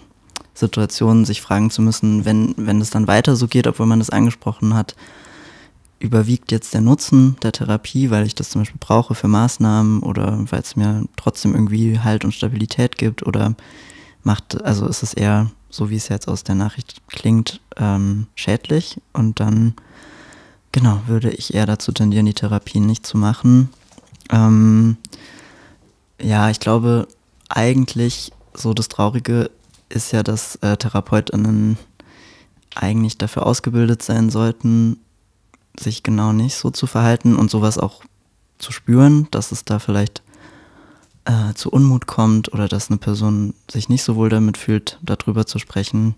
Situation, 0.54 1.24
sich 1.24 1.40
fragen 1.40 1.70
zu 1.70 1.82
müssen, 1.82 2.24
wenn, 2.24 2.54
wenn 2.56 2.80
es 2.80 2.90
dann 2.90 3.06
weiter 3.06 3.36
so 3.36 3.46
geht, 3.46 3.66
obwohl 3.66 3.86
man 3.86 3.98
das 3.98 4.10
angesprochen 4.10 4.74
hat, 4.74 4.94
überwiegt 5.98 6.50
jetzt 6.50 6.72
der 6.72 6.80
Nutzen 6.80 7.36
der 7.42 7.52
Therapie, 7.52 8.10
weil 8.10 8.26
ich 8.26 8.34
das 8.34 8.50
zum 8.50 8.62
Beispiel 8.62 8.80
brauche 8.80 9.14
für 9.14 9.28
Maßnahmen 9.28 10.02
oder 10.02 10.38
weil 10.50 10.60
es 10.60 10.76
mir 10.76 11.04
trotzdem 11.16 11.54
irgendwie 11.54 11.98
Halt 12.00 12.24
und 12.24 12.32
Stabilität 12.32 12.96
gibt 12.96 13.26
oder 13.26 13.54
macht, 14.22 14.62
also 14.64 14.86
ist 14.86 15.02
es 15.02 15.14
eher, 15.14 15.50
so 15.68 15.90
wie 15.90 15.96
es 15.96 16.08
jetzt 16.08 16.26
aus 16.26 16.42
der 16.42 16.54
Nachricht 16.54 17.02
klingt, 17.06 17.60
ähm, 17.76 18.26
schädlich. 18.34 18.98
Und 19.12 19.40
dann, 19.40 19.74
genau, 20.72 21.02
würde 21.06 21.30
ich 21.30 21.54
eher 21.54 21.66
dazu 21.66 21.92
tendieren, 21.92 22.26
die 22.26 22.34
Therapie 22.34 22.80
nicht 22.80 23.06
zu 23.06 23.18
machen 23.18 23.68
ähm, 24.30 24.96
ja, 26.20 26.50
ich 26.50 26.60
glaube, 26.60 27.08
eigentlich 27.48 28.32
so 28.54 28.74
das 28.74 28.88
Traurige 28.88 29.50
ist 29.88 30.12
ja, 30.12 30.22
dass 30.22 30.56
äh, 30.56 30.76
TherapeutInnen 30.76 31.78
eigentlich 32.74 33.18
dafür 33.18 33.46
ausgebildet 33.46 34.02
sein 34.02 34.30
sollten, 34.30 34.98
sich 35.78 36.02
genau 36.02 36.32
nicht 36.32 36.56
so 36.56 36.70
zu 36.70 36.86
verhalten 36.86 37.36
und 37.36 37.50
sowas 37.50 37.78
auch 37.78 38.02
zu 38.58 38.72
spüren, 38.72 39.28
dass 39.30 39.52
es 39.52 39.64
da 39.64 39.78
vielleicht 39.78 40.22
äh, 41.24 41.54
zu 41.54 41.70
Unmut 41.70 42.06
kommt 42.06 42.52
oder 42.52 42.68
dass 42.68 42.90
eine 42.90 42.98
Person 42.98 43.54
sich 43.70 43.88
nicht 43.88 44.02
so 44.02 44.16
wohl 44.16 44.28
damit 44.28 44.56
fühlt, 44.56 44.98
darüber 45.02 45.46
zu 45.46 45.58
sprechen. 45.58 46.14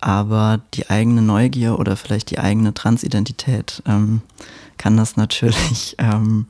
Aber 0.00 0.60
die 0.74 0.90
eigene 0.90 1.22
Neugier 1.22 1.78
oder 1.78 1.96
vielleicht 1.96 2.30
die 2.30 2.38
eigene 2.38 2.74
Transidentität 2.74 3.82
ähm, 3.86 4.22
kann 4.76 4.96
das 4.96 5.16
natürlich 5.16 5.96
ähm, 5.98 6.46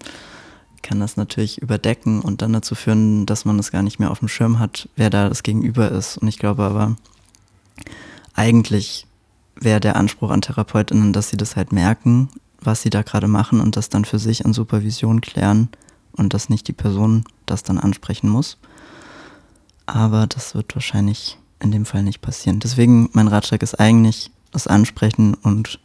kann 0.83 1.01
das 1.01 1.17
natürlich 1.17 1.61
überdecken 1.63 2.21
und 2.21 2.43
dann 2.43 2.53
dazu 2.53 2.75
führen, 2.75 3.27
dass 3.27 3.45
man 3.45 3.59
es 3.59 3.71
gar 3.71 3.83
nicht 3.83 3.99
mehr 3.99 4.11
auf 4.11 4.19
dem 4.19 4.29
Schirm 4.29 4.59
hat, 4.59 4.89
wer 4.97 5.11
da 5.11 5.29
das 5.29 5.43
Gegenüber 5.43 5.91
ist. 5.91 6.19
Und 6.19 6.29
ich 6.29 6.39
glaube 6.39 6.65
aber, 6.65 6.97
eigentlich 8.35 9.07
wäre 9.55 9.81
der 9.81 9.97
Anspruch 9.97 10.31
an 10.31 10.43
TherapeutInnen, 10.43 11.13
dass 11.13 11.29
sie 11.29 11.37
das 11.37 11.57
halt 11.57 11.73
merken, 11.73 12.29
was 12.61 12.83
sie 12.83 12.91
da 12.91 13.03
gerade 13.03 13.29
machen 13.29 13.61
und 13.61 13.77
das 13.77 13.89
dann 13.89 14.05
für 14.05 14.19
sich 14.19 14.45
an 14.45 14.53
Supervision 14.53 15.21
klären 15.21 15.69
und 16.13 16.35
dass 16.35 16.49
nicht 16.49 16.69
die 16.69 16.73
Person 16.73 17.25
das 17.47 17.63
dann 17.63 17.79
ansprechen 17.79 18.29
muss. 18.29 18.59
Aber 19.87 20.27
das 20.27 20.55
wird 20.55 20.75
wahrscheinlich 20.75 21.39
in 21.61 21.71
dem 21.71 21.85
Fall 21.85 22.03
nicht 22.03 22.21
passieren. 22.21 22.61
Deswegen 22.61 23.09
mein 23.13 23.29
Ratschlag 23.29 23.63
ist 23.63 23.79
eigentlich 23.79 24.31
das 24.51 24.67
Ansprechen 24.67 25.35
und 25.35 25.79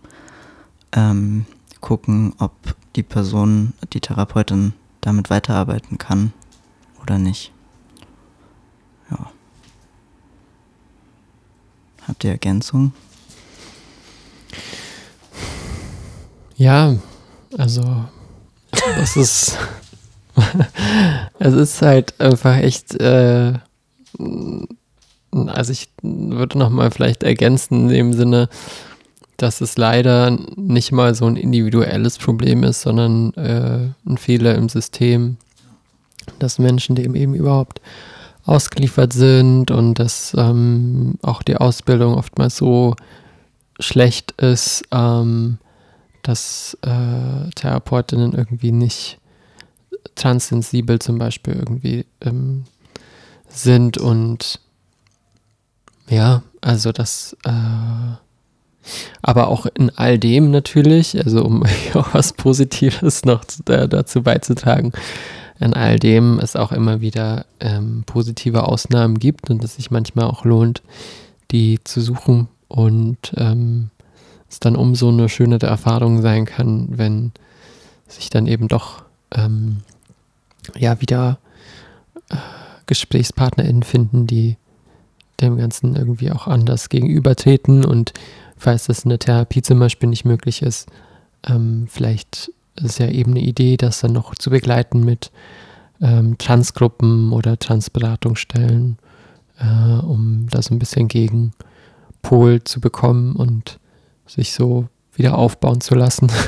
ähm, 0.92 1.46
gucken, 1.82 2.34
ob 2.40 2.54
die 2.96 3.04
Person, 3.04 3.74
die 3.94 4.02
Therapeutin 4.02 4.74
damit 5.02 5.30
weiterarbeiten 5.30 5.98
kann 5.98 6.34
oder 7.02 7.18
nicht. 7.18 7.52
Ja. 9.10 9.32
Habt 12.08 12.24
ihr 12.24 12.32
Ergänzungen? 12.32 12.94
Ja, 16.56 16.96
also 17.58 18.06
das 18.72 19.16
ist 19.16 19.58
es 21.40 21.54
ist 21.54 21.82
halt 21.82 22.20
einfach 22.20 22.58
echt 22.58 23.00
äh, 23.00 23.54
also 25.48 25.72
ich 25.72 25.90
würde 26.02 26.58
noch 26.58 26.70
mal 26.70 26.92
vielleicht 26.92 27.24
ergänzen 27.24 27.84
in 27.84 27.90
dem 27.90 28.14
Sinne, 28.14 28.50
dass 29.38 29.62
es 29.62 29.78
leider 29.78 30.32
nicht 30.56 30.92
mal 30.92 31.14
so 31.16 31.26
ein 31.26 31.36
individuelles 31.36 32.18
Problem 32.18 32.64
ist, 32.64 32.82
sondern 32.82 33.34
äh, 33.36 33.90
ein 34.10 34.18
Fehler 34.18 34.56
im 34.56 34.68
System, 34.68 35.38
dass 36.40 36.60
Menschen 36.60 36.96
dem 36.96 37.16
eben 37.16 37.36
überhaupt 37.36 37.82
ausgeliefert 38.46 39.14
sind 39.14 39.72
und 39.72 39.96
dass 39.96 40.34
ähm, 40.38 41.16
auch 41.22 41.44
die 41.44 41.58
Ausbildung 41.58 42.16
oftmals 42.16 42.58
so 42.58 42.96
schlecht 43.80 44.32
ist, 44.42 44.84
ähm, 44.92 45.60
dass 46.24 46.78
äh, 46.82 47.50
Therapeutinnen 47.56 48.34
irgendwie 48.34 48.72
nicht 48.72 49.20
transsensibel 50.16 51.00
zum 51.00 51.20
Beispiel 51.20 51.54
irgendwie 51.54 52.06
ähm, 52.22 52.64
sind 53.50 53.98
und 53.98 54.60
ja, 56.10 56.42
also 56.62 56.92
das, 56.92 57.36
äh, 57.44 58.16
aber 59.22 59.48
auch 59.48 59.66
in 59.66 59.92
all 59.96 60.18
dem 60.18 60.52
natürlich, 60.52 61.18
also 61.24 61.44
um 61.44 61.64
auch 61.94 62.10
was 62.14 62.34
Positives 62.34 63.26
noch 63.26 63.44
dazu 63.66 64.24
beizutragen, 64.24 64.92
in 65.60 65.74
all 65.74 65.98
dem 65.98 66.40
es 66.40 66.56
auch 66.56 66.72
immer 66.72 67.02
wieder 67.02 67.46
ähm, 67.60 68.04
positive 68.06 68.68
Ausnahmen 68.68 69.20
gibt 69.20 69.50
und 69.50 69.64
es 69.64 69.76
sich 69.76 69.92
manchmal 69.92 70.26
auch 70.26 70.46
lohnt, 70.46 70.82
die 71.52 71.80
zu 71.84 72.02
suchen 72.02 72.48
und 72.68 73.34
ähm, 73.36 73.90
es 74.50 74.60
dann 74.60 74.76
umso 74.76 75.10
eine 75.10 75.30
schönere 75.30 75.66
Erfahrung 75.66 76.22
sein 76.22 76.46
kann, 76.46 76.88
wenn 76.92 77.32
sich 78.08 78.30
dann 78.30 78.48
eben 78.48 78.68
doch 78.68 79.04
ähm, 79.32 79.78
ja 80.78 81.02
wieder 81.02 81.40
äh, 82.30 82.36
GesprächspartnerInnen 82.86 83.84
finden, 83.84 84.28
die 84.28 84.58
dem 85.42 85.58
Ganzen 85.58 85.96
irgendwie 85.96 86.32
auch 86.32 86.48
anders 86.48 86.90
gegenübertreten 86.90 87.86
und 87.86 88.14
falls 88.58 88.86
das 88.86 89.04
in 89.04 89.10
der 89.10 89.20
Therapie 89.20 89.62
zum 89.62 89.80
Beispiel 89.80 90.10
nicht 90.10 90.26
möglich 90.26 90.62
ist, 90.62 90.88
ähm, 91.46 91.88
vielleicht 91.90 92.52
ist 92.76 93.00
ja 93.00 93.08
eben 93.08 93.32
eine 93.32 93.42
Idee, 93.42 93.78
das 93.78 94.02
dann 94.02 94.14
noch 94.14 94.36
zu 94.36 94.50
begleiten 94.50 95.04
mit 95.04 95.32
ähm, 96.02 96.38
Transgruppen 96.38 97.32
oder 97.32 97.58
Transberatungsstellen, 97.58 98.98
äh, 99.60 100.00
um 100.06 100.48
da 100.50 100.62
so 100.62 100.74
ein 100.74 100.80
bisschen 100.80 101.08
Gegenpol 101.08 102.64
zu 102.64 102.80
bekommen 102.80 103.36
und 103.36 103.80
sich 104.28 104.52
so 104.54 104.88
wieder 105.16 105.38
aufbauen 105.38 105.82
zu 105.82 105.96
lassen. 105.96 106.32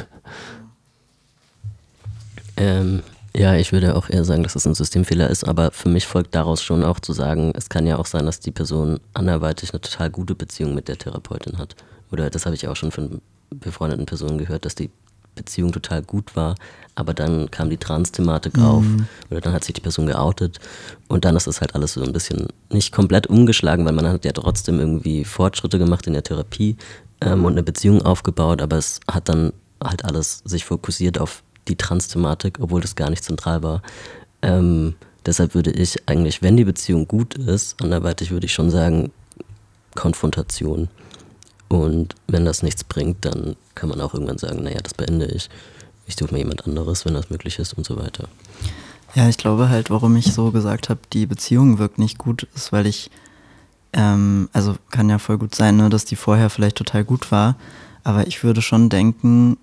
Ähm, 2.59 3.03
ja, 3.35 3.55
ich 3.55 3.71
würde 3.71 3.95
auch 3.95 4.09
eher 4.09 4.25
sagen, 4.25 4.43
dass 4.43 4.55
es 4.55 4.67
ein 4.67 4.75
Systemfehler 4.75 5.29
ist, 5.29 5.45
aber 5.45 5.71
für 5.71 5.87
mich 5.87 6.05
folgt 6.05 6.35
daraus 6.35 6.61
schon 6.61 6.83
auch 6.83 6.99
zu 6.99 7.13
sagen, 7.13 7.53
es 7.55 7.69
kann 7.69 7.87
ja 7.87 7.97
auch 7.97 8.05
sein, 8.05 8.25
dass 8.25 8.41
die 8.41 8.51
Person 8.51 8.99
anderweitig 9.13 9.71
eine 9.71 9.79
total 9.79 10.09
gute 10.09 10.35
Beziehung 10.35 10.75
mit 10.75 10.89
der 10.89 10.97
Therapeutin 10.97 11.57
hat. 11.57 11.75
Oder 12.11 12.29
das 12.29 12.45
habe 12.45 12.55
ich 12.55 12.67
auch 12.67 12.75
schon 12.75 12.91
von 12.91 13.21
befreundeten 13.49 14.05
Personen 14.05 14.37
gehört, 14.37 14.65
dass 14.65 14.75
die 14.75 14.89
Beziehung 15.35 15.71
total 15.71 16.01
gut 16.01 16.35
war, 16.35 16.55
aber 16.95 17.13
dann 17.13 17.49
kam 17.49 17.69
die 17.69 17.77
Trans-Thematik 17.77 18.57
mhm. 18.57 18.63
auf 18.63 18.85
oder 19.29 19.41
dann 19.41 19.53
hat 19.53 19.63
sich 19.63 19.73
die 19.73 19.81
Person 19.81 20.07
geoutet 20.07 20.59
und 21.07 21.23
dann 21.23 21.35
ist 21.35 21.47
das 21.47 21.61
halt 21.61 21.75
alles 21.75 21.93
so 21.93 22.03
ein 22.03 22.13
bisschen 22.13 22.47
nicht 22.69 22.91
komplett 22.91 23.27
umgeschlagen, 23.27 23.85
weil 23.85 23.93
man 23.93 24.07
hat 24.07 24.25
ja 24.25 24.33
trotzdem 24.33 24.79
irgendwie 24.79 25.23
Fortschritte 25.23 25.79
gemacht 25.79 26.07
in 26.07 26.13
der 26.13 26.23
Therapie 26.23 26.75
ähm, 27.21 27.45
und 27.45 27.53
eine 27.53 27.63
Beziehung 27.63 28.01
aufgebaut, 28.01 28.61
aber 28.61 28.77
es 28.77 28.99
hat 29.09 29.29
dann 29.29 29.53
halt 29.81 30.03
alles 30.03 30.41
sich 30.45 30.65
fokussiert 30.65 31.19
auf 31.19 31.43
die 31.67 31.77
Trans-Thematik, 31.77 32.57
obwohl 32.59 32.81
das 32.81 32.95
gar 32.95 33.09
nicht 33.09 33.23
zentral 33.23 33.63
war. 33.63 33.81
Ähm, 34.41 34.95
deshalb 35.25 35.55
würde 35.55 35.71
ich 35.71 36.07
eigentlich, 36.09 36.41
wenn 36.41 36.57
die 36.57 36.65
Beziehung 36.65 37.07
gut 37.07 37.35
ist, 37.35 37.81
anderweitig 37.81 38.31
würde 38.31 38.45
ich 38.45 38.53
schon 38.53 38.71
sagen, 38.71 39.11
Konfrontation. 39.95 40.89
Und 41.69 42.15
wenn 42.27 42.45
das 42.45 42.63
nichts 42.63 42.83
bringt, 42.83 43.23
dann 43.25 43.55
kann 43.75 43.89
man 43.89 44.01
auch 44.01 44.13
irgendwann 44.13 44.39
sagen, 44.39 44.63
naja, 44.63 44.79
das 44.81 44.95
beende 44.95 45.27
ich. 45.27 45.49
Ich 46.07 46.15
suche 46.15 46.33
mir 46.33 46.39
jemand 46.39 46.65
anderes, 46.67 47.05
wenn 47.05 47.13
das 47.13 47.29
möglich 47.29 47.59
ist 47.59 47.73
und 47.73 47.85
so 47.85 47.95
weiter. 47.97 48.27
Ja, 49.15 49.29
ich 49.29 49.37
glaube 49.37 49.69
halt, 49.69 49.89
warum 49.89 50.15
ich 50.15 50.33
so 50.33 50.51
gesagt 50.51 50.89
habe, 50.89 50.99
die 51.13 51.25
Beziehung 51.25 51.77
wirkt 51.77 51.99
nicht 51.99 52.17
gut, 52.17 52.47
ist, 52.55 52.71
weil 52.71 52.87
ich, 52.87 53.11
ähm, 53.93 54.49
also 54.53 54.75
kann 54.89 55.09
ja 55.09 55.19
voll 55.19 55.37
gut 55.37 55.55
sein, 55.55 55.77
ne, 55.77 55.89
dass 55.89 56.05
die 56.05 56.15
vorher 56.15 56.49
vielleicht 56.49 56.77
total 56.77 57.03
gut 57.03 57.31
war, 57.31 57.55
aber 58.03 58.27
ich 58.27 58.43
würde 58.43 58.61
schon 58.61 58.89
denken, 58.89 59.57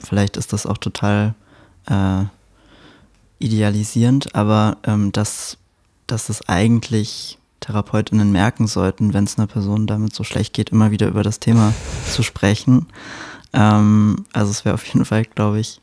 vielleicht 0.00 0.36
ist 0.36 0.52
das 0.52 0.66
auch 0.66 0.78
total 0.78 1.34
äh, 1.86 2.24
idealisierend, 3.38 4.34
aber 4.34 4.78
ähm, 4.84 5.12
dass, 5.12 5.58
dass 6.06 6.28
es 6.28 6.48
eigentlich 6.48 7.38
Therapeutinnen 7.60 8.30
merken 8.32 8.66
sollten, 8.66 9.14
wenn 9.14 9.24
es 9.24 9.38
einer 9.38 9.46
Person 9.46 9.86
damit 9.86 10.14
so 10.14 10.24
schlecht 10.24 10.54
geht, 10.54 10.70
immer 10.70 10.90
wieder 10.90 11.08
über 11.08 11.22
das 11.22 11.40
Thema 11.40 11.74
zu 12.10 12.22
sprechen. 12.22 12.86
Ähm, 13.52 14.24
also 14.32 14.50
es 14.50 14.64
wäre 14.64 14.74
auf 14.74 14.86
jeden 14.86 15.04
Fall, 15.04 15.24
glaube 15.24 15.60
ich. 15.60 15.80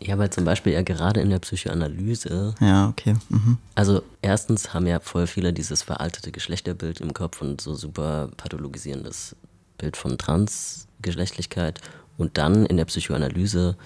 Ja, 0.00 0.18
weil 0.18 0.30
zum 0.30 0.44
Beispiel 0.44 0.72
ja 0.72 0.82
gerade 0.82 1.20
in 1.20 1.30
der 1.30 1.38
Psychoanalyse. 1.38 2.54
Ja, 2.60 2.88
okay. 2.88 3.16
Mhm. 3.30 3.56
Also 3.74 4.02
erstens 4.20 4.74
haben 4.74 4.86
ja 4.86 5.00
voll 5.00 5.26
viele 5.26 5.52
dieses 5.52 5.82
veraltete 5.82 6.32
Geschlechterbild 6.32 7.00
im 7.00 7.14
Kopf 7.14 7.40
und 7.40 7.60
so 7.60 7.74
super 7.74 8.28
pathologisierendes 8.36 9.36
Bild 9.78 9.96
von 9.96 10.18
Transgeschlechtlichkeit. 10.18 11.80
Und 12.18 12.36
dann 12.36 12.66
in 12.66 12.76
der 12.76 12.84
Psychoanalyse 12.84 13.76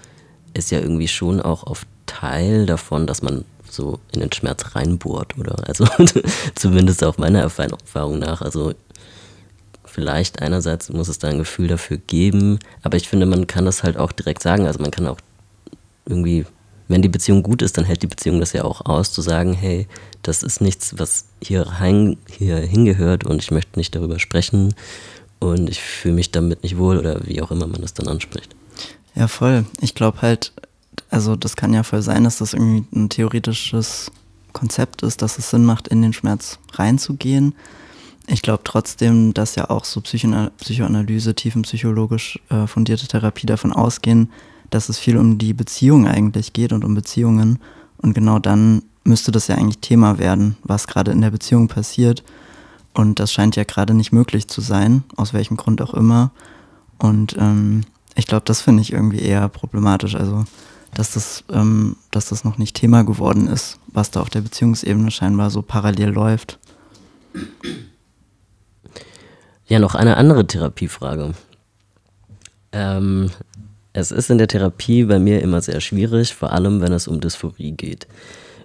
ist 0.53 0.71
ja 0.71 0.79
irgendwie 0.79 1.07
schon 1.07 1.41
auch 1.41 1.63
oft 1.65 1.87
Teil 2.11 2.65
davon, 2.65 3.07
dass 3.07 3.21
man 3.21 3.45
so 3.69 3.99
in 4.13 4.19
den 4.19 4.31
Schmerz 4.33 4.75
reinbohrt, 4.75 5.37
oder? 5.37 5.67
Also 5.67 5.85
zumindest 6.55 7.03
auf 7.03 7.17
meiner 7.17 7.39
Erfahrung 7.39 8.19
nach. 8.19 8.41
Also 8.41 8.73
vielleicht 9.85 10.41
einerseits 10.41 10.89
muss 10.89 11.07
es 11.07 11.19
da 11.19 11.29
ein 11.29 11.37
Gefühl 11.37 11.69
dafür 11.69 11.97
geben, 11.97 12.59
aber 12.81 12.97
ich 12.97 13.07
finde, 13.07 13.25
man 13.25 13.47
kann 13.47 13.65
das 13.65 13.83
halt 13.83 13.95
auch 13.95 14.11
direkt 14.11 14.43
sagen. 14.43 14.67
Also 14.67 14.79
man 14.81 14.91
kann 14.91 15.07
auch 15.07 15.17
irgendwie, 16.05 16.45
wenn 16.89 17.01
die 17.01 17.07
Beziehung 17.07 17.43
gut 17.43 17.61
ist, 17.61 17.77
dann 17.77 17.85
hält 17.85 18.03
die 18.03 18.07
Beziehung 18.07 18.41
das 18.41 18.51
ja 18.51 18.65
auch 18.65 18.85
aus, 18.85 19.13
zu 19.13 19.21
sagen, 19.21 19.53
hey, 19.53 19.87
das 20.21 20.43
ist 20.43 20.59
nichts, 20.59 20.95
was 20.97 21.25
hier, 21.41 21.65
rein, 21.65 22.17
hier 22.29 22.57
hingehört 22.57 23.25
und 23.25 23.41
ich 23.41 23.51
möchte 23.51 23.79
nicht 23.79 23.95
darüber 23.95 24.19
sprechen 24.19 24.75
und 25.39 25.69
ich 25.69 25.81
fühle 25.81 26.15
mich 26.15 26.31
damit 26.31 26.63
nicht 26.63 26.77
wohl 26.77 26.97
oder 26.97 27.25
wie 27.25 27.41
auch 27.41 27.51
immer 27.51 27.67
man 27.67 27.81
das 27.81 27.93
dann 27.93 28.09
anspricht. 28.09 28.53
Ja, 29.15 29.27
voll. 29.27 29.65
Ich 29.81 29.95
glaube 29.95 30.21
halt, 30.21 30.53
also 31.09 31.35
das 31.35 31.55
kann 31.55 31.73
ja 31.73 31.83
voll 31.83 32.01
sein, 32.01 32.23
dass 32.23 32.37
das 32.37 32.53
irgendwie 32.53 32.85
ein 32.95 33.09
theoretisches 33.09 34.11
Konzept 34.53 35.03
ist, 35.03 35.21
dass 35.21 35.37
es 35.37 35.49
Sinn 35.49 35.65
macht, 35.65 35.87
in 35.87 36.01
den 36.01 36.13
Schmerz 36.13 36.59
reinzugehen. 36.73 37.55
Ich 38.27 38.41
glaube 38.41 38.61
trotzdem, 38.63 39.33
dass 39.33 39.55
ja 39.55 39.69
auch 39.69 39.85
so 39.85 40.01
Psychoanalyse, 40.01 41.35
tiefenpsychologisch 41.35 42.39
äh, 42.49 42.67
fundierte 42.67 43.07
Therapie 43.07 43.45
davon 43.45 43.73
ausgehen, 43.73 44.31
dass 44.69 44.89
es 44.89 44.99
viel 44.99 45.17
um 45.17 45.37
die 45.37 45.53
Beziehung 45.53 46.07
eigentlich 46.07 46.53
geht 46.53 46.71
und 46.71 46.85
um 46.85 46.93
Beziehungen. 46.95 47.59
Und 47.97 48.13
genau 48.13 48.39
dann 48.39 48.83
müsste 49.03 49.31
das 49.31 49.47
ja 49.47 49.55
eigentlich 49.55 49.79
Thema 49.79 50.17
werden, 50.17 50.55
was 50.63 50.87
gerade 50.87 51.11
in 51.11 51.21
der 51.21 51.31
Beziehung 51.31 51.67
passiert. 51.67 52.23
Und 52.93 53.19
das 53.19 53.31
scheint 53.31 53.55
ja 53.55 53.63
gerade 53.63 53.93
nicht 53.93 54.11
möglich 54.11 54.47
zu 54.47 54.61
sein, 54.61 55.03
aus 55.15 55.33
welchem 55.33 55.57
Grund 55.57 55.81
auch 55.81 55.93
immer. 55.93 56.31
Und 56.99 57.35
ähm, 57.37 57.81
ich 58.15 58.27
glaube, 58.27 58.43
das 58.45 58.61
finde 58.61 58.81
ich 58.81 58.93
irgendwie 58.93 59.19
eher 59.19 59.47
problematisch. 59.49 60.15
Also, 60.15 60.45
dass 60.93 61.13
das, 61.13 61.43
ähm, 61.51 61.95
dass 62.11 62.29
das 62.29 62.43
noch 62.43 62.57
nicht 62.57 62.75
Thema 62.75 63.03
geworden 63.03 63.47
ist, 63.47 63.79
was 63.87 64.11
da 64.11 64.21
auf 64.21 64.29
der 64.29 64.41
Beziehungsebene 64.41 65.11
scheinbar 65.11 65.49
so 65.49 65.61
parallel 65.61 66.09
läuft. 66.09 66.59
Ja, 69.67 69.79
noch 69.79 69.95
eine 69.95 70.17
andere 70.17 70.45
Therapiefrage. 70.45 71.33
Ähm, 72.73 73.31
es 73.93 74.11
ist 74.11 74.29
in 74.29 74.37
der 74.37 74.47
Therapie 74.47 75.05
bei 75.05 75.19
mir 75.19 75.41
immer 75.41 75.61
sehr 75.61 75.81
schwierig, 75.81 76.33
vor 76.33 76.51
allem 76.51 76.81
wenn 76.81 76.93
es 76.93 77.07
um 77.07 77.19
Dysphorie 77.19 77.71
geht. 77.71 78.07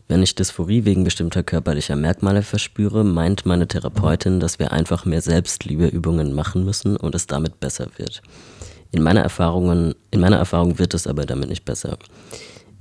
Wenn 0.09 0.22
ich 0.22 0.37
Dysphorie 0.37 0.85
wegen 0.85 1.03
bestimmter 1.03 1.43
körperlicher 1.43 1.97
Merkmale 1.97 2.43
verspüre, 2.43 3.03
meint 3.05 3.45
meine 3.45 3.66
Therapeutin, 3.66 4.39
dass 4.39 4.61
wir 4.61 4.70
einfach 4.70 5.05
mehr 5.05 5.20
Selbstliebeübungen 5.20 6.33
machen 6.33 6.64
müssen 6.64 6.97
und 6.97 7.16
es 7.16 7.27
damit 7.27 7.59
besser 7.59 7.89
wird. 7.97 8.22
In 8.93 9.03
meiner, 9.03 9.22
Erfahrungen, 9.22 9.95
in 10.11 10.20
meiner 10.20 10.37
Erfahrung 10.37 10.78
wird 10.78 10.95
es 10.95 11.07
aber 11.07 11.26
damit 11.26 11.49
nicht 11.49 11.64
besser. 11.64 11.99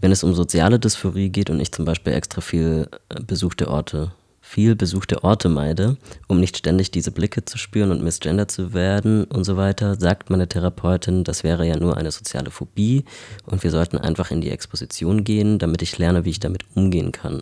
Wenn 0.02 0.12
es 0.12 0.24
um 0.24 0.34
soziale 0.34 0.80
Dysphorie 0.80 1.30
geht 1.30 1.50
und 1.50 1.60
ich 1.60 1.72
zum 1.72 1.86
Beispiel 1.86 2.14
extra 2.14 2.42
viel 2.42 2.90
äh, 3.10 3.22
besuchte 3.22 3.70
Orte, 3.70 4.12
viel 4.46 4.76
besuchte 4.76 5.24
Orte 5.24 5.50
meide, 5.50 5.98
um 6.28 6.40
nicht 6.40 6.56
ständig 6.58 6.92
diese 6.92 7.12
Blicke 7.12 7.44
zu 7.44 7.58
spüren 7.58 7.90
und 7.90 8.04
misgendert 8.04 8.52
zu 8.52 8.74
werden 8.74 9.24
und 9.24 9.44
so 9.44 9.58
weiter, 9.58 9.96
sagt 9.96 10.30
meine 10.30 10.48
Therapeutin, 10.48 11.24
das 11.24 11.44
wäre 11.44 11.66
ja 11.66 11.78
nur 11.78 11.98
eine 11.98 12.12
soziale 12.12 12.52
Phobie 12.52 13.06
und 13.46 13.64
wir 13.64 13.72
sollten 13.72 13.98
einfach 13.98 14.30
in 14.30 14.42
die 14.42 14.52
Exposition 14.52 15.24
gehen, 15.24 15.58
damit 15.58 15.82
ich 15.82 15.98
lerne, 15.98 16.26
wie 16.26 16.30
ich 16.30 16.40
damit 16.40 16.64
umgehen 16.76 17.12
kann. 17.12 17.42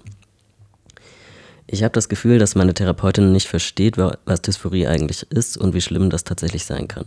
Ich 1.67 1.83
habe 1.83 1.91
das 1.91 2.07
Gefühl, 2.07 2.39
dass 2.39 2.55
meine 2.55 2.73
Therapeutin 2.73 3.31
nicht 3.33 3.47
versteht, 3.47 3.97
was 3.97 4.41
Dysphorie 4.41 4.87
eigentlich 4.87 5.23
ist 5.29 5.57
und 5.57 5.73
wie 5.73 5.81
schlimm 5.81 6.09
das 6.09 6.23
tatsächlich 6.23 6.65
sein 6.65 6.87
kann. 6.87 7.05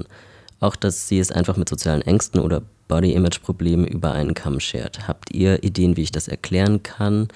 Auch, 0.60 0.76
dass 0.76 1.08
sie 1.08 1.18
es 1.18 1.30
einfach 1.30 1.56
mit 1.56 1.68
sozialen 1.68 2.02
Ängsten 2.02 2.40
oder 2.40 2.62
Body-Image-Problemen 2.88 3.86
über 3.86 4.12
einen 4.12 4.34
Kamm 4.34 4.60
schert. 4.60 5.08
Habt 5.08 5.32
ihr 5.32 5.62
Ideen, 5.64 5.96
wie 5.96 6.02
ich 6.02 6.12
das 6.12 6.28
erklären 6.28 6.82
kann? 6.82 7.28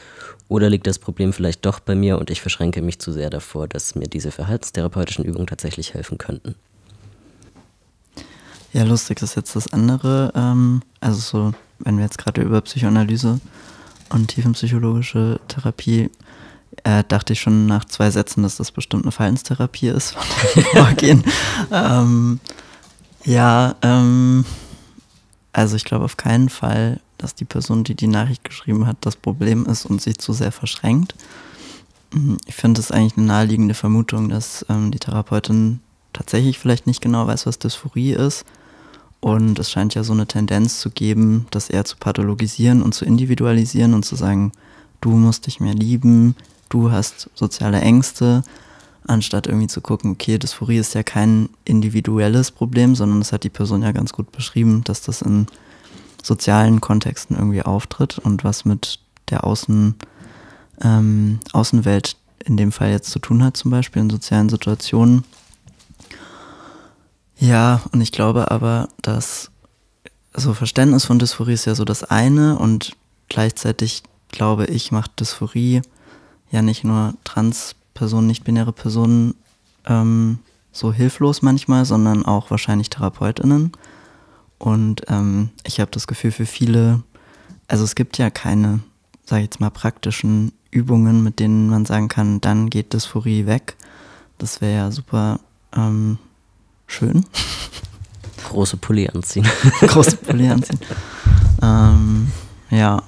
Oder 0.48 0.70
liegt 0.70 0.86
das 0.86 0.98
Problem 0.98 1.32
vielleicht 1.32 1.66
doch 1.66 1.80
bei 1.80 1.94
mir 1.94 2.18
und 2.18 2.30
ich 2.30 2.40
verschränke 2.40 2.82
mich 2.82 2.98
zu 2.98 3.12
sehr 3.12 3.30
davor, 3.30 3.68
dass 3.68 3.94
mir 3.94 4.08
diese 4.08 4.30
verhaltenstherapeutischen 4.30 5.24
Übungen 5.24 5.46
tatsächlich 5.46 5.94
helfen 5.94 6.18
könnten? 6.18 6.54
Ja, 8.72 8.84
lustig 8.84 9.20
ist 9.22 9.34
jetzt 9.34 9.56
das 9.56 9.72
andere. 9.72 10.32
Ähm, 10.34 10.82
also 11.00 11.20
so, 11.20 11.52
wenn 11.80 11.96
wir 11.96 12.04
jetzt 12.04 12.18
gerade 12.18 12.40
über 12.40 12.60
Psychoanalyse 12.60 13.40
und 14.10 14.28
tiefenpsychologische 14.28 15.40
Therapie, 15.48 16.10
äh, 16.84 17.02
dachte 17.06 17.32
ich 17.32 17.40
schon 17.40 17.66
nach 17.66 17.84
zwei 17.84 18.10
Sätzen, 18.10 18.44
dass 18.44 18.56
das 18.56 18.70
bestimmt 18.70 19.04
eine 19.04 19.12
Verhaltenstherapie 19.12 19.88
ist, 19.88 20.12
von 20.14 20.24
der 20.54 20.54
wir 20.56 20.84
vorgehen. 20.84 21.24
ähm, 21.72 22.40
ja, 23.24 23.74
ähm, 23.82 24.44
also 25.52 25.76
ich 25.76 25.84
glaube 25.84 26.04
auf 26.04 26.16
keinen 26.16 26.48
Fall, 26.48 27.00
dass 27.18 27.34
die 27.34 27.44
Person, 27.44 27.84
die 27.84 27.94
die 27.94 28.06
Nachricht 28.06 28.44
geschrieben 28.44 28.86
hat, 28.86 28.96
das 29.02 29.16
Problem 29.16 29.66
ist 29.66 29.84
und 29.84 30.00
sich 30.00 30.18
zu 30.18 30.32
sehr 30.32 30.52
verschränkt. 30.52 31.14
Mhm, 32.12 32.38
ich 32.46 32.54
finde 32.54 32.80
es 32.80 32.90
eigentlich 32.90 33.16
eine 33.16 33.26
naheliegende 33.26 33.74
Vermutung, 33.74 34.28
dass 34.28 34.64
ähm, 34.68 34.90
die 34.90 34.98
Therapeutin 34.98 35.80
tatsächlich 36.12 36.58
vielleicht 36.58 36.86
nicht 36.86 37.00
genau 37.00 37.26
weiß, 37.26 37.46
was 37.46 37.58
Dysphorie 37.58 38.12
ist. 38.12 38.44
Und 39.20 39.58
es 39.58 39.70
scheint 39.70 39.94
ja 39.94 40.02
so 40.02 40.14
eine 40.14 40.26
Tendenz 40.26 40.80
zu 40.80 40.90
geben, 40.90 41.46
das 41.50 41.68
eher 41.68 41.84
zu 41.84 41.96
pathologisieren 41.98 42.80
und 42.80 42.94
zu 42.94 43.04
individualisieren 43.04 43.92
und 43.92 44.04
zu 44.04 44.16
sagen, 44.16 44.52
du 45.02 45.10
musst 45.10 45.46
dich 45.46 45.60
mehr 45.60 45.74
lieben, 45.74 46.36
du 46.70 46.90
hast 46.90 47.28
soziale 47.34 47.80
Ängste 47.82 48.42
anstatt 49.06 49.46
irgendwie 49.46 49.66
zu 49.66 49.80
gucken, 49.80 50.12
okay, 50.12 50.38
Dysphorie 50.38 50.78
ist 50.78 50.94
ja 50.94 51.02
kein 51.02 51.48
individuelles 51.64 52.50
Problem, 52.50 52.94
sondern 52.94 53.20
das 53.20 53.32
hat 53.32 53.44
die 53.44 53.50
Person 53.50 53.82
ja 53.82 53.92
ganz 53.92 54.12
gut 54.12 54.32
beschrieben, 54.32 54.82
dass 54.84 55.02
das 55.02 55.22
in 55.22 55.46
sozialen 56.22 56.80
Kontexten 56.80 57.36
irgendwie 57.36 57.62
auftritt 57.62 58.18
und 58.18 58.44
was 58.44 58.64
mit 58.64 59.00
der 59.30 59.44
Außen, 59.44 59.94
ähm, 60.82 61.40
Außenwelt 61.52 62.16
in 62.44 62.56
dem 62.56 62.72
Fall 62.72 62.90
jetzt 62.90 63.10
zu 63.10 63.18
tun 63.18 63.42
hat, 63.42 63.56
zum 63.56 63.70
Beispiel 63.70 64.02
in 64.02 64.10
sozialen 64.10 64.48
Situationen. 64.48 65.24
Ja, 67.38 67.82
und 67.92 68.00
ich 68.00 68.12
glaube 68.12 68.50
aber, 68.50 68.88
dass 69.00 69.50
so 70.34 70.52
Verständnis 70.52 71.04
von 71.04 71.18
Dysphorie 71.18 71.54
ist 71.54 71.64
ja 71.64 71.74
so 71.74 71.84
das 71.84 72.04
eine 72.04 72.58
und 72.58 72.92
gleichzeitig 73.28 74.02
glaube 74.30 74.66
ich, 74.66 74.92
macht 74.92 75.18
Dysphorie 75.20 75.82
ja 76.50 76.62
nicht 76.62 76.84
nur 76.84 77.14
trans 77.24 77.74
Personen, 77.94 78.26
nicht-binäre 78.26 78.72
Personen 78.72 79.34
ähm, 79.86 80.38
so 80.72 80.92
hilflos 80.92 81.42
manchmal, 81.42 81.84
sondern 81.84 82.24
auch 82.24 82.50
wahrscheinlich 82.50 82.90
TherapeutInnen. 82.90 83.72
Und 84.58 85.02
ähm, 85.08 85.50
ich 85.64 85.80
habe 85.80 85.90
das 85.90 86.06
Gefühl, 86.06 86.32
für 86.32 86.46
viele, 86.46 87.02
also 87.68 87.84
es 87.84 87.94
gibt 87.94 88.18
ja 88.18 88.30
keine, 88.30 88.80
sage 89.24 89.42
ich 89.42 89.46
jetzt 89.46 89.60
mal, 89.60 89.70
praktischen 89.70 90.52
Übungen, 90.70 91.22
mit 91.22 91.40
denen 91.40 91.68
man 91.68 91.86
sagen 91.86 92.08
kann, 92.08 92.40
dann 92.40 92.70
geht 92.70 92.92
Dysphorie 92.92 93.46
weg. 93.46 93.76
Das 94.38 94.60
wäre 94.60 94.74
ja 94.74 94.90
super 94.90 95.40
ähm, 95.74 96.18
schön. 96.86 97.24
Große 98.48 98.76
Pulli 98.76 99.08
anziehen. 99.08 99.46
Große 99.80 100.16
Pulli 100.16 100.48
anziehen. 100.48 100.78
ähm, 101.62 102.30
ja 102.70 103.02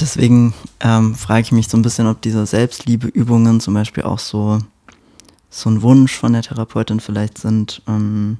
deswegen 0.00 0.54
ähm, 0.80 1.14
frage 1.14 1.42
ich 1.42 1.52
mich 1.52 1.68
so 1.68 1.76
ein 1.76 1.82
bisschen, 1.82 2.06
ob 2.06 2.20
diese 2.22 2.46
Selbstliebeübungen 2.46 3.60
zum 3.60 3.74
Beispiel 3.74 4.04
auch 4.04 4.18
so, 4.18 4.58
so 5.50 5.70
ein 5.70 5.82
Wunsch 5.82 6.14
von 6.14 6.32
der 6.32 6.42
Therapeutin 6.42 7.00
vielleicht 7.00 7.38
sind, 7.38 7.82
ähm, 7.86 8.38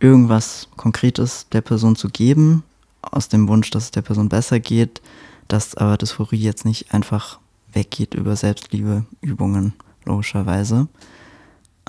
irgendwas 0.00 0.68
Konkretes 0.76 1.46
der 1.50 1.60
Person 1.60 1.96
zu 1.96 2.08
geben, 2.08 2.62
aus 3.02 3.28
dem 3.28 3.48
Wunsch, 3.48 3.70
dass 3.70 3.84
es 3.84 3.90
der 3.90 4.02
Person 4.02 4.28
besser 4.28 4.60
geht, 4.60 5.00
dass 5.48 5.74
aber 5.74 5.96
Dysphorie 5.96 6.38
jetzt 6.38 6.64
nicht 6.64 6.92
einfach 6.92 7.38
weggeht 7.72 8.14
über 8.14 8.36
Selbstliebeübungen, 8.36 9.74
logischerweise. 10.04 10.88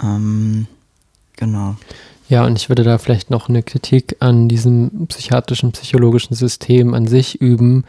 Ähm, 0.02 0.68
genau. 1.36 1.76
Ja, 2.30 2.46
und 2.46 2.58
ich 2.58 2.70
würde 2.70 2.84
da 2.84 2.98
vielleicht 2.98 3.30
noch 3.30 3.48
eine 3.48 3.64
Kritik 3.64 4.18
an 4.20 4.50
diesem 4.50 5.08
psychiatrischen, 5.08 5.72
psychologischen 5.72 6.36
System 6.36 6.94
an 6.94 7.08
sich 7.08 7.40
üben, 7.40 7.86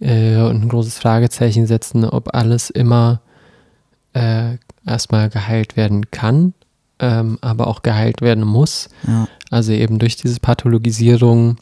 äh, 0.00 0.36
und 0.36 0.62
ein 0.62 0.68
großes 0.68 0.98
Fragezeichen 0.98 1.66
setzen, 1.66 2.04
ob 2.04 2.34
alles 2.34 2.70
immer 2.70 3.20
äh, 4.12 4.56
erstmal 4.86 5.28
geheilt 5.30 5.76
werden 5.76 6.10
kann, 6.10 6.54
ähm, 6.98 7.38
aber 7.40 7.66
auch 7.66 7.82
geheilt 7.82 8.20
werden 8.20 8.44
muss. 8.44 8.88
Ja. 9.06 9.28
Also 9.50 9.72
eben 9.72 9.98
durch 9.98 10.16
diese 10.16 10.40
Pathologisierung 10.40 11.58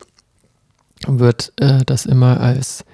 wird 1.06 1.52
äh, 1.56 1.84
das 1.84 2.06
immer 2.06 2.40
als 2.40 2.84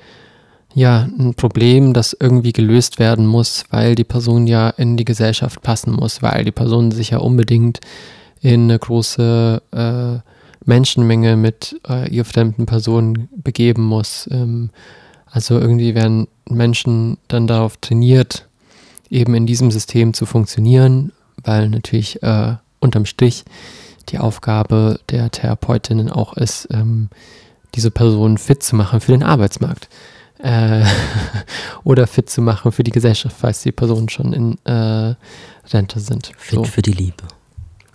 ja 0.74 1.09
ein 1.18 1.34
Problem, 1.34 1.92
das 1.92 2.16
irgendwie 2.18 2.53
gelöst 2.53 2.99
werden 2.99 3.26
muss, 3.26 3.64
weil 3.70 3.95
die 3.95 4.05
Person 4.05 4.47
ja 4.47 4.70
in 4.70 4.97
die 4.97 5.05
Gesellschaft 5.05 5.62
passen 5.62 5.92
muss, 5.92 6.20
weil 6.20 6.45
die 6.45 6.53
Person 6.53 6.90
sich 6.90 7.11
ja 7.11 7.18
unbedingt 7.18 7.80
in 8.40 8.64
eine 8.64 8.78
große 8.78 9.62
äh, 9.72 10.18
Menschenmenge 10.66 11.36
mit 11.36 11.80
äh, 11.88 12.11
ihr 12.11 12.24
fremden 12.24 12.66
Personen 12.66 13.28
begeben 13.36 13.84
muss. 13.84 14.28
Ähm, 14.30 14.70
also 15.35 15.59
irgendwie 15.59 15.97
werden 15.97 16.28
Menschen 16.49 17.18
dann 17.26 17.49
darauf 17.49 17.76
trainiert, 17.78 18.47
eben 19.11 19.35
in 19.35 19.47
diesem 19.47 19.72
System 19.72 20.14
zu 20.14 20.26
funktionieren, 20.26 21.11
weil 21.43 21.68
natürlich 21.68 22.22
äh, 22.22 22.55
unterm 22.78 23.05
Strich 23.05 23.45
die 24.11 24.18
Aufgabe 24.18 25.01
der 25.11 25.32
Therapeutinnen 25.32 26.09
auch 26.09 26.35
ist, 26.35 26.68
ähm, 26.70 27.09
diese 27.74 27.91
Person 27.91 28.39
fit 28.39 28.62
zu 28.62 28.76
machen 28.76 29.01
für 29.01 29.11
den 29.11 29.24
Arbeitsmarkt. 29.24 29.89
Äh, 30.39 30.85
oder 31.85 32.07
fit 32.07 32.30
zu 32.30 32.41
machen 32.41 32.70
für 32.70 32.85
die 32.85 32.93
Gesellschaft, 32.93 33.35
falls 33.37 33.62
die 33.62 33.72
Personen 33.72 34.09
schon 34.09 34.32
in 34.32 34.59
äh, 34.64 35.16
Rente 35.72 35.99
sind. 35.99 36.30
Fit 36.37 36.61
so. 36.61 36.64
für 36.64 36.82
die 36.82 36.93
Liebe. 36.93 37.24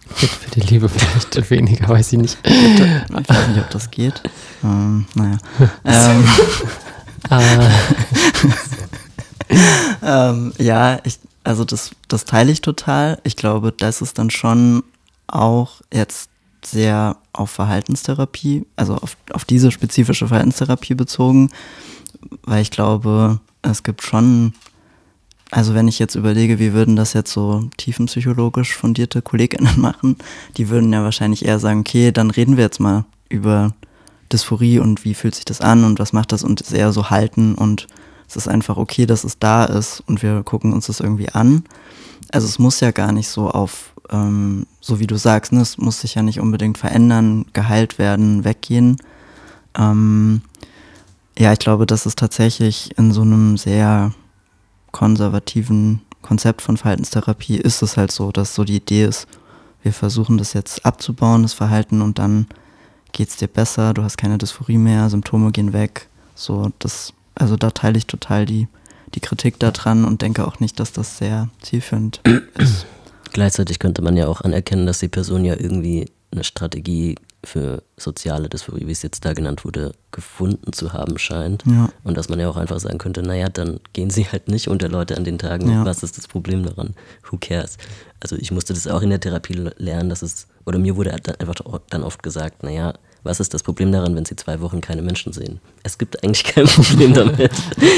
Fit 0.10 0.30
für 0.30 0.52
die 0.60 0.68
Liebe 0.68 0.90
vielleicht 0.90 1.50
weniger, 1.52 1.88
weiß 1.88 2.12
ich 2.12 2.20
nicht. 2.20 2.38
Ich 2.44 2.82
weiß 3.14 3.48
nicht, 3.48 3.60
ob 3.60 3.70
das 3.70 3.90
geht. 3.90 4.22
Ähm, 4.62 5.06
naja. 5.16 5.38
ähm, 5.86 6.24
äh. 6.24 6.99
ähm, 10.04 10.54
ja, 10.58 11.00
ich, 11.04 11.20
also 11.44 11.66
das, 11.66 11.92
das 12.08 12.26
teile 12.26 12.52
ich 12.52 12.62
total. 12.62 13.20
Ich 13.24 13.36
glaube, 13.36 13.72
das 13.72 14.02
ist 14.02 14.18
dann 14.18 14.30
schon 14.30 14.84
auch 15.28 15.82
jetzt 15.94 16.30
sehr 16.64 17.18
auf 17.34 17.52
Verhaltenstherapie, 17.52 18.66
also 18.76 18.96
auf, 18.96 19.16
auf 19.32 19.46
diese 19.46 19.72
spezifische 19.72 20.28
Verhaltenstherapie 20.28 20.96
bezogen, 20.96 21.50
weil 22.44 22.62
ich 22.62 22.72
glaube, 22.72 23.40
es 23.62 23.84
gibt 23.84 24.02
schon, 24.02 24.54
also 25.52 25.74
wenn 25.74 25.88
ich 25.88 26.00
jetzt 26.00 26.16
überlege, 26.16 26.60
wie 26.60 26.74
würden 26.74 26.96
das 26.96 27.14
jetzt 27.14 27.32
so 27.32 27.70
tiefenpsychologisch 27.78 28.76
fundierte 28.76 29.22
KollegInnen 29.22 29.80
machen, 29.82 30.18
die 30.58 30.70
würden 30.70 30.92
ja 30.92 31.04
wahrscheinlich 31.04 31.46
eher 31.46 31.60
sagen, 31.60 31.82
okay, 31.82 32.12
dann 32.12 32.30
reden 32.30 32.58
wir 32.58 32.66
jetzt 32.66 32.80
mal 32.80 33.06
über 33.30 33.74
Dysphorie 34.32 34.80
und 34.80 35.04
wie 35.04 35.14
fühlt 35.14 35.36
sich 35.36 35.46
das 35.46 35.62
an 35.62 35.84
und 35.84 36.00
was 36.00 36.14
macht 36.14 36.32
das 36.32 36.44
und 36.44 36.62
es 36.62 36.72
eher 36.72 36.92
so 36.92 37.10
halten 37.10 37.56
und 37.56 37.88
es 38.28 38.36
ist 38.36 38.48
einfach 38.48 38.78
okay, 38.78 39.06
dass 39.06 39.24
es 39.24 39.40
da 39.40 39.66
ist 39.66 40.02
und 40.06 40.22
wir 40.22 40.44
gucken 40.44 40.74
uns 40.74 40.88
das 40.88 41.00
irgendwie 41.00 41.30
an. 41.30 41.64
Also 42.32 42.46
es 42.48 42.60
muss 42.60 42.80
ja 42.80 42.92
gar 42.92 43.12
nicht 43.12 43.28
so 43.28 43.50
auf, 43.50 43.94
ähm, 44.12 44.68
so 44.82 45.00
wie 45.00 45.08
du 45.08 45.18
sagst, 45.18 45.52
ne, 45.52 45.62
es 45.62 45.78
muss 45.78 46.02
sich 46.02 46.16
ja 46.16 46.22
nicht 46.22 46.40
unbedingt 46.40 46.78
verändern, 46.78 47.46
geheilt 47.54 47.98
werden, 47.98 48.44
weggehen. 48.44 48.98
Ähm, 49.76 50.42
ja, 51.38 51.54
ich 51.54 51.60
glaube, 51.60 51.88
das 51.88 52.06
ist 52.06 52.20
tatsächlich 52.20 52.98
in 52.98 53.12
so 53.12 53.22
einem 53.22 53.58
sehr 53.58 54.14
konservativen 54.92 56.02
Konzept 56.22 56.62
von 56.62 56.78
Verhaltenstherapie 56.78 57.58
ist 57.58 57.82
es 57.82 57.98
halt 57.98 58.12
so, 58.12 58.32
dass 58.32 58.54
so 58.54 58.64
die 58.64 58.76
Idee 58.76 59.06
ist, 59.06 59.28
wir 59.82 59.94
versuchen 59.94 60.38
das 60.38 60.54
jetzt 60.54 60.86
abzubauen, 60.86 61.44
das 61.44 61.54
Verhalten 61.54 62.02
und 62.02 62.20
dann 62.20 62.48
geht 63.12 63.30
es 63.30 63.38
dir 63.38 63.48
besser, 63.48 63.94
du 63.94 64.04
hast 64.04 64.18
keine 64.18 64.38
Dysphorie 64.38 64.78
mehr, 64.78 65.10
Symptome 65.10 65.52
gehen 65.52 65.74
weg. 65.74 66.08
So, 66.36 66.72
das, 66.80 67.14
also 67.36 67.56
da 67.56 67.72
teile 67.72 67.98
ich 67.98 68.08
total 68.08 68.46
die, 68.46 68.68
die 69.16 69.20
Kritik 69.20 69.60
daran 69.60 70.06
und 70.06 70.22
denke 70.22 70.48
auch 70.48 70.60
nicht, 70.60 70.80
dass 70.80 70.92
das 70.92 71.18
sehr 71.18 71.50
zielführend 71.62 72.22
ist. 72.58 72.86
Gleichzeitig 73.32 73.80
könnte 73.80 74.02
man 74.02 74.18
ja 74.18 74.28
auch 74.28 74.42
anerkennen, 74.42 74.86
dass 74.86 75.00
die 75.00 75.08
Person 75.08 75.46
ja 75.46 75.56
irgendwie 75.56 76.10
eine 76.32 76.44
Strategie 76.44 77.16
für 77.44 77.84
soziale 77.98 78.50
Dysphorie, 78.50 78.86
wie 78.88 78.92
es 78.92 79.02
jetzt 79.02 79.24
da 79.24 79.34
genannt 79.34 79.64
wurde, 79.64 79.94
gefunden 80.12 80.74
zu 80.74 80.92
haben 80.94 81.18
scheint. 81.18 81.64
Ja. 81.66 81.90
Und 82.04 82.18
dass 82.18 82.28
man 82.30 82.40
ja 82.40 82.50
auch 82.50 82.58
einfach 82.58 82.80
sagen 82.80 82.98
könnte, 82.98 83.22
naja, 83.24 83.48
dann 83.50 83.80
gehen 83.94 84.10
sie 84.10 84.26
halt 84.26 84.50
nicht 84.50 84.68
unter 84.68 84.90
Leute 84.90 85.16
an 85.16 85.24
den 85.24 85.38
Tagen. 85.40 85.72
Ja. 85.72 85.86
Was 85.86 86.04
ist 86.04 86.18
das 86.18 86.28
Problem 86.28 86.66
daran? 86.66 86.96
Who 87.30 87.38
cares? 87.40 87.78
Also 88.20 88.36
ich 88.36 88.52
musste 88.52 88.74
das 88.74 88.88
auch 88.88 89.02
in 89.02 89.10
der 89.10 89.22
Therapie 89.22 89.54
lernen, 89.78 90.10
dass 90.10 90.22
es, 90.22 90.48
oder 90.66 90.80
mir 90.80 90.98
wurde 90.98 91.14
einfach 91.14 91.56
dann 91.90 92.04
oft 92.04 92.22
gesagt, 92.24 92.64
naja, 92.64 92.94
Was 93.24 93.40
ist 93.40 93.54
das 93.54 93.64
Problem 93.64 93.92
daran, 93.92 94.16
wenn 94.16 94.26
sie 94.26 94.36
zwei 94.36 94.62
Wochen 94.62 94.80
keine 94.80 95.02
Menschen 95.02 95.34
sehen? 95.34 95.60
Es 95.84 95.98
gibt 95.98 96.24
eigentlich 96.24 96.44
kein 96.46 96.66
Problem 96.68 97.14
damit. 97.14 97.52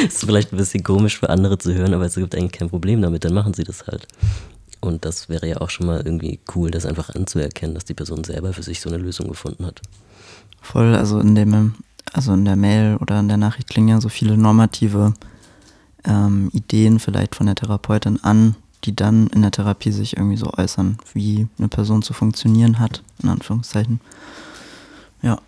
ist 0.08 0.26
vielleicht 0.26 0.52
ein 0.52 0.58
bisschen 0.58 0.84
komisch 0.84 1.20
für 1.20 1.30
andere 1.30 1.58
zu 1.58 1.74
hören, 1.74 1.94
aber 1.94 2.06
es 2.06 2.16
gibt 2.16 2.34
eigentlich 2.36 2.54
kein 2.54 2.70
Problem 2.70 3.02
damit, 3.02 3.24
dann 3.24 3.34
machen 3.34 3.54
sie 3.54 3.64
das 3.64 3.86
halt. 3.86 4.08
Und 4.82 5.06
das 5.06 5.30
wäre 5.30 5.48
ja 5.48 5.62
auch 5.62 5.70
schon 5.70 5.86
mal 5.86 6.02
irgendwie 6.04 6.40
cool, 6.56 6.72
das 6.72 6.86
einfach 6.86 7.14
anzuerkennen, 7.14 7.76
dass 7.76 7.86
die 7.86 7.94
Person 7.94 8.24
selber 8.24 8.52
für 8.52 8.64
sich 8.64 8.82
so 8.82 8.90
eine 8.90 8.98
Lösung 8.98 9.28
gefunden 9.28 9.66
hat. 9.66 9.82
Voll, 10.60 10.96
also 10.96 11.20
in 11.20 11.36
dem, 11.36 11.76
also 12.12 12.34
in 12.34 12.46
der 12.46 12.56
Mail 12.56 12.98
oder 12.98 13.20
in 13.20 13.28
der 13.28 13.38
Nachricht 13.38 13.70
klingen 13.70 13.90
ja 13.90 14.02
so 14.02 14.10
viele 14.10 14.38
normative 14.38 15.14
ähm, 16.04 16.50
Ideen 16.52 17.00
vielleicht 17.00 17.36
von 17.36 17.46
der 17.46 17.56
Therapeutin 17.56 18.24
an, 18.24 18.56
die 18.84 18.96
dann 18.96 19.28
in 19.28 19.44
der 19.44 19.52
Therapie 19.52 19.92
sich 19.92 20.18
irgendwie 20.18 20.38
so 20.38 20.52
äußern, 20.52 20.98
wie 21.14 21.48
eine 21.60 21.68
Person 21.68 22.02
zu 22.02 22.14
funktionieren 22.14 22.80
hat, 22.80 23.04
in 23.22 23.30
Anführungszeichen. 23.30 24.02
Ja. 25.22 25.40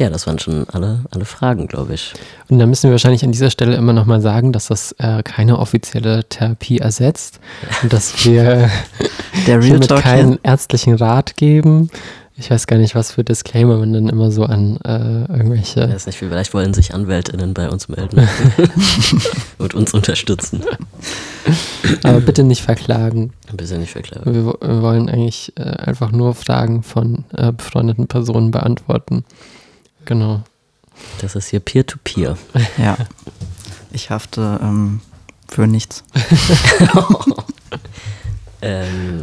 Ja, 0.00 0.08
das 0.08 0.26
waren 0.26 0.38
schon 0.38 0.66
alle, 0.70 1.00
alle 1.10 1.26
Fragen, 1.26 1.68
glaube 1.68 1.92
ich. 1.92 2.14
Und 2.48 2.58
da 2.58 2.64
müssen 2.64 2.84
wir 2.84 2.92
wahrscheinlich 2.92 3.22
an 3.22 3.32
dieser 3.32 3.50
Stelle 3.50 3.76
immer 3.76 3.92
nochmal 3.92 4.22
sagen, 4.22 4.50
dass 4.50 4.68
das 4.68 4.92
äh, 4.92 5.22
keine 5.22 5.58
offizielle 5.58 6.24
Therapie 6.24 6.78
ersetzt 6.78 7.38
und 7.82 7.92
dass 7.92 8.24
wir 8.24 8.70
hiermit 9.44 9.88
Talk 9.88 10.00
keinen 10.00 10.30
hier. 10.30 10.38
ärztlichen 10.42 10.94
Rat 10.94 11.36
geben. 11.36 11.90
Ich 12.38 12.50
weiß 12.50 12.66
gar 12.66 12.78
nicht, 12.78 12.94
was 12.94 13.12
für 13.12 13.24
Disclaimer 13.24 13.76
man 13.76 13.92
dann 13.92 14.08
immer 14.08 14.30
so 14.30 14.44
an 14.44 14.78
äh, 14.86 15.24
Ich 15.24 15.28
irgendwelche. 15.28 15.92
weiß 15.92 16.06
nicht, 16.06 16.16
vielleicht 16.16 16.54
wollen 16.54 16.72
sich 16.72 16.94
AnwältInnen 16.94 17.52
bei 17.52 17.68
uns 17.68 17.88
melden 17.90 18.26
und 19.58 19.74
uns 19.74 19.92
unterstützen. 19.92 20.62
Aber 22.04 22.20
bitte 22.22 22.42
nicht 22.42 22.62
verklagen. 22.62 23.34
Bisschen 23.52 23.80
nicht 23.80 23.92
verklagen. 23.92 24.34
Wir, 24.34 24.46
wir 24.46 24.80
wollen 24.80 25.10
eigentlich 25.10 25.52
äh, 25.56 25.64
einfach 25.64 26.10
nur 26.10 26.34
Fragen 26.34 26.82
von 26.82 27.24
äh, 27.36 27.52
befreundeten 27.52 28.06
Personen 28.06 28.50
beantworten. 28.50 29.26
Genau. 30.10 30.42
Das 31.20 31.36
ist 31.36 31.46
hier 31.46 31.60
Peer-to-Peer. 31.60 32.36
Ja. 32.78 32.96
Ich 33.92 34.10
hafte 34.10 34.58
ähm, 34.60 35.00
für 35.48 35.66
nichts. 35.66 36.04
Ähm, 38.62 39.22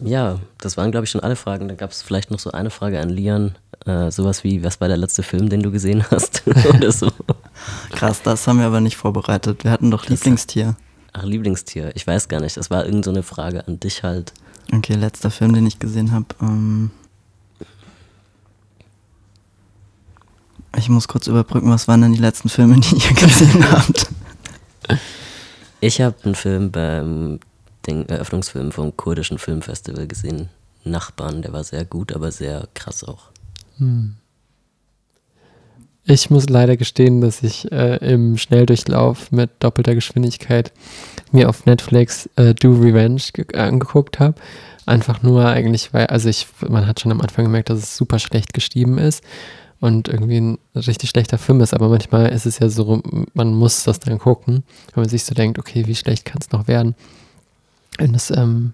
ja, 0.00 0.38
das 0.58 0.76
waren, 0.76 0.92
glaube 0.92 1.04
ich, 1.04 1.10
schon 1.10 1.22
alle 1.22 1.34
Fragen. 1.34 1.66
Da 1.66 1.74
gab 1.74 1.90
es 1.90 2.02
vielleicht 2.02 2.30
noch 2.30 2.38
so 2.38 2.52
eine 2.52 2.70
Frage 2.70 3.00
an 3.00 3.08
Lian. 3.08 3.56
Äh, 3.84 4.12
sowas 4.12 4.44
wie, 4.44 4.62
was 4.62 4.80
war 4.80 4.86
der 4.86 4.96
letzte 4.96 5.24
Film, 5.24 5.48
den 5.48 5.60
du 5.60 5.72
gesehen 5.72 6.04
hast? 6.08 6.44
Oder 6.68 6.92
so. 6.92 7.10
Krass, 7.90 8.22
das 8.22 8.46
haben 8.46 8.60
wir 8.60 8.66
aber 8.66 8.80
nicht 8.80 8.96
vorbereitet. 8.96 9.64
Wir 9.64 9.72
hatten 9.72 9.90
doch 9.90 10.06
Lieblingstier. 10.06 10.76
Ach, 11.14 11.24
Lieblingstier. 11.24 11.90
Ich 11.96 12.06
weiß 12.06 12.28
gar 12.28 12.40
nicht. 12.40 12.56
Das 12.56 12.70
war 12.70 12.86
irgend 12.86 13.04
so 13.04 13.10
eine 13.10 13.24
Frage 13.24 13.66
an 13.66 13.80
dich 13.80 14.04
halt. 14.04 14.32
Okay, 14.72 14.94
letzter 14.94 15.32
Film, 15.32 15.52
den 15.52 15.66
ich 15.66 15.80
gesehen 15.80 16.12
habe. 16.12 16.26
Ähm 16.40 16.92
ich 20.88 20.94
muss 20.94 21.06
kurz 21.06 21.26
überbrücken, 21.26 21.68
was 21.70 21.86
waren 21.86 22.00
denn 22.00 22.14
die 22.14 22.18
letzten 22.18 22.48
Filme, 22.48 22.80
die 22.80 22.94
ihr 22.96 23.14
gesehen 23.14 23.70
habt? 23.70 24.06
Ich 25.80 26.00
habe 26.00 26.16
einen 26.24 26.34
Film 26.34 26.70
beim 26.70 27.40
den 27.86 28.08
Eröffnungsfilm 28.08 28.72
vom 28.72 28.96
kurdischen 28.96 29.36
Filmfestival 29.36 30.06
gesehen. 30.06 30.48
Nachbarn, 30.84 31.42
der 31.42 31.52
war 31.52 31.62
sehr 31.62 31.84
gut, 31.84 32.14
aber 32.14 32.32
sehr 32.32 32.68
krass 32.72 33.04
auch. 33.04 33.24
Ich 36.06 36.30
muss 36.30 36.48
leider 36.48 36.78
gestehen, 36.78 37.20
dass 37.20 37.42
ich 37.42 37.70
äh, 37.70 37.96
im 37.96 38.38
Schnelldurchlauf 38.38 39.30
mit 39.30 39.50
doppelter 39.60 39.94
Geschwindigkeit 39.94 40.72
mir 41.32 41.50
auf 41.50 41.66
Netflix 41.66 42.30
äh, 42.36 42.54
Do 42.54 42.72
Revenge 42.72 43.20
ge- 43.34 43.54
angeguckt 43.58 44.20
habe. 44.20 44.36
Einfach 44.86 45.22
nur 45.22 45.44
eigentlich, 45.44 45.92
weil, 45.92 46.06
also 46.06 46.30
ich, 46.30 46.46
man 46.66 46.86
hat 46.86 47.00
schon 47.00 47.12
am 47.12 47.20
Anfang 47.20 47.44
gemerkt, 47.44 47.68
dass 47.68 47.78
es 47.78 47.94
super 47.94 48.18
schlecht 48.18 48.54
geschrieben 48.54 48.96
ist 48.96 49.22
und 49.80 50.08
irgendwie 50.08 50.40
ein 50.40 50.58
richtig 50.74 51.10
schlechter 51.10 51.38
Film 51.38 51.60
ist, 51.60 51.72
aber 51.72 51.88
manchmal 51.88 52.30
ist 52.30 52.46
es 52.46 52.58
ja 52.58 52.68
so, 52.68 53.00
man 53.34 53.54
muss 53.54 53.84
das 53.84 54.00
dann 54.00 54.18
gucken, 54.18 54.64
wenn 54.94 55.02
man 55.02 55.08
sich 55.08 55.24
so 55.24 55.34
denkt, 55.34 55.58
okay, 55.58 55.86
wie 55.86 55.94
schlecht 55.94 56.24
kann 56.24 56.38
es 56.40 56.50
noch 56.50 56.66
werden? 56.66 56.94
Und 58.00 58.12
das, 58.12 58.30
ähm, 58.30 58.72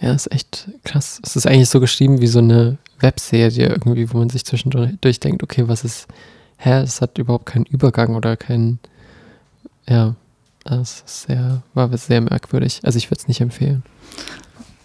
ja, 0.00 0.12
ist 0.12 0.30
echt 0.32 0.68
krass. 0.84 1.20
Es 1.24 1.36
ist 1.36 1.46
eigentlich 1.46 1.68
so 1.68 1.80
geschrieben 1.80 2.20
wie 2.20 2.26
so 2.26 2.38
eine 2.38 2.78
Webserie 3.00 3.68
irgendwie, 3.68 4.12
wo 4.12 4.18
man 4.18 4.30
sich 4.30 4.44
zwischendurch 4.44 5.20
denkt, 5.20 5.42
okay, 5.42 5.68
was 5.68 5.84
ist, 5.84 6.06
hä, 6.56 6.80
es 6.80 7.00
hat 7.00 7.18
überhaupt 7.18 7.46
keinen 7.46 7.66
Übergang 7.66 8.14
oder 8.14 8.36
keinen, 8.36 8.78
ja, 9.88 10.14
es 10.64 11.02
ist 11.06 11.22
sehr, 11.22 11.62
war 11.74 11.96
sehr 11.96 12.20
merkwürdig. 12.20 12.80
Also 12.84 12.98
ich 12.98 13.10
würde 13.10 13.20
es 13.20 13.28
nicht 13.28 13.40
empfehlen. 13.40 13.82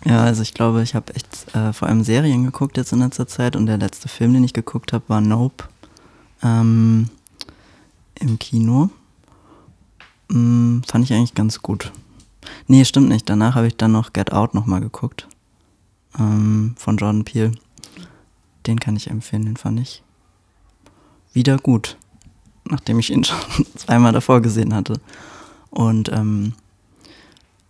Ja, 0.05 0.23
also 0.23 0.41
ich 0.41 0.53
glaube, 0.53 0.83
ich 0.83 0.95
habe 0.95 1.15
echt 1.15 1.55
äh, 1.55 1.71
vor 1.71 1.87
allem 1.87 2.03
Serien 2.03 2.43
geguckt 2.43 2.77
jetzt 2.77 2.91
in 2.91 2.99
letzter 2.99 3.27
Zeit 3.27 3.55
und 3.55 3.67
der 3.67 3.77
letzte 3.77 4.09
Film, 4.09 4.33
den 4.33 4.43
ich 4.43 4.53
geguckt 4.53 4.91
habe, 4.91 5.03
war 5.07 5.21
Nope 5.21 5.65
ähm, 6.41 7.09
im 8.19 8.37
Kino. 8.37 8.89
Mm, 10.29 10.81
fand 10.85 11.05
ich 11.05 11.13
eigentlich 11.13 11.35
ganz 11.35 11.61
gut. 11.61 11.91
Nee, 12.67 12.83
stimmt 12.83 13.09
nicht. 13.09 13.29
Danach 13.29 13.55
habe 13.55 13.67
ich 13.67 13.77
dann 13.77 13.93
noch 13.93 14.11
Get 14.13 14.33
Out 14.33 14.53
nochmal 14.53 14.81
geguckt. 14.81 15.27
Ähm, 16.19 16.75
von 16.77 16.97
Jordan 16.97 17.23
Peele. 17.23 17.53
Den 18.67 18.79
kann 18.79 18.95
ich 18.95 19.09
empfehlen, 19.09 19.45
den 19.45 19.57
fand 19.57 19.79
ich 19.79 20.03
wieder 21.33 21.57
gut. 21.57 21.97
Nachdem 22.65 22.99
ich 22.99 23.09
ihn 23.09 23.23
schon 23.23 23.65
zweimal 23.75 24.11
davor 24.11 24.41
gesehen 24.41 24.73
hatte. 24.73 24.99
Und 25.69 26.09
ähm, 26.11 26.53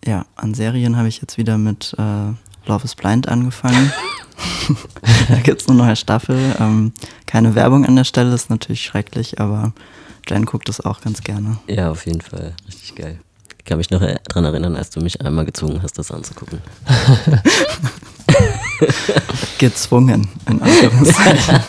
ja, 0.05 0.25
an 0.35 0.53
Serien 0.53 0.97
habe 0.97 1.07
ich 1.07 1.21
jetzt 1.21 1.37
wieder 1.37 1.57
mit 1.57 1.95
äh, 1.97 2.33
Love 2.65 2.83
is 2.83 2.95
Blind 2.95 3.27
angefangen. 3.27 3.91
da 5.29 5.39
gibt 5.39 5.61
es 5.61 5.67
eine 5.67 5.77
neue 5.77 5.95
Staffel. 5.95 6.37
Ähm, 6.59 6.93
keine 7.25 7.55
Werbung 7.55 7.85
an 7.85 7.95
der 7.95 8.03
Stelle, 8.03 8.33
ist 8.33 8.49
natürlich 8.49 8.83
schrecklich, 8.83 9.39
aber 9.39 9.73
Jen 10.27 10.45
guckt 10.45 10.69
es 10.69 10.81
auch 10.81 11.01
ganz 11.01 11.21
gerne. 11.21 11.57
Ja, 11.67 11.91
auf 11.91 12.05
jeden 12.05 12.21
Fall. 12.21 12.53
Richtig 12.67 12.95
geil. 12.95 13.19
Ich 13.57 13.65
kann 13.65 13.77
mich 13.77 13.91
noch 13.91 14.01
dran 14.01 14.45
erinnern, 14.45 14.75
als 14.75 14.89
du 14.89 14.99
mich 14.99 15.21
einmal 15.21 15.45
gezwungen 15.45 15.81
hast, 15.81 15.97
das 15.97 16.11
anzugucken. 16.11 16.59
Gezwungen, 19.57 20.27
in 20.49 20.61
Anführungszeichen. 20.61 21.59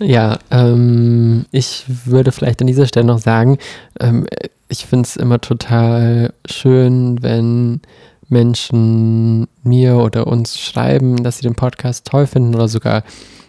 Ja, 0.00 0.38
ähm, 0.50 1.46
ich 1.50 1.84
würde 2.04 2.30
vielleicht 2.30 2.60
an 2.60 2.68
dieser 2.68 2.86
Stelle 2.86 3.06
noch 3.06 3.18
sagen, 3.18 3.58
ähm, 3.98 4.26
ich 4.68 4.86
finde 4.86 5.06
es 5.06 5.16
immer 5.16 5.40
total 5.40 6.32
schön, 6.46 7.22
wenn 7.22 7.80
Menschen 8.28 9.48
mir 9.62 9.96
oder 9.96 10.26
uns 10.26 10.58
schreiben, 10.58 11.22
dass 11.22 11.38
sie 11.38 11.42
den 11.42 11.54
Podcast 11.54 12.06
toll 12.06 12.26
finden 12.26 12.54
oder 12.54 12.68
sogar 12.68 13.02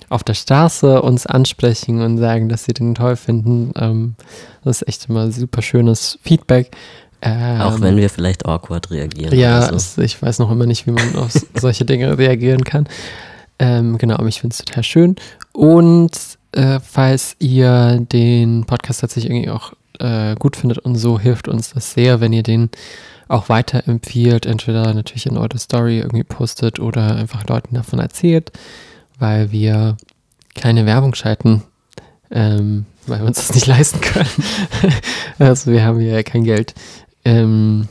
auf 0.10 0.24
der 0.24 0.34
Straße 0.34 1.02
uns 1.02 1.26
ansprechen 1.26 2.02
und 2.02 2.18
sagen, 2.18 2.50
dass 2.50 2.66
sie 2.66 2.74
den 2.74 2.96
toll 2.96 3.16
finden. 3.16 3.72
Ähm, 3.76 4.16
das 4.64 4.82
ist 4.82 4.88
echt 4.88 5.10
immer 5.10 5.32
super 5.32 5.62
schönes 5.62 6.18
Feedback. 6.24 6.72
Ähm, 7.22 7.62
Auch 7.62 7.82
wenn 7.82 7.98
wir 7.98 8.10
vielleicht 8.10 8.46
awkward 8.46 8.90
reagieren. 8.92 9.38
ja, 9.38 9.70
es, 9.70 9.98
ich 9.98 10.22
weiß 10.22 10.40
noch 10.40 10.50
immer 10.50 10.66
nicht, 10.66 10.88
wie 10.88 10.92
man 10.92 11.16
auf 11.16 11.34
solche 11.54 11.86
Dinge 11.86 12.18
reagieren 12.18 12.64
kann. 12.64 12.88
Ähm, 13.60 13.98
genau, 13.98 14.16
aber 14.16 14.28
ich 14.28 14.40
finde 14.40 14.54
es 14.54 14.64
total 14.64 14.84
schön. 14.84 15.16
Und 15.52 16.12
äh, 16.54 16.80
falls 16.80 17.36
ihr 17.40 18.00
den 18.12 18.66
Podcast 18.66 19.02
tatsächlich 19.02 19.32
irgendwie 19.32 19.50
auch 19.50 19.74
äh, 20.00 20.36
gut 20.36 20.56
findet 20.56 20.80
und 20.80 20.96
so, 20.96 21.20
hilft 21.20 21.48
uns 21.48 21.74
das 21.74 21.94
sehr, 21.94 22.20
wenn 22.22 22.34
ihr 22.34 22.44
den 22.44 22.70
auch 23.28 23.48
weiterempfiehlt. 23.48 24.46
Entweder 24.46 24.94
natürlich 24.94 25.26
in 25.26 25.38
eure 25.38 25.58
Story 25.60 26.00
irgendwie 26.00 26.24
postet 26.24 26.80
oder 26.80 27.16
einfach 27.16 27.48
Leuten 27.48 27.76
davon 27.76 28.00
erzählt, 28.00 28.52
weil 29.20 29.52
wir 29.52 29.98
keine 30.56 30.86
Werbung 30.86 31.16
schalten, 31.16 31.64
ähm, 32.32 32.86
weil 33.08 33.20
wir 33.20 33.28
uns 33.28 33.38
das 33.38 33.54
nicht 33.54 33.68
leisten 33.68 34.02
können. 34.02 34.30
also 35.40 35.72
wir 35.72 35.84
haben 35.84 36.02
ja 36.02 36.24
kein 36.24 36.44
Geld. 36.44 36.74
Ähm, 37.24 37.88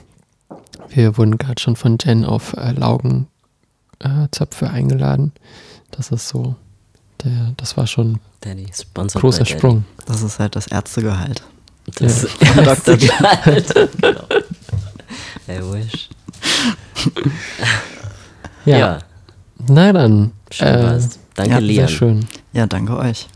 wir 0.88 1.16
wurden 1.16 1.38
gerade 1.38 1.60
schon 1.60 1.76
von 1.76 1.98
Jen 2.02 2.24
auf 2.24 2.54
äh, 2.54 2.72
Laugenzöpfe 2.72 4.66
äh, 4.66 4.68
eingeladen. 4.68 5.32
Das 5.90 6.10
ist 6.10 6.28
so, 6.28 6.56
der, 7.22 7.52
das 7.56 7.76
war 7.76 7.86
schon 7.86 8.20
sponsored 8.72 9.20
großer 9.20 9.44
Daddy. 9.44 9.58
Sprung. 9.58 9.84
Das 10.06 10.22
ist 10.22 10.38
halt 10.38 10.56
das 10.56 10.68
Ärztegehalt. 10.68 11.42
Das 11.96 12.26
Ja. 12.56 12.62
Dr. 12.62 12.96
Gehalt. 12.98 13.74
genau. 14.00 14.20
I 15.48 15.60
wish. 15.72 16.08
Ja. 18.64 18.76
Ja, 18.78 18.98
Na 19.68 19.92
dann. 19.92 20.32
schön 20.50 20.68
äh, 20.68 20.82
war's. 20.82 21.18
Danke, 21.34 21.50
ja, 21.52 21.56
Sehr 21.58 21.66
Lian. 21.66 21.88
schön. 21.88 22.26
Ja, 22.52 22.66
danke 22.66 22.96
euch. 22.96 23.26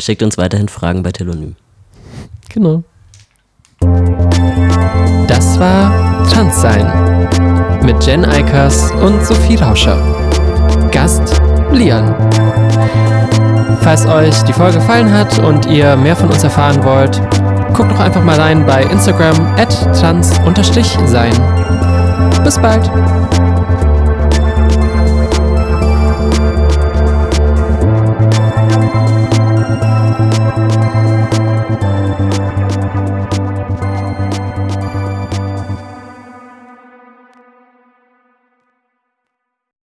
Schickt 0.00 0.22
uns 0.22 0.36
weiterhin 0.36 0.68
Fragen 0.68 1.02
bei 1.02 1.12
Telonym. 1.12 1.54
Genau. 2.50 2.82
Das 5.28 5.58
war 5.58 6.28
Transsein 6.28 7.28
mit 7.82 8.04
Jen 8.04 8.24
Eikers 8.24 8.90
und 8.92 9.24
Sophie 9.24 9.56
Rauscher. 9.56 9.96
Gast 10.90 11.40
Lian. 11.72 12.14
Falls 13.80 14.06
euch 14.06 14.42
die 14.42 14.52
Folge 14.52 14.78
gefallen 14.78 15.10
hat 15.12 15.38
und 15.40 15.66
ihr 15.66 15.96
mehr 15.96 16.14
von 16.14 16.28
uns 16.30 16.44
erfahren 16.44 16.82
wollt, 16.84 17.20
guckt 17.72 17.92
doch 17.92 18.00
einfach 18.00 18.22
mal 18.22 18.38
rein 18.40 18.64
bei 18.66 18.82
Instagram 18.82 19.34
at 19.56 19.70
trans-sein. 19.98 21.32
Bis 22.44 22.58
bald. 22.58 22.90